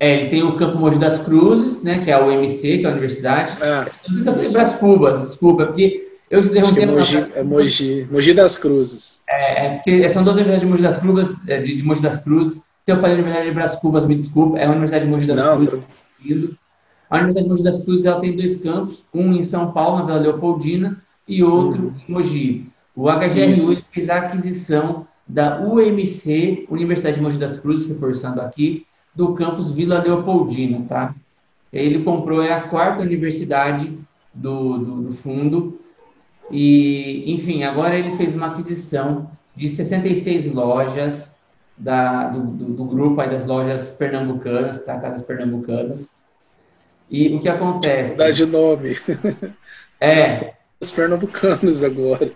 é, 0.00 0.14
ele 0.14 0.28
tem 0.28 0.42
o 0.42 0.56
campo 0.56 0.78
Mogi 0.78 0.98
das 0.98 1.20
Cruzes, 1.22 1.82
né, 1.82 1.98
que 1.98 2.10
é 2.10 2.14
a 2.14 2.24
UMC, 2.24 2.78
que 2.78 2.86
é 2.86 2.88
a 2.88 2.92
universidade. 2.92 3.56
É, 3.60 3.90
não 4.08 4.22
sei 4.22 4.22
se 4.22 4.46
eu 4.46 4.52
Bras 4.52 4.74
Cubas, 4.76 5.20
desculpa, 5.20 5.66
porque 5.66 6.08
eu 6.30 6.42
se 6.42 6.52
derrubei... 6.52 6.84
É 6.84 6.86
Mogi, 6.86 7.32
é 7.34 7.42
Mogi, 7.42 8.08
Mogi 8.10 8.34
das 8.34 8.56
Cruzes. 8.56 9.20
É, 9.28 9.80
é, 9.84 10.08
são 10.08 10.22
duas 10.22 10.36
universidades 10.36 10.60
de 10.60 10.66
Mogi 10.66 10.82
das 10.82 10.98
Cruzes, 10.98 11.36
é, 11.48 11.60
de, 11.60 11.76
de 11.76 11.82
Mogi 11.82 12.02
das 12.02 12.16
Cruzes. 12.18 12.62
Se 12.88 12.92
eu 12.92 13.02
falei 13.02 13.16
Universidade 13.16 13.48
de 13.50 13.54
Bras 13.54 13.76
Cubas, 13.76 14.06
me 14.06 14.14
desculpa, 14.14 14.56
é 14.56 14.64
a 14.64 14.70
Universidade 14.70 15.04
de 15.04 15.10
Mogi 15.10 15.26
das 15.26 15.36
não, 15.36 15.56
Cruzes. 15.56 16.56
A 17.10 17.16
Universidade 17.16 17.44
de 17.44 17.50
Mogi 17.50 17.62
das 17.62 17.84
Cruzes 17.84 18.04
ela 18.06 18.18
tem 18.18 18.34
dois 18.34 18.56
campos, 18.62 19.04
um 19.12 19.34
em 19.34 19.42
São 19.42 19.72
Paulo, 19.72 19.98
na 19.98 20.04
Vila 20.06 20.20
Leopoldina, 20.20 21.02
e 21.28 21.44
outro 21.44 21.82
uhum. 21.82 21.94
em 22.08 22.12
Mogi. 22.12 22.66
O 22.96 23.10
HGRU 23.10 23.76
fez 23.92 24.08
a 24.08 24.16
aquisição 24.16 25.06
da 25.26 25.60
UMC, 25.60 26.66
Universidade 26.70 27.16
de 27.16 27.22
Mogi 27.22 27.36
das 27.36 27.60
Cruzes, 27.60 27.86
reforçando 27.86 28.40
aqui, 28.40 28.86
do 29.14 29.34
campus 29.34 29.70
Vila 29.70 30.02
Leopoldina, 30.02 30.86
tá? 30.88 31.14
Ele 31.70 32.02
comprou, 32.02 32.42
é 32.42 32.54
a 32.54 32.62
quarta 32.62 33.02
universidade 33.02 33.98
do, 34.32 34.78
do, 34.78 35.02
do 35.02 35.12
fundo, 35.12 35.78
e, 36.50 37.34
enfim, 37.34 37.64
agora 37.64 37.98
ele 37.98 38.16
fez 38.16 38.34
uma 38.34 38.46
aquisição 38.46 39.30
de 39.54 39.68
66 39.68 40.50
lojas 40.54 41.36
da, 41.78 42.28
do, 42.28 42.42
do, 42.42 42.64
do 42.74 42.84
grupo 42.84 43.20
aí 43.20 43.30
das 43.30 43.44
lojas 43.44 43.88
pernambucanas, 43.88 44.82
tá? 44.82 44.98
Casas 44.98 45.22
pernambucanas, 45.22 46.16
e 47.10 47.34
o 47.34 47.40
que 47.40 47.48
acontece? 47.48 48.16
Dá 48.16 48.30
de 48.30 48.46
nome. 48.46 48.96
É. 50.00 50.54
Os 50.80 50.92
pernambucanos 50.92 51.82
agora. 51.82 52.30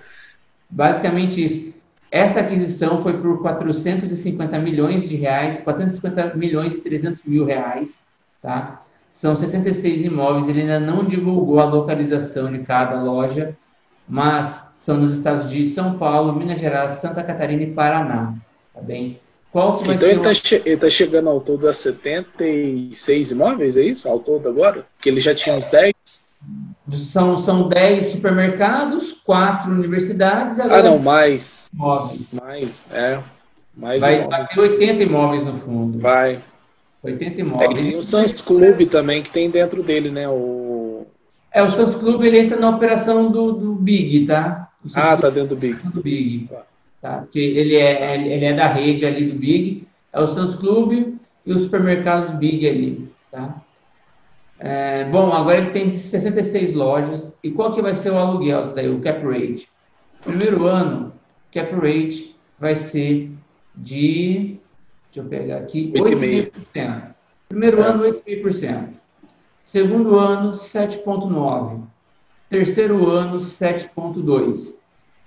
Basicamente 0.69 1.45
isso. 1.45 1.73
Essa 2.11 2.41
aquisição 2.41 3.01
foi 3.01 3.17
por 3.17 3.41
450 3.41 4.59
milhões 4.59 5.09
de 5.09 5.15
reais, 5.15 5.63
450 5.63 6.35
milhões 6.35 6.75
e 6.75 6.81
300 6.81 7.23
mil 7.23 7.45
reais, 7.45 8.03
tá? 8.43 8.83
São 9.13 9.37
66 9.37 10.07
imóveis, 10.07 10.49
ele 10.49 10.63
ainda 10.63 10.81
não 10.81 11.05
divulgou 11.05 11.61
a 11.61 11.65
localização 11.65 12.51
de 12.51 12.59
cada 12.65 13.01
loja, 13.01 13.57
mas 14.09 14.61
são 14.81 14.97
nos 14.97 15.15
estados 15.15 15.49
de 15.49 15.65
São 15.65 15.97
Paulo, 15.97 16.35
Minas 16.35 16.59
Gerais, 16.59 16.95
Santa 16.95 17.23
Catarina 17.23 17.63
e 17.63 17.73
Paraná, 17.73 18.35
tá 18.75 18.81
bem? 18.81 19.21
Qual 19.53 19.77
que 19.77 19.85
vai 19.85 19.97
então 19.97 20.09
ser 20.09 20.15
ele 20.15 20.21
está 20.21 20.35
che 20.35 20.77
tá 20.79 20.89
chegando 20.89 21.29
ao 21.29 21.39
todo 21.39 21.69
a 21.69 21.75
76 21.75 23.31
imóveis, 23.33 23.77
é 23.77 23.83
isso? 23.83 24.09
Ao 24.09 24.19
todo 24.19 24.49
agora? 24.49 24.87
Porque 24.97 25.11
ele 25.11 25.21
já 25.21 25.35
tinha 25.35 25.55
uns 25.55 25.69
10? 25.69 25.93
São, 26.91 27.39
são 27.39 27.69
10 27.69 28.07
supermercados, 28.07 29.13
4 29.25 29.71
universidades. 29.71 30.59
ah, 30.59 30.83
não, 30.83 30.99
mais. 30.99 31.71
Imóveis. 31.73 32.33
Mais, 32.33 32.87
é. 32.91 33.21
Mais 33.77 34.01
vai, 34.01 34.27
vai 34.27 34.47
ter 34.49 34.59
80 34.59 35.03
imóveis 35.03 35.45
no 35.45 35.55
fundo. 35.55 35.99
Vai. 35.99 36.41
80 37.03 37.41
imóveis. 37.43 37.71
É, 37.71 37.75
tem 37.75 37.97
o 37.97 38.03
Sans 38.03 38.41
Club 38.41 38.89
também, 38.89 39.23
que 39.23 39.31
tem 39.31 39.51
dentro 39.51 39.83
dele, 39.83 40.11
né? 40.11 40.27
O... 40.29 41.07
É, 41.53 41.63
o 41.63 41.69
Sans 41.69 41.95
Club 41.95 42.23
ele 42.23 42.39
entra 42.39 42.59
na 42.59 42.71
operação 42.71 43.31
do, 43.31 43.53
do 43.53 43.75
Big, 43.75 44.27
tá? 44.27 44.71
Ah, 44.95 45.17
tá 45.17 45.29
dentro 45.29 45.51
do 45.51 45.57
Big. 45.57 45.75
Do 45.89 46.03
Big. 46.03 46.49
Tá 46.49 46.63
tá? 47.03 47.19
Porque 47.19 47.41
ele 47.41 47.75
é, 47.75 48.15
ele 48.15 48.45
é 48.45 48.55
da 48.55 48.69
rede 48.69 49.05
ali 49.05 49.27
do 49.27 49.39
Big, 49.39 49.87
é 50.13 50.21
o 50.21 50.27
Sans 50.29 50.55
Club 50.55 51.19
e 51.45 51.53
os 51.53 51.63
supermercados 51.63 52.33
Big 52.35 52.67
ali, 52.67 53.11
tá? 53.31 53.61
É, 54.59 55.05
bom, 55.07 55.33
agora 55.33 55.59
ele 55.59 55.71
tem 55.71 55.89
66 55.89 56.73
lojas. 56.73 57.35
E 57.43 57.51
qual 57.51 57.75
que 57.75 57.83
vai 57.83 57.97
ser 57.97 58.11
o 58.11 58.17
aluguel 58.17 58.73
daí, 58.73 58.89
o 58.89 59.01
cap 59.01 59.21
rate? 59.27 59.69
Primeiro 60.23 60.67
ano, 60.67 61.13
cap 61.53 61.75
rate 61.75 62.37
vai 62.61 62.77
ser 62.77 63.33
de, 63.75 64.61
deixa 65.13 65.17
eu 65.17 65.25
pegar 65.25 65.57
aqui, 65.59 65.93
8,5%. 65.97 67.15
Primeiro 67.49 67.83
é. 67.83 67.87
ano, 67.87 68.05
8,5%. 68.05 68.89
Segundo 69.65 70.17
ano, 70.17 70.53
7,9%. 70.53 71.83
Terceiro 72.49 73.11
ano, 73.11 73.39
7,2%. 73.39 74.75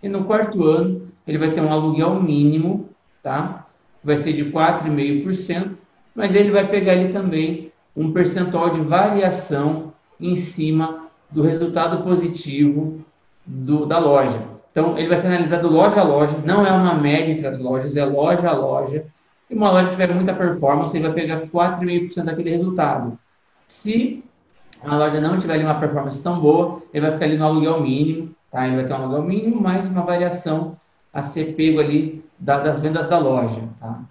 E 0.02 0.08
no 0.08 0.24
quarto 0.24 0.64
ano, 0.64 1.12
ele 1.28 1.38
vai 1.38 1.52
ter 1.52 1.62
um 1.62 1.72
aluguel 1.72 2.22
mínimo, 2.22 2.90
tá? 3.24 3.66
Vai 4.04 4.18
ser 4.18 4.34
de 4.34 4.46
4,5%, 4.46 5.72
mas 6.14 6.36
ele 6.36 6.52
vai 6.52 6.68
pegar 6.68 6.94
ali 6.94 7.12
também 7.12 7.72
um 7.96 8.12
percentual 8.12 8.70
de 8.70 8.82
variação 8.82 9.94
em 10.20 10.36
cima 10.36 11.08
do 11.32 11.42
resultado 11.42 12.04
positivo 12.04 13.04
do, 13.46 13.86
da 13.86 13.98
loja. 13.98 14.42
Então, 14.72 14.98
ele 14.98 15.08
vai 15.08 15.18
ser 15.18 15.28
analisado 15.28 15.70
loja 15.70 16.02
a 16.02 16.04
loja, 16.04 16.38
não 16.46 16.66
é 16.66 16.72
uma 16.72 16.94
média 16.94 17.32
entre 17.32 17.48
as 17.48 17.58
lojas, 17.58 17.96
é 17.96 18.06
loja 18.06 18.50
a 18.50 18.54
loja. 18.54 19.06
E 19.50 19.56
uma 19.56 19.72
loja 19.72 19.90
tiver 19.90 20.14
muita 20.14 20.34
performance, 20.34 20.96
ele 20.96 21.08
vai 21.08 21.16
pegar 21.16 21.48
4,5% 21.48 22.24
daquele 22.24 22.50
resultado. 22.50 23.18
Se 23.68 24.24
a 24.84 24.96
loja 24.98 25.22
não 25.22 25.38
tiver 25.38 25.54
ali 25.54 25.64
uma 25.64 25.80
performance 25.80 26.22
tão 26.22 26.40
boa, 26.40 26.82
ele 26.94 27.02
vai 27.02 27.12
ficar 27.12 27.26
ali 27.26 27.38
no 27.38 27.46
aluguel 27.46 27.82
mínimo, 27.82 28.36
tá? 28.52 28.68
Ele 28.68 28.76
vai 28.76 28.86
ter 28.86 28.94
um 28.94 28.98
aluguel 28.98 29.24
mínimo 29.24 29.62
mais 29.62 29.88
uma 29.88 30.02
variação 30.02 30.78
a 31.16 31.22
ser 31.22 31.55
pego 31.55 31.80
ali 31.80 32.22
da, 32.38 32.59
das 32.59 32.82
vendas 32.82 33.07
da 33.07 33.18
loja, 33.18 33.61
tá? 33.80 34.01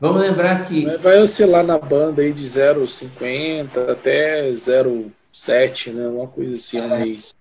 Vamos 0.00 0.20
lembrar 0.20 0.64
que... 0.64 0.84
Vai 0.96 1.18
oscilar 1.18 1.62
na 1.62 1.78
banda 1.78 2.22
aí 2.22 2.32
de 2.32 2.44
0,50 2.44 3.90
até 3.90 4.50
0,7, 4.50 5.92
né? 5.92 6.08
Uma 6.08 6.26
coisa 6.26 6.56
assim, 6.56 6.80
um 6.80 6.92
é, 6.92 6.98
mês. 6.98 7.34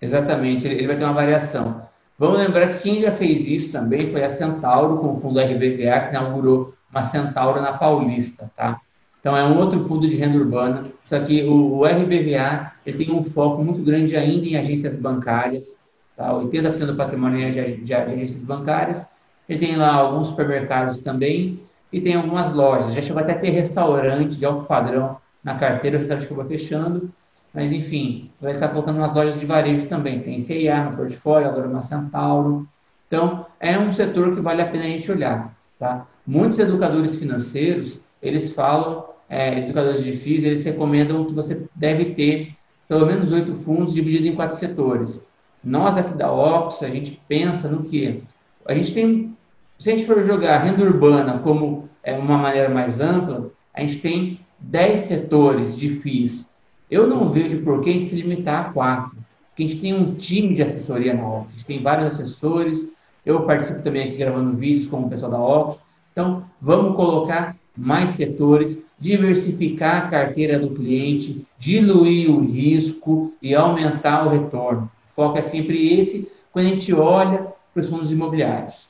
Exatamente, 0.00 0.66
ele, 0.66 0.76
ele 0.76 0.86
vai 0.86 0.96
ter 0.96 1.04
uma 1.04 1.12
variação. 1.12 1.82
Vamos 2.16 2.38
lembrar 2.38 2.68
que 2.68 2.82
quem 2.82 3.00
já 3.00 3.10
fez 3.10 3.48
isso 3.48 3.72
também 3.72 4.12
foi 4.12 4.22
a 4.22 4.28
Centauro, 4.28 4.98
com 4.98 5.14
o 5.14 5.20
fundo 5.20 5.40
RBVA, 5.40 6.00
que 6.00 6.10
inaugurou 6.10 6.72
uma 6.90 7.02
Centauro 7.02 7.60
na 7.60 7.72
Paulista, 7.72 8.48
tá? 8.56 8.78
Então, 9.18 9.36
é 9.36 9.42
um 9.44 9.58
outro 9.58 9.84
fundo 9.86 10.06
de 10.06 10.16
renda 10.16 10.38
urbana. 10.38 10.86
Só 11.06 11.18
que 11.20 11.42
o, 11.44 11.78
o 11.78 11.84
RBVA 11.84 12.72
ele 12.86 13.04
tem 13.04 13.16
um 13.16 13.24
foco 13.24 13.62
muito 13.64 13.82
grande 13.82 14.16
ainda 14.16 14.46
em 14.46 14.56
agências 14.56 14.94
bancárias. 14.94 15.76
Tá? 16.22 16.32
80% 16.32 16.86
do 16.86 16.94
patrimônio 16.94 17.44
é 17.44 17.50
de, 17.50 17.92
agências 17.92 18.44
bancárias. 18.44 19.04
Ele 19.48 19.58
tem 19.58 19.74
lá 19.74 19.92
alguns 19.92 20.28
supermercados 20.28 20.98
também 20.98 21.60
e 21.92 22.00
tem 22.00 22.14
algumas 22.14 22.54
lojas. 22.54 22.94
Já 22.94 23.02
chegou 23.02 23.20
até 23.20 23.32
a 23.32 23.38
ter 23.38 23.50
restaurante 23.50 24.38
de 24.38 24.46
alto 24.46 24.64
padrão 24.66 25.16
na 25.42 25.58
carteira, 25.58 25.96
o 25.96 25.98
restaurante 25.98 26.26
acabou 26.26 26.44
fechando. 26.44 27.10
Mas, 27.52 27.72
enfim, 27.72 28.30
vai 28.40 28.52
estar 28.52 28.68
colocando 28.68 28.98
umas 28.98 29.12
lojas 29.12 29.38
de 29.40 29.44
varejo 29.44 29.88
também. 29.88 30.20
Tem 30.20 30.38
CIA 30.38 30.84
no 30.84 30.96
portfólio, 30.96 31.48
agora 31.48 31.66
uma 31.66 31.80
Centauro. 31.80 32.68
Então, 33.08 33.44
é 33.58 33.76
um 33.76 33.90
setor 33.90 34.32
que 34.32 34.40
vale 34.40 34.62
a 34.62 34.68
pena 34.68 34.84
a 34.84 34.86
gente 34.86 35.10
olhar. 35.10 35.52
Tá? 35.76 36.06
Muitos 36.24 36.60
educadores 36.60 37.16
financeiros, 37.16 37.98
eles 38.22 38.54
falam 38.54 39.06
é, 39.28 39.58
educadores 39.58 40.04
de 40.04 40.12
FIIs, 40.12 40.44
eles 40.44 40.64
recomendam 40.64 41.24
que 41.24 41.32
você 41.32 41.66
deve 41.74 42.14
ter 42.14 42.54
pelo 42.86 43.06
menos 43.06 43.32
oito 43.32 43.56
fundos 43.56 43.92
divididos 43.92 44.28
em 44.28 44.36
quatro 44.36 44.56
setores. 44.56 45.26
Nós 45.64 45.96
aqui 45.96 46.14
da 46.14 46.32
Ox, 46.32 46.82
a 46.82 46.90
gente 46.90 47.20
pensa 47.28 47.68
no 47.68 47.84
que? 47.84 48.22
A 48.66 48.74
gente 48.74 48.92
tem, 48.92 49.36
se 49.78 49.90
a 49.90 49.96
gente 49.96 50.06
for 50.06 50.24
jogar 50.24 50.58
renda 50.58 50.84
urbana 50.84 51.38
como 51.38 51.88
é, 52.02 52.12
uma 52.18 52.36
maneira 52.36 52.68
mais 52.68 53.00
ampla, 53.00 53.50
a 53.72 53.80
gente 53.80 54.00
tem 54.00 54.40
dez 54.58 55.00
setores 55.00 55.76
de 55.76 56.00
FIIs. 56.00 56.48
Eu 56.90 57.06
não 57.06 57.30
vejo 57.30 57.62
por 57.62 57.80
que 57.82 57.90
a 57.90 57.92
gente 57.92 58.08
se 58.08 58.14
limitar 58.14 58.66
a 58.66 58.72
quatro, 58.72 59.16
porque 59.48 59.62
a 59.62 59.68
gente 59.68 59.80
tem 59.80 59.94
um 59.94 60.14
time 60.14 60.54
de 60.54 60.62
assessoria 60.62 61.14
na 61.14 61.26
Ox, 61.26 61.46
a 61.46 61.54
gente 61.54 61.66
tem 61.66 61.82
vários 61.82 62.14
assessores, 62.14 62.88
eu 63.24 63.42
participo 63.42 63.82
também 63.82 64.08
aqui 64.08 64.16
gravando 64.16 64.56
vídeos 64.56 64.86
com 64.86 65.02
o 65.02 65.08
pessoal 65.08 65.30
da 65.30 65.38
Ox, 65.40 65.80
então 66.12 66.44
vamos 66.60 66.96
colocar 66.96 67.56
mais 67.76 68.10
setores, 68.10 68.78
diversificar 68.98 70.04
a 70.04 70.08
carteira 70.08 70.58
do 70.58 70.70
cliente, 70.70 71.46
diluir 71.58 72.30
o 72.30 72.40
risco 72.40 73.32
e 73.40 73.54
aumentar 73.54 74.26
o 74.26 74.30
retorno. 74.30 74.90
Foco 75.14 75.38
é 75.38 75.42
sempre 75.42 75.98
esse 75.98 76.30
quando 76.52 76.66
a 76.66 76.68
gente 76.68 76.92
olha 76.92 77.52
para 77.72 77.80
os 77.80 77.88
fundos 77.88 78.12
imobiliários. 78.12 78.88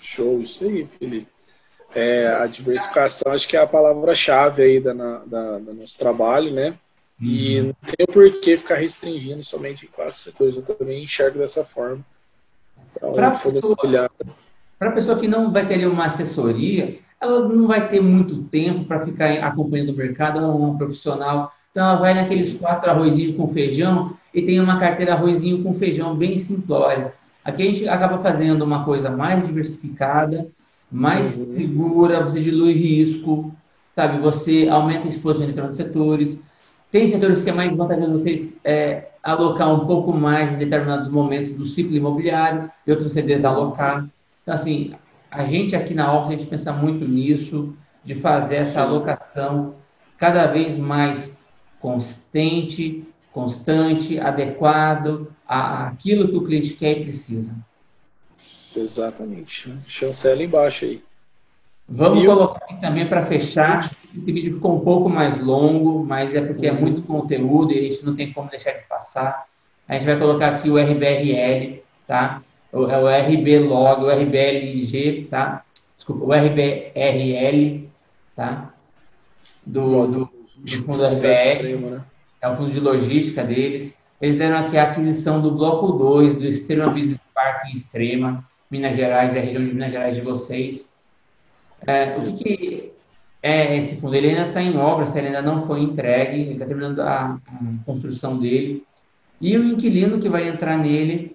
Show, 0.00 0.40
isso 0.40 0.64
aí, 0.64 0.86
Felipe. 0.98 1.28
É, 1.94 2.28
a 2.28 2.46
diversificação 2.46 3.32
acho 3.32 3.48
que 3.48 3.56
é 3.56 3.60
a 3.60 3.66
palavra-chave 3.66 4.62
aí 4.62 4.80
da, 4.80 4.92
da, 4.92 5.58
do 5.58 5.74
nosso 5.74 5.98
trabalho, 5.98 6.52
né? 6.52 6.74
Uhum. 7.20 7.26
E 7.26 7.60
não 7.62 7.74
tem 7.96 8.06
por 8.06 8.40
que 8.40 8.56
ficar 8.56 8.76
restringindo 8.76 9.42
somente 9.42 9.86
em 9.86 9.88
quatro 9.88 10.16
setores. 10.16 10.56
Eu 10.56 10.62
também 10.62 11.02
enxergo 11.02 11.38
dessa 11.38 11.64
forma. 11.64 12.04
Então, 12.96 13.12
para 13.12 13.28
a 13.28 14.92
pessoa 14.92 15.18
que 15.18 15.28
não 15.28 15.52
vai 15.52 15.66
ter 15.66 15.86
uma 15.86 16.06
assessoria, 16.06 16.98
ela 17.20 17.46
não 17.48 17.66
vai 17.66 17.88
ter 17.88 18.00
muito 18.00 18.44
tempo 18.44 18.84
para 18.84 19.04
ficar 19.04 19.30
acompanhando 19.44 19.90
o 19.90 19.96
mercado, 19.96 20.38
ela 20.38 20.48
é 20.48 20.50
uma 20.50 20.78
profissional. 20.78 21.52
Então, 21.70 21.84
ela 21.84 21.96
vai 21.96 22.14
naqueles 22.14 22.54
quatro 22.54 22.90
arrozinhos 22.90 23.36
com 23.36 23.48
feijão 23.52 24.16
e 24.34 24.42
tem 24.42 24.60
uma 24.60 24.78
carteira 24.78 25.14
arrozinho 25.14 25.62
com 25.62 25.72
feijão 25.72 26.16
bem 26.16 26.38
simplória. 26.38 27.12
Aqui 27.44 27.62
a 27.62 27.66
gente 27.66 27.88
acaba 27.88 28.18
fazendo 28.18 28.62
uma 28.62 28.84
coisa 28.84 29.10
mais 29.10 29.46
diversificada, 29.46 30.48
mais 30.90 31.38
uhum. 31.38 31.54
segura, 31.56 32.22
você 32.22 32.40
dilui 32.40 32.72
risco, 32.72 33.54
sabe? 33.94 34.18
Você 34.18 34.68
aumenta 34.68 35.04
a 35.04 35.08
exposição 35.08 35.44
em 35.44 35.48
determinados 35.48 35.76
setores. 35.76 36.38
Tem 36.90 37.06
setores 37.06 37.42
que 37.42 37.50
é 37.50 37.52
mais 37.52 37.76
vantajoso 37.76 38.12
vocês 38.12 38.52
é, 38.64 39.10
alocar 39.22 39.72
um 39.72 39.86
pouco 39.86 40.12
mais 40.12 40.52
em 40.52 40.58
determinados 40.58 41.08
momentos 41.08 41.50
do 41.50 41.64
ciclo 41.64 41.96
imobiliário, 41.96 42.70
e 42.86 42.90
outros 42.90 43.12
você 43.12 43.22
desalocar. 43.22 44.08
Então, 44.42 44.54
assim, 44.54 44.92
a 45.30 45.44
gente 45.44 45.76
aqui 45.76 45.94
na 45.94 46.12
Ox, 46.12 46.28
a 46.28 46.32
gente 46.32 46.46
pensa 46.46 46.72
muito 46.72 47.04
nisso, 47.08 47.72
de 48.04 48.16
fazer 48.16 48.56
essa 48.56 48.82
alocação 48.82 49.74
cada 50.18 50.46
vez 50.48 50.76
mais 50.76 51.32
constante, 51.80 53.04
constante, 53.32 54.20
adequado 54.20 55.32
a 55.46 55.88
aquilo 55.88 56.28
que 56.28 56.36
o 56.36 56.44
cliente 56.44 56.74
quer 56.74 56.98
e 56.98 57.04
precisa. 57.04 57.54
Exatamente. 58.42 59.72
Chancela 59.86 60.42
embaixo 60.42 60.84
aí. 60.84 61.02
Vamos 61.88 62.22
e 62.22 62.26
colocar 62.26 62.64
aqui 62.64 62.80
também 62.80 63.08
para 63.08 63.26
fechar. 63.26 63.80
Esse 63.80 64.32
vídeo 64.32 64.54
ficou 64.54 64.76
um 64.76 64.80
pouco 64.80 65.08
mais 65.08 65.40
longo, 65.40 66.04
mas 66.04 66.34
é 66.34 66.40
porque 66.40 66.66
é 66.66 66.72
muito 66.72 67.02
conteúdo 67.02 67.72
e 67.72 67.78
a 67.78 67.82
gente 67.82 68.04
não 68.04 68.14
tem 68.14 68.32
como 68.32 68.48
deixar 68.48 68.72
de 68.72 68.84
passar. 68.84 69.46
A 69.88 69.94
gente 69.94 70.06
vai 70.06 70.18
colocar 70.18 70.54
aqui 70.54 70.70
o 70.70 70.78
RBRL, 70.78 71.82
tá? 72.06 72.42
é 72.72 72.76
o 72.76 73.08
RBLog, 73.08 74.04
o 74.04 74.10
RBLG, 74.10 75.26
tá? 75.28 75.64
Desculpa, 75.96 76.24
o 76.24 76.32
RBRL, 76.32 77.88
tá? 78.36 78.72
Do, 79.66 80.06
do, 80.06 80.29
do 80.62 80.84
fundo 80.84 81.04
RBR, 81.04 81.76
né? 81.76 82.02
é 82.40 82.48
o 82.48 82.56
fundo 82.56 82.70
de 82.70 82.80
logística 82.80 83.44
deles. 83.44 83.94
Eles 84.20 84.36
deram 84.36 84.58
aqui 84.58 84.76
a 84.76 84.90
aquisição 84.90 85.40
do 85.40 85.52
bloco 85.52 85.92
2 85.92 86.34
do 86.34 86.46
Extrema 86.46 86.90
Business 86.90 87.18
Park 87.34 87.66
em 87.66 87.72
Extrema, 87.72 88.44
Minas 88.70 88.94
Gerais, 88.94 89.34
é 89.34 89.40
a 89.40 89.42
região 89.42 89.64
de 89.64 89.72
Minas 89.72 89.92
Gerais 89.92 90.16
de 90.16 90.22
vocês. 90.22 90.90
É, 91.86 92.14
o 92.16 92.22
que, 92.22 92.32
que, 92.32 92.92
é 93.42 93.76
esse 93.76 93.96
fundo? 93.96 94.14
Ele 94.14 94.28
ainda 94.28 94.48
está 94.48 94.62
em 94.62 94.76
obra, 94.76 95.06
ele 95.16 95.28
ainda 95.28 95.42
não 95.42 95.66
foi 95.66 95.80
entregue, 95.80 96.42
ele 96.42 96.52
está 96.52 96.66
terminando 96.66 97.00
a, 97.00 97.34
a 97.34 97.84
construção 97.86 98.38
dele. 98.38 98.84
E 99.40 99.56
o 99.56 99.64
inquilino 99.64 100.20
que 100.20 100.28
vai 100.28 100.46
entrar 100.48 100.76
nele 100.76 101.34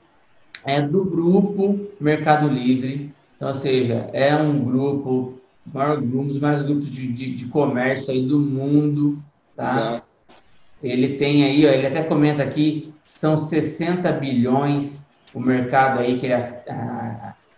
é 0.63 0.81
do 0.81 1.03
grupo 1.03 1.87
Mercado 1.99 2.47
Livre, 2.47 3.11
então, 3.35 3.49
ou 3.49 3.53
seja, 3.53 4.09
é 4.13 4.35
um 4.35 4.63
grupo, 4.63 5.39
maior, 5.73 5.99
um 5.99 6.27
dos 6.27 6.39
maiores 6.39 6.63
grupos 6.63 6.89
de, 6.89 7.07
de, 7.11 7.35
de 7.35 7.45
comércio 7.45 8.11
aí 8.11 8.25
do 8.25 8.39
mundo, 8.39 9.21
tá? 9.55 9.65
Exato. 9.65 10.03
Ele 10.83 11.17
tem 11.17 11.43
aí, 11.43 11.65
ó, 11.65 11.69
ele 11.69 11.87
até 11.87 12.03
comenta 12.03 12.43
aqui, 12.43 12.93
são 13.13 13.37
60 13.37 14.11
bilhões 14.13 15.01
o 15.33 15.39
mercado 15.39 15.99
aí 15.99 16.17
que 16.17 16.27
ele 16.27 16.35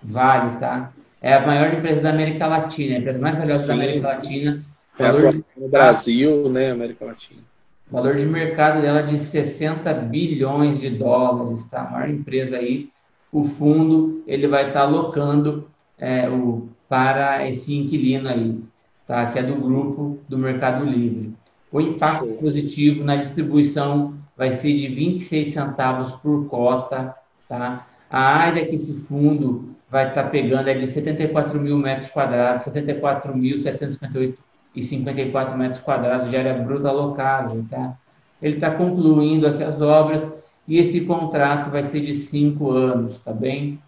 vale, 0.01 0.60
tá? 0.60 0.91
É 1.22 1.34
a 1.34 1.45
maior 1.45 1.74
empresa 1.74 2.01
da 2.01 2.10
América 2.10 2.47
Latina, 2.47 2.95
a 2.95 2.99
empresa 2.99 3.20
mais 3.20 3.38
valiosa 3.38 3.62
Sim. 3.62 3.68
da 3.68 3.74
América 3.74 4.08
Latina. 4.08 4.66
É 4.97 5.03
valor 5.03 5.32
de... 5.32 5.45
no 5.58 5.70
Brasil, 5.70 6.49
né, 6.49 6.72
América 6.72 7.05
Latina. 7.05 7.41
O 7.89 7.93
valor 7.93 8.16
de 8.16 8.26
mercado 8.26 8.82
dela 8.82 8.99
é 8.99 9.03
de 9.03 9.18
60 9.18 9.93
bilhões 9.93 10.80
de 10.80 10.89
dólares, 10.89 11.64
tá? 11.66 11.82
A 11.82 11.91
maior 11.91 12.10
empresa 12.10 12.58
aí 12.58 12.89
o 13.32 13.43
fundo 13.43 14.24
ele 14.26 14.47
vai 14.47 14.68
estar 14.68 14.82
tá 14.82 14.86
alocando 14.86 15.70
é, 15.97 16.30
o, 16.30 16.70
para 16.90 17.48
esse 17.48 17.76
inquilino 17.76 18.30
aí, 18.30 18.60
tá? 19.06 19.32
que 19.32 19.40
é 19.40 19.44
do 19.44 19.56
grupo 19.56 20.20
do 20.28 20.38
Mercado 20.38 20.86
Livre. 20.86 21.34
O 21.72 21.82
impacto 21.82 22.26
Show. 22.26 22.38
positivo 22.38 23.04
na 23.04 23.18
distribuição 23.18 24.16
vai 24.38 24.52
ser 24.52 24.74
de 24.74 24.88
26 24.88 25.54
centavos 25.54 26.12
por 26.12 26.48
cota. 26.48 27.16
Tá? 27.50 27.86
A 28.10 28.22
área 28.22 28.66
que 28.66 28.76
esse 28.76 28.94
fundo 29.02 29.76
vai 29.90 30.10
estar 30.10 30.24
tá 30.24 30.30
pegando 30.30 30.70
é 30.70 30.74
de 30.74 30.88
74 30.88 31.60
mil 31.60 31.78
metros 31.78 32.10
quadrados, 32.10 32.66
74.758 32.66 34.36
e 34.76 34.84
54 34.84 35.58
metros 35.58 35.82
quadrados 35.82 36.30
de 36.30 36.38
área 36.38 36.54
bruta 36.54 36.90
alocável. 36.90 37.66
Tá? 37.70 37.98
Ele 38.42 38.56
está 38.56 38.72
concluindo 38.72 39.48
aqui 39.48 39.64
as 39.64 39.82
obras 39.82 40.32
e 40.68 40.78
esse 40.78 41.02
contrato 41.02 41.70
vai 41.70 41.84
ser 41.84 42.02
de 42.02 42.14
cinco 42.14 42.72
anos, 42.72 43.20
tá 43.20 43.34
bem? 43.34 43.80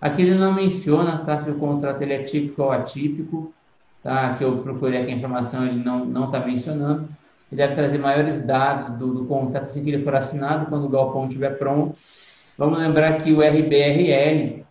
Aqui 0.00 0.22
ele 0.22 0.34
não 0.34 0.54
menciona, 0.54 1.18
tá? 1.18 1.36
Se 1.38 1.50
o 1.50 1.54
contrato 1.54 2.00
ele 2.02 2.12
é 2.12 2.22
típico 2.22 2.62
ou 2.62 2.72
atípico, 2.72 3.52
tá? 4.02 4.34
Que 4.34 4.44
eu 4.44 4.58
procurei 4.58 5.02
aqui 5.02 5.12
a 5.12 5.16
informação, 5.16 5.66
ele 5.66 5.82
não 5.82 6.24
está 6.26 6.40
mencionando. 6.40 7.08
Ele 7.50 7.56
deve 7.56 7.74
trazer 7.74 7.98
maiores 7.98 8.40
dados 8.40 8.88
do, 8.98 9.14
do, 9.14 9.24
contrato 9.24 9.64
assim 9.64 9.82
que 9.82 9.90
ele 9.90 10.04
for 10.04 10.14
assinado, 10.14 10.66
quando 10.66 10.84
o 10.84 10.88
galpão 10.88 11.26
estiver 11.26 11.58
pronto. 11.58 11.96
Vamos 12.56 12.78
lembrar 12.78 13.18
que 13.18 13.32
o 13.32 13.40
RBRL, 13.40 14.64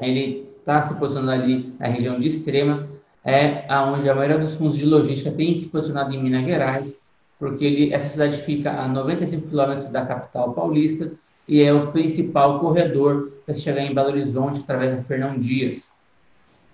ele 0.00 0.48
está 0.58 0.80
se 0.80 0.94
posicionando 0.94 1.32
ali 1.32 1.74
na 1.78 1.86
região 1.86 2.18
de 2.18 2.28
Extrema, 2.28 2.88
é 3.24 3.64
aonde 3.68 4.08
a 4.08 4.14
maioria 4.14 4.38
dos 4.38 4.54
fundos 4.54 4.76
de 4.76 4.86
logística 4.86 5.30
tem 5.30 5.54
se 5.54 5.66
posicionado 5.66 6.14
em 6.14 6.22
Minas 6.22 6.46
Gerais, 6.46 6.98
porque 7.38 7.64
ele, 7.64 7.92
essa 7.92 8.08
cidade 8.08 8.38
fica 8.42 8.70
a 8.70 8.88
95 8.88 9.48
quilômetros 9.48 9.88
da 9.88 10.06
capital 10.06 10.52
paulista 10.52 11.12
e 11.46 11.60
é 11.60 11.72
o 11.72 11.92
principal 11.92 12.60
corredor 12.60 13.32
para 13.48 13.54
chegar 13.54 13.80
em 13.82 13.94
Belo 13.94 14.08
Horizonte 14.08 14.60
através 14.60 14.94
da 14.94 15.02
Fernão 15.04 15.38
Dias. 15.38 15.88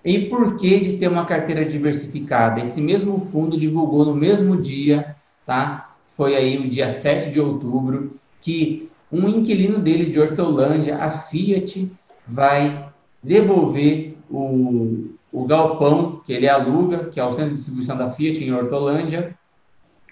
E 0.05 0.27
por 0.27 0.57
que 0.57 0.81
de 0.81 0.97
ter 0.97 1.07
uma 1.07 1.25
carteira 1.25 1.65
diversificada? 1.65 2.61
Esse 2.61 2.81
mesmo 2.81 3.17
fundo 3.31 3.57
divulgou 3.57 4.05
no 4.05 4.13
mesmo 4.13 4.57
dia, 4.57 5.15
tá? 5.47 5.95
Foi 6.17 6.35
aí 6.35 6.59
o 6.59 6.69
dia 6.69 6.91
7 6.91 7.31
de 7.31 7.39
outubro, 7.39 8.19
que 8.41 8.91
um 9.11 9.29
inquilino 9.29 9.79
dele 9.79 10.07
de 10.07 10.19
Hortolândia, 10.19 10.97
a 10.97 11.13
Fiat, 11.13 11.89
vai 12.27 12.89
devolver 13.23 14.17
o, 14.29 15.11
o 15.33 15.45
galpão 15.45 16.23
que 16.27 16.33
ele 16.33 16.49
aluga, 16.49 17.05
que 17.05 17.21
é 17.21 17.25
o 17.25 17.33
centro 17.33 17.51
de 17.51 17.57
distribuição 17.57 17.97
da 17.97 18.11
Fiat 18.11 18.43
em 18.43 18.53
Hortolândia, 18.53 19.39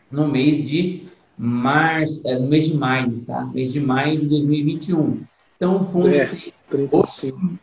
no 0.08 0.28
mês 0.28 0.62
de 0.62 1.08
março, 1.36 2.22
é, 2.24 2.38
no 2.38 2.46
mês 2.46 2.66
de 2.68 2.76
maio, 2.76 3.20
tá? 3.26 3.46
Mês 3.46 3.72
de 3.72 3.80
maio 3.80 4.16
de 4.16 4.28
2021. 4.28 5.31
Então 5.62 5.76
o 5.76 5.84
fundo 5.84 6.08
é, 6.08 6.26
tem 6.26 6.52
oito, 6.72 7.60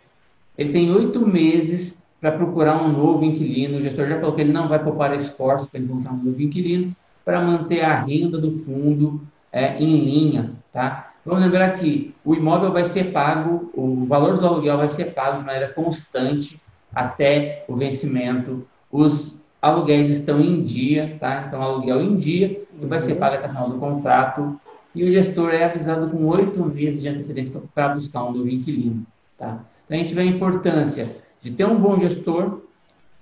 ele 0.57 0.71
tem 0.71 0.89
oito 0.89 1.27
meses 1.27 1.97
para 2.21 2.31
procurar 2.31 2.81
um 2.81 2.93
novo 2.93 3.25
inquilino. 3.25 3.77
O 3.77 3.81
gestor 3.81 4.07
já 4.07 4.17
falou 4.21 4.33
que 4.33 4.39
ele 4.39 4.53
não 4.53 4.69
vai 4.69 4.81
poupar 4.81 5.13
esforço 5.13 5.67
para 5.67 5.81
encontrar 5.81 6.13
um 6.13 6.23
novo 6.23 6.41
inquilino 6.41 6.95
para 7.25 7.41
manter 7.41 7.81
a 7.81 7.99
renda 7.99 8.37
do 8.37 8.63
fundo 8.63 9.19
é, 9.51 9.77
em 9.83 9.97
linha, 9.97 10.53
tá? 10.71 11.11
Vamos 11.25 11.43
lembrar 11.43 11.73
que 11.73 12.15
o 12.23 12.33
imóvel 12.33 12.71
vai 12.71 12.85
ser 12.85 13.11
pago, 13.11 13.69
o 13.73 14.05
valor 14.05 14.37
do 14.37 14.47
aluguel 14.47 14.77
vai 14.77 14.87
ser 14.87 15.13
pago 15.13 15.39
de 15.39 15.45
maneira 15.45 15.73
constante 15.73 16.57
até 16.95 17.65
o 17.67 17.75
vencimento. 17.75 18.65
Os 18.89 19.37
aluguéis 19.61 20.09
estão 20.09 20.39
em 20.39 20.63
dia, 20.63 21.17
tá? 21.19 21.43
Então, 21.45 21.61
aluguel 21.61 22.01
em 22.01 22.15
dia 22.15 22.61
e 22.81 22.85
vai 22.85 23.01
ser 23.01 23.15
pago 23.15 23.35
até 23.35 23.47
o 23.47 23.49
final 23.49 23.69
do 23.71 23.77
contrato. 23.77 24.57
E 24.95 25.03
o 25.03 25.11
gestor 25.11 25.51
é 25.51 25.65
avisado 25.65 26.09
com 26.09 26.25
oito 26.27 26.63
meses 26.65 27.01
de 27.01 27.09
antecedência 27.09 27.61
para 27.75 27.93
buscar 27.93 28.23
um 28.23 28.31
novo 28.31 28.49
inquilino, 28.49 29.05
tá? 29.37 29.63
Então, 29.85 29.97
a 29.97 30.03
gente 30.03 30.13
vê 30.13 30.21
a 30.21 30.25
importância 30.25 31.15
de 31.41 31.51
ter 31.51 31.65
um 31.65 31.79
bom 31.79 31.97
gestor, 31.99 32.61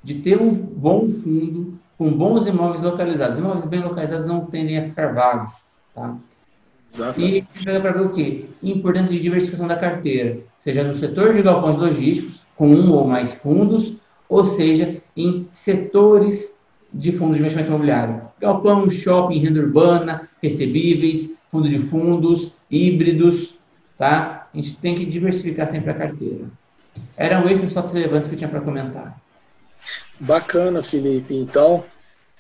de 0.04 0.16
ter 0.16 0.42
um 0.42 0.54
bom 0.54 1.10
fundo 1.10 1.78
com 1.98 2.12
bons 2.12 2.48
imóveis 2.48 2.82
localizados. 2.82 3.40
Imóveis 3.40 3.66
bem 3.66 3.82
localizados 3.82 4.26
não 4.26 4.46
tendem 4.46 4.78
a 4.78 4.84
ficar 4.84 5.14
vagos, 5.14 5.56
tá? 5.94 6.16
Exatamente. 6.92 7.48
E 7.60 7.80
para 7.80 7.92
ver 7.92 8.02
o 8.02 8.10
quê? 8.10 8.46
Importância 8.64 9.14
de 9.14 9.20
diversificação 9.20 9.68
da 9.68 9.76
carteira, 9.76 10.40
seja 10.60 10.84
no 10.84 10.94
setor 10.94 11.34
de 11.34 11.42
galpões 11.42 11.78
logísticos, 11.78 12.46
com 12.56 12.70
um 12.70 12.92
ou 12.94 13.06
mais 13.06 13.34
fundos, 13.36 13.96
ou 14.30 14.44
seja, 14.44 15.02
em 15.16 15.48
setores 15.52 16.56
de 16.94 17.12
fundos 17.12 17.36
de 17.36 17.42
investimento 17.42 17.70
imobiliário. 17.70 18.22
Galpão, 18.40 18.90
shopping, 18.90 19.40
renda 19.40 19.60
urbana, 19.60 20.30
recebíveis, 20.42 21.34
fundo 21.52 21.70
de 21.70 21.80
fundos, 21.80 22.52
híbridos, 22.70 23.56
tá? 23.98 24.48
A 24.54 24.58
gente 24.58 24.76
tem 24.78 24.96
que 24.96 25.06
diversificar 25.06 25.68
sempre 25.68 25.92
a 25.92 25.94
carteira. 25.94 26.46
Eram 27.16 27.50
esses 27.50 27.72
fatos 27.74 27.94
relevantes 27.94 28.28
que 28.28 28.36
eu 28.36 28.38
tinha 28.38 28.50
para 28.50 28.62
comentar. 28.62 29.20
Bacana, 30.20 30.82
Felipe. 30.82 31.36
Então, 31.36 31.84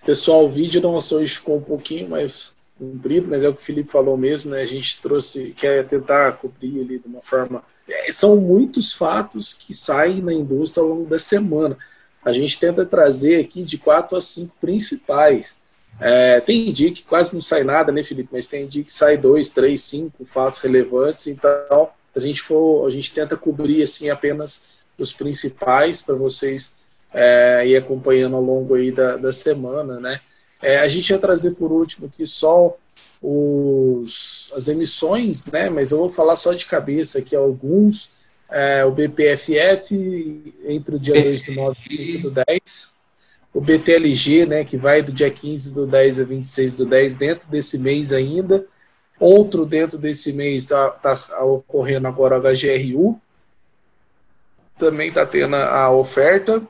pessoal, 0.05 0.45
o 0.45 0.49
vídeo 0.49 0.81
nosso 0.81 1.17
hoje 1.17 1.35
ficou 1.35 1.57
um 1.57 1.61
pouquinho 1.61 2.09
mais 2.09 2.55
comprido, 2.77 3.27
mas 3.29 3.43
é 3.43 3.49
o 3.49 3.53
que 3.53 3.61
o 3.61 3.65
Felipe 3.65 3.89
falou 3.89 4.17
mesmo, 4.17 4.51
né? 4.51 4.61
A 4.61 4.65
gente 4.65 5.01
trouxe, 5.01 5.53
quer 5.57 5.85
tentar 5.85 6.33
cobrir 6.33 6.79
ali 6.81 6.99
de 6.99 7.07
uma 7.07 7.21
forma. 7.21 7.63
É, 7.87 8.11
são 8.11 8.35
muitos 8.37 8.93
fatos 8.93 9.53
que 9.53 9.73
saem 9.73 10.21
na 10.21 10.33
indústria 10.33 10.83
ao 10.83 10.89
longo 10.89 11.05
da 11.05 11.19
semana. 11.19 11.77
A 12.23 12.31
gente 12.31 12.59
tenta 12.59 12.85
trazer 12.85 13.39
aqui 13.39 13.63
de 13.63 13.77
quatro 13.77 14.17
a 14.17 14.21
cinco 14.21 14.53
principais. 14.59 15.57
É, 15.99 16.39
tem 16.39 16.71
dia 16.71 16.91
que 16.91 17.03
quase 17.03 17.33
não 17.33 17.41
sai 17.41 17.63
nada, 17.63 17.91
né, 17.91 18.03
Felipe? 18.03 18.29
Mas 18.31 18.47
tem 18.47 18.67
dia 18.67 18.83
que 18.83 18.93
sai 18.93 19.17
dois, 19.17 19.49
três, 19.49 19.81
cinco 19.81 20.25
fatos 20.25 20.59
relevantes. 20.59 21.27
Então, 21.27 21.89
a 22.15 22.19
gente 22.19 22.41
for, 22.41 22.87
a 22.87 22.89
gente 22.89 23.13
tenta 23.13 23.35
cobrir 23.35 23.81
assim 23.81 24.09
apenas 24.09 24.77
os 24.97 25.13
principais 25.13 26.01
para 26.01 26.15
vocês 26.15 26.73
é, 27.13 27.63
ir 27.67 27.77
acompanhando 27.77 28.35
ao 28.35 28.41
longo 28.41 28.75
aí 28.75 28.91
da, 28.91 29.17
da 29.17 29.31
semana, 29.31 29.99
né? 29.99 30.19
É, 30.61 30.79
a 30.79 30.87
gente 30.87 31.09
ia 31.09 31.19
trazer 31.19 31.51
por 31.51 31.71
último 31.71 32.07
aqui 32.07 32.25
só 32.25 32.75
os, 33.21 34.51
as 34.55 34.67
emissões, 34.67 35.45
né? 35.45 35.69
Mas 35.69 35.91
eu 35.91 35.99
vou 35.99 36.09
falar 36.09 36.35
só 36.35 36.53
de 36.53 36.65
cabeça 36.65 37.19
aqui 37.19 37.35
alguns. 37.35 38.09
É, 38.49 38.85
o 38.85 38.91
BPFF 38.91 40.53
entre 40.65 40.95
o 40.95 40.99
dia 40.99 41.21
2 41.21 41.43
do 41.43 41.51
9 41.53 41.79
e 41.85 41.93
5 41.93 42.21
do 42.29 42.43
10. 42.47 42.91
O 43.53 43.61
BTLG, 43.61 44.45
né, 44.45 44.63
que 44.63 44.77
vai 44.77 45.01
do 45.01 45.11
dia 45.11 45.31
15 45.31 45.73
do 45.73 45.87
10 45.87 46.19
a 46.19 46.23
26 46.23 46.75
do 46.75 46.85
10, 46.85 47.15
dentro 47.15 47.49
desse 47.49 47.79
mês 47.79 48.13
ainda. 48.13 48.65
Outro 49.19 49.65
dentro 49.65 49.97
desse 49.97 50.31
mês 50.31 50.65
está 50.65 50.89
tá 50.89 51.43
ocorrendo 51.43 52.07
agora 52.07 52.37
o 52.37 52.41
HGRU. 52.41 53.19
Também 54.77 55.09
está 55.09 55.25
tendo 55.25 55.55
a 55.55 55.89
oferta. 55.89 56.61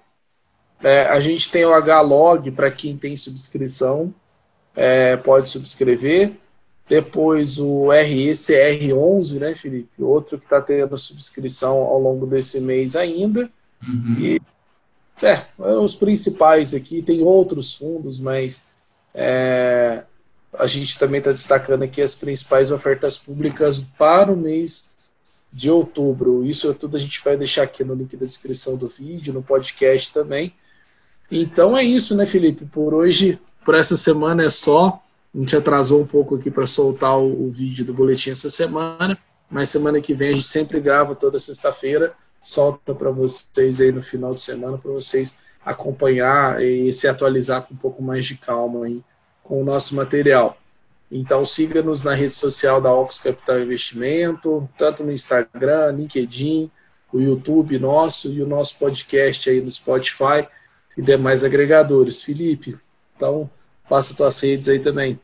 É, 0.81 1.03
a 1.07 1.19
gente 1.19 1.51
tem 1.51 1.65
o 1.65 1.77
Hlog 1.77 2.51
para 2.51 2.69
quem 2.69 2.95
tem 2.97 3.15
subscrição, 3.15 4.13
é, 4.75 5.17
pode 5.17 5.49
subscrever. 5.49 6.33
Depois 6.87 7.59
o 7.59 7.87
RECR11, 7.87 9.39
né, 9.39 9.55
Felipe? 9.55 10.01
Outro 10.01 10.37
que 10.37 10.45
está 10.45 10.61
tendo 10.61 10.95
subscrição 10.95 11.77
ao 11.79 11.99
longo 11.99 12.25
desse 12.25 12.61
mês 12.61 12.95
ainda. 12.95 13.49
Uhum. 13.85 14.15
E 14.19 14.41
é, 15.21 15.45
os 15.57 15.95
principais 15.95 16.73
aqui, 16.73 17.01
tem 17.01 17.21
outros 17.21 17.73
fundos, 17.73 18.19
mas 18.19 18.63
é, 19.13 20.03
a 20.53 20.67
gente 20.67 20.97
também 20.97 21.19
está 21.19 21.31
destacando 21.31 21.83
aqui 21.83 22.01
as 22.01 22.15
principais 22.15 22.71
ofertas 22.71 23.17
públicas 23.17 23.79
para 23.97 24.31
o 24.31 24.37
mês 24.37 24.95
de 25.51 25.71
outubro. 25.71 26.43
Isso 26.45 26.73
tudo 26.73 26.97
a 26.97 26.99
gente 26.99 27.21
vai 27.23 27.37
deixar 27.37 27.63
aqui 27.63 27.83
no 27.83 27.95
link 27.95 28.15
da 28.15 28.25
descrição 28.25 28.75
do 28.75 28.87
vídeo, 28.87 29.33
no 29.33 29.41
podcast 29.41 30.13
também. 30.13 30.53
Então 31.31 31.77
é 31.77 31.83
isso, 31.83 32.15
né, 32.15 32.25
Felipe? 32.25 32.65
Por 32.65 32.93
hoje, 32.93 33.39
por 33.65 33.75
essa 33.75 33.97
semana 33.97 34.43
é 34.43 34.49
só. 34.49 35.01
A 35.33 35.37
gente 35.37 35.55
atrasou 35.55 36.01
um 36.01 36.05
pouco 36.05 36.35
aqui 36.35 36.49
para 36.49 36.65
soltar 36.65 37.17
o, 37.17 37.47
o, 37.47 37.51
vídeo 37.51 37.85
do 37.85 37.93
boletim 37.93 38.31
essa 38.31 38.49
semana, 38.49 39.17
mas 39.49 39.69
semana 39.69 40.01
que 40.01 40.13
vem 40.13 40.29
a 40.29 40.33
gente 40.33 40.47
sempre 40.47 40.79
grava 40.79 41.15
toda 41.15 41.37
sexta-feira, 41.37 42.13
solta 42.41 42.93
para 42.93 43.11
vocês 43.11 43.81
aí 43.81 43.91
no 43.91 44.01
final 44.01 44.33
de 44.33 44.41
semana 44.41 44.77
para 44.77 44.91
vocês 44.91 45.35
acompanhar 45.63 46.63
e 46.63 46.91
se 46.93 47.07
atualizar 47.07 47.63
com 47.63 47.73
um 47.73 47.77
pouco 47.77 48.01
mais 48.01 48.25
de 48.25 48.35
calma 48.35 48.85
aí 48.85 49.03
com 49.43 49.61
o 49.61 49.65
nosso 49.65 49.95
material. 49.95 50.57
Então 51.11 51.43
siga-nos 51.45 52.03
na 52.03 52.13
rede 52.13 52.33
social 52.33 52.81
da 52.81 52.93
Ox 52.93 53.19
Capital 53.19 53.59
Investimento, 53.59 54.69
tanto 54.77 55.03
no 55.03 55.11
Instagram, 55.11 55.91
LinkedIn, 55.91 56.69
o 57.11 57.19
YouTube 57.19 57.79
nosso 57.79 58.31
e 58.31 58.41
o 58.41 58.47
nosso 58.47 58.77
podcast 58.77 59.49
aí 59.49 59.61
no 59.61 59.71
Spotify 59.71 60.47
e 60.97 61.01
demais 61.01 61.43
agregadores. 61.43 62.21
Felipe, 62.21 62.77
então 63.15 63.49
passa 63.89 64.15
tuas 64.15 64.39
redes 64.39 64.67
aí 64.67 64.79
também. 64.79 65.19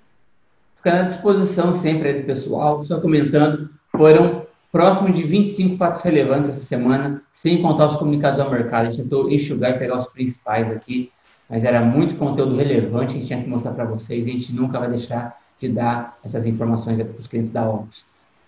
Fica 0.78 0.99
à 0.99 1.03
disposição 1.03 1.74
sempre 1.74 2.09
aí 2.09 2.22
do 2.22 2.26
pessoal, 2.26 2.84
só 2.84 2.99
comentando, 2.99 3.70
foram 3.91 4.42
próximo 4.74 5.13
de 5.13 5.21
25 5.21 5.78
fatos 5.78 6.01
relevantes 6.01 6.49
essa 6.49 6.61
semana, 6.61 7.21
sem 7.32 7.61
contar 7.61 7.89
os 7.89 7.97
comunicados 7.97 8.39
ao 8.39 8.49
mercado. 8.49 8.88
A 8.88 8.89
gente 8.89 9.03
tentou 9.03 9.32
enxugar 9.32 9.76
e 9.76 9.78
pegar 9.78 9.97
os 9.97 10.07
principais 10.07 10.71
aqui, 10.71 11.11
mas 11.47 11.63
era 11.63 11.80
muito 11.80 12.15
conteúdo 12.15 12.57
relevante 12.57 13.19
que 13.19 13.26
tinha 13.26 13.39
que 13.39 13.47
mostrar 13.47 13.74
para 13.74 13.86
vocês 13.86 14.26
e 14.26 14.32
a 14.32 14.34
gente 14.34 14.51
nunca 14.51 14.80
vai 14.80 14.89
deixar 14.89 15.38
de 15.59 15.69
dar 15.69 16.17
essas 16.26 16.47
informações 16.47 16.97
para 16.97 17.19
os 17.19 17.28
clientes 17.28 17.51
da 17.51 17.69
Opus. 17.69 18.03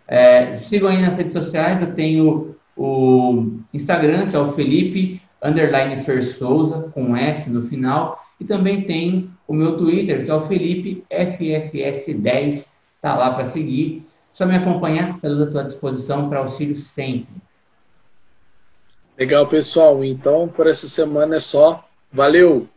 É, 0.07 0.57
sigam 0.61 0.89
aí 0.89 0.99
nas 0.99 1.15
redes 1.15 1.31
sociais, 1.31 1.83
eu 1.83 1.93
tenho 1.93 2.55
o 2.75 3.59
Instagram, 3.71 4.27
que 4.27 4.35
é 4.35 4.39
o 4.39 4.53
Felipe 4.53 5.21
underline 5.43 5.97
Fer 5.97 6.23
Souza, 6.23 6.89
com 6.91 7.15
S 7.15 7.47
no 7.51 7.67
final, 7.67 8.19
e 8.39 8.45
também 8.45 8.81
tem 8.81 9.29
o 9.47 9.53
meu 9.53 9.77
Twitter, 9.77 10.25
que 10.25 10.31
é 10.31 10.33
o 10.33 10.47
Felipe 10.47 11.03
FFS10, 11.11 12.65
tá 12.99 13.15
lá 13.15 13.31
para 13.31 13.45
seguir. 13.45 14.03
Só 14.35 14.45
me 14.45 14.57
acompanhar, 14.57 15.17
estou 15.45 15.61
à 15.61 15.63
disposição 15.63 16.27
para 16.27 16.39
auxílio 16.39 16.75
sempre. 16.75 17.33
Legal, 19.17 19.47
pessoal. 19.47 20.03
Então, 20.03 20.49
por 20.49 20.67
essa 20.67 20.89
semana 20.89 21.37
é 21.37 21.39
só. 21.39 21.87
Valeu! 22.11 22.67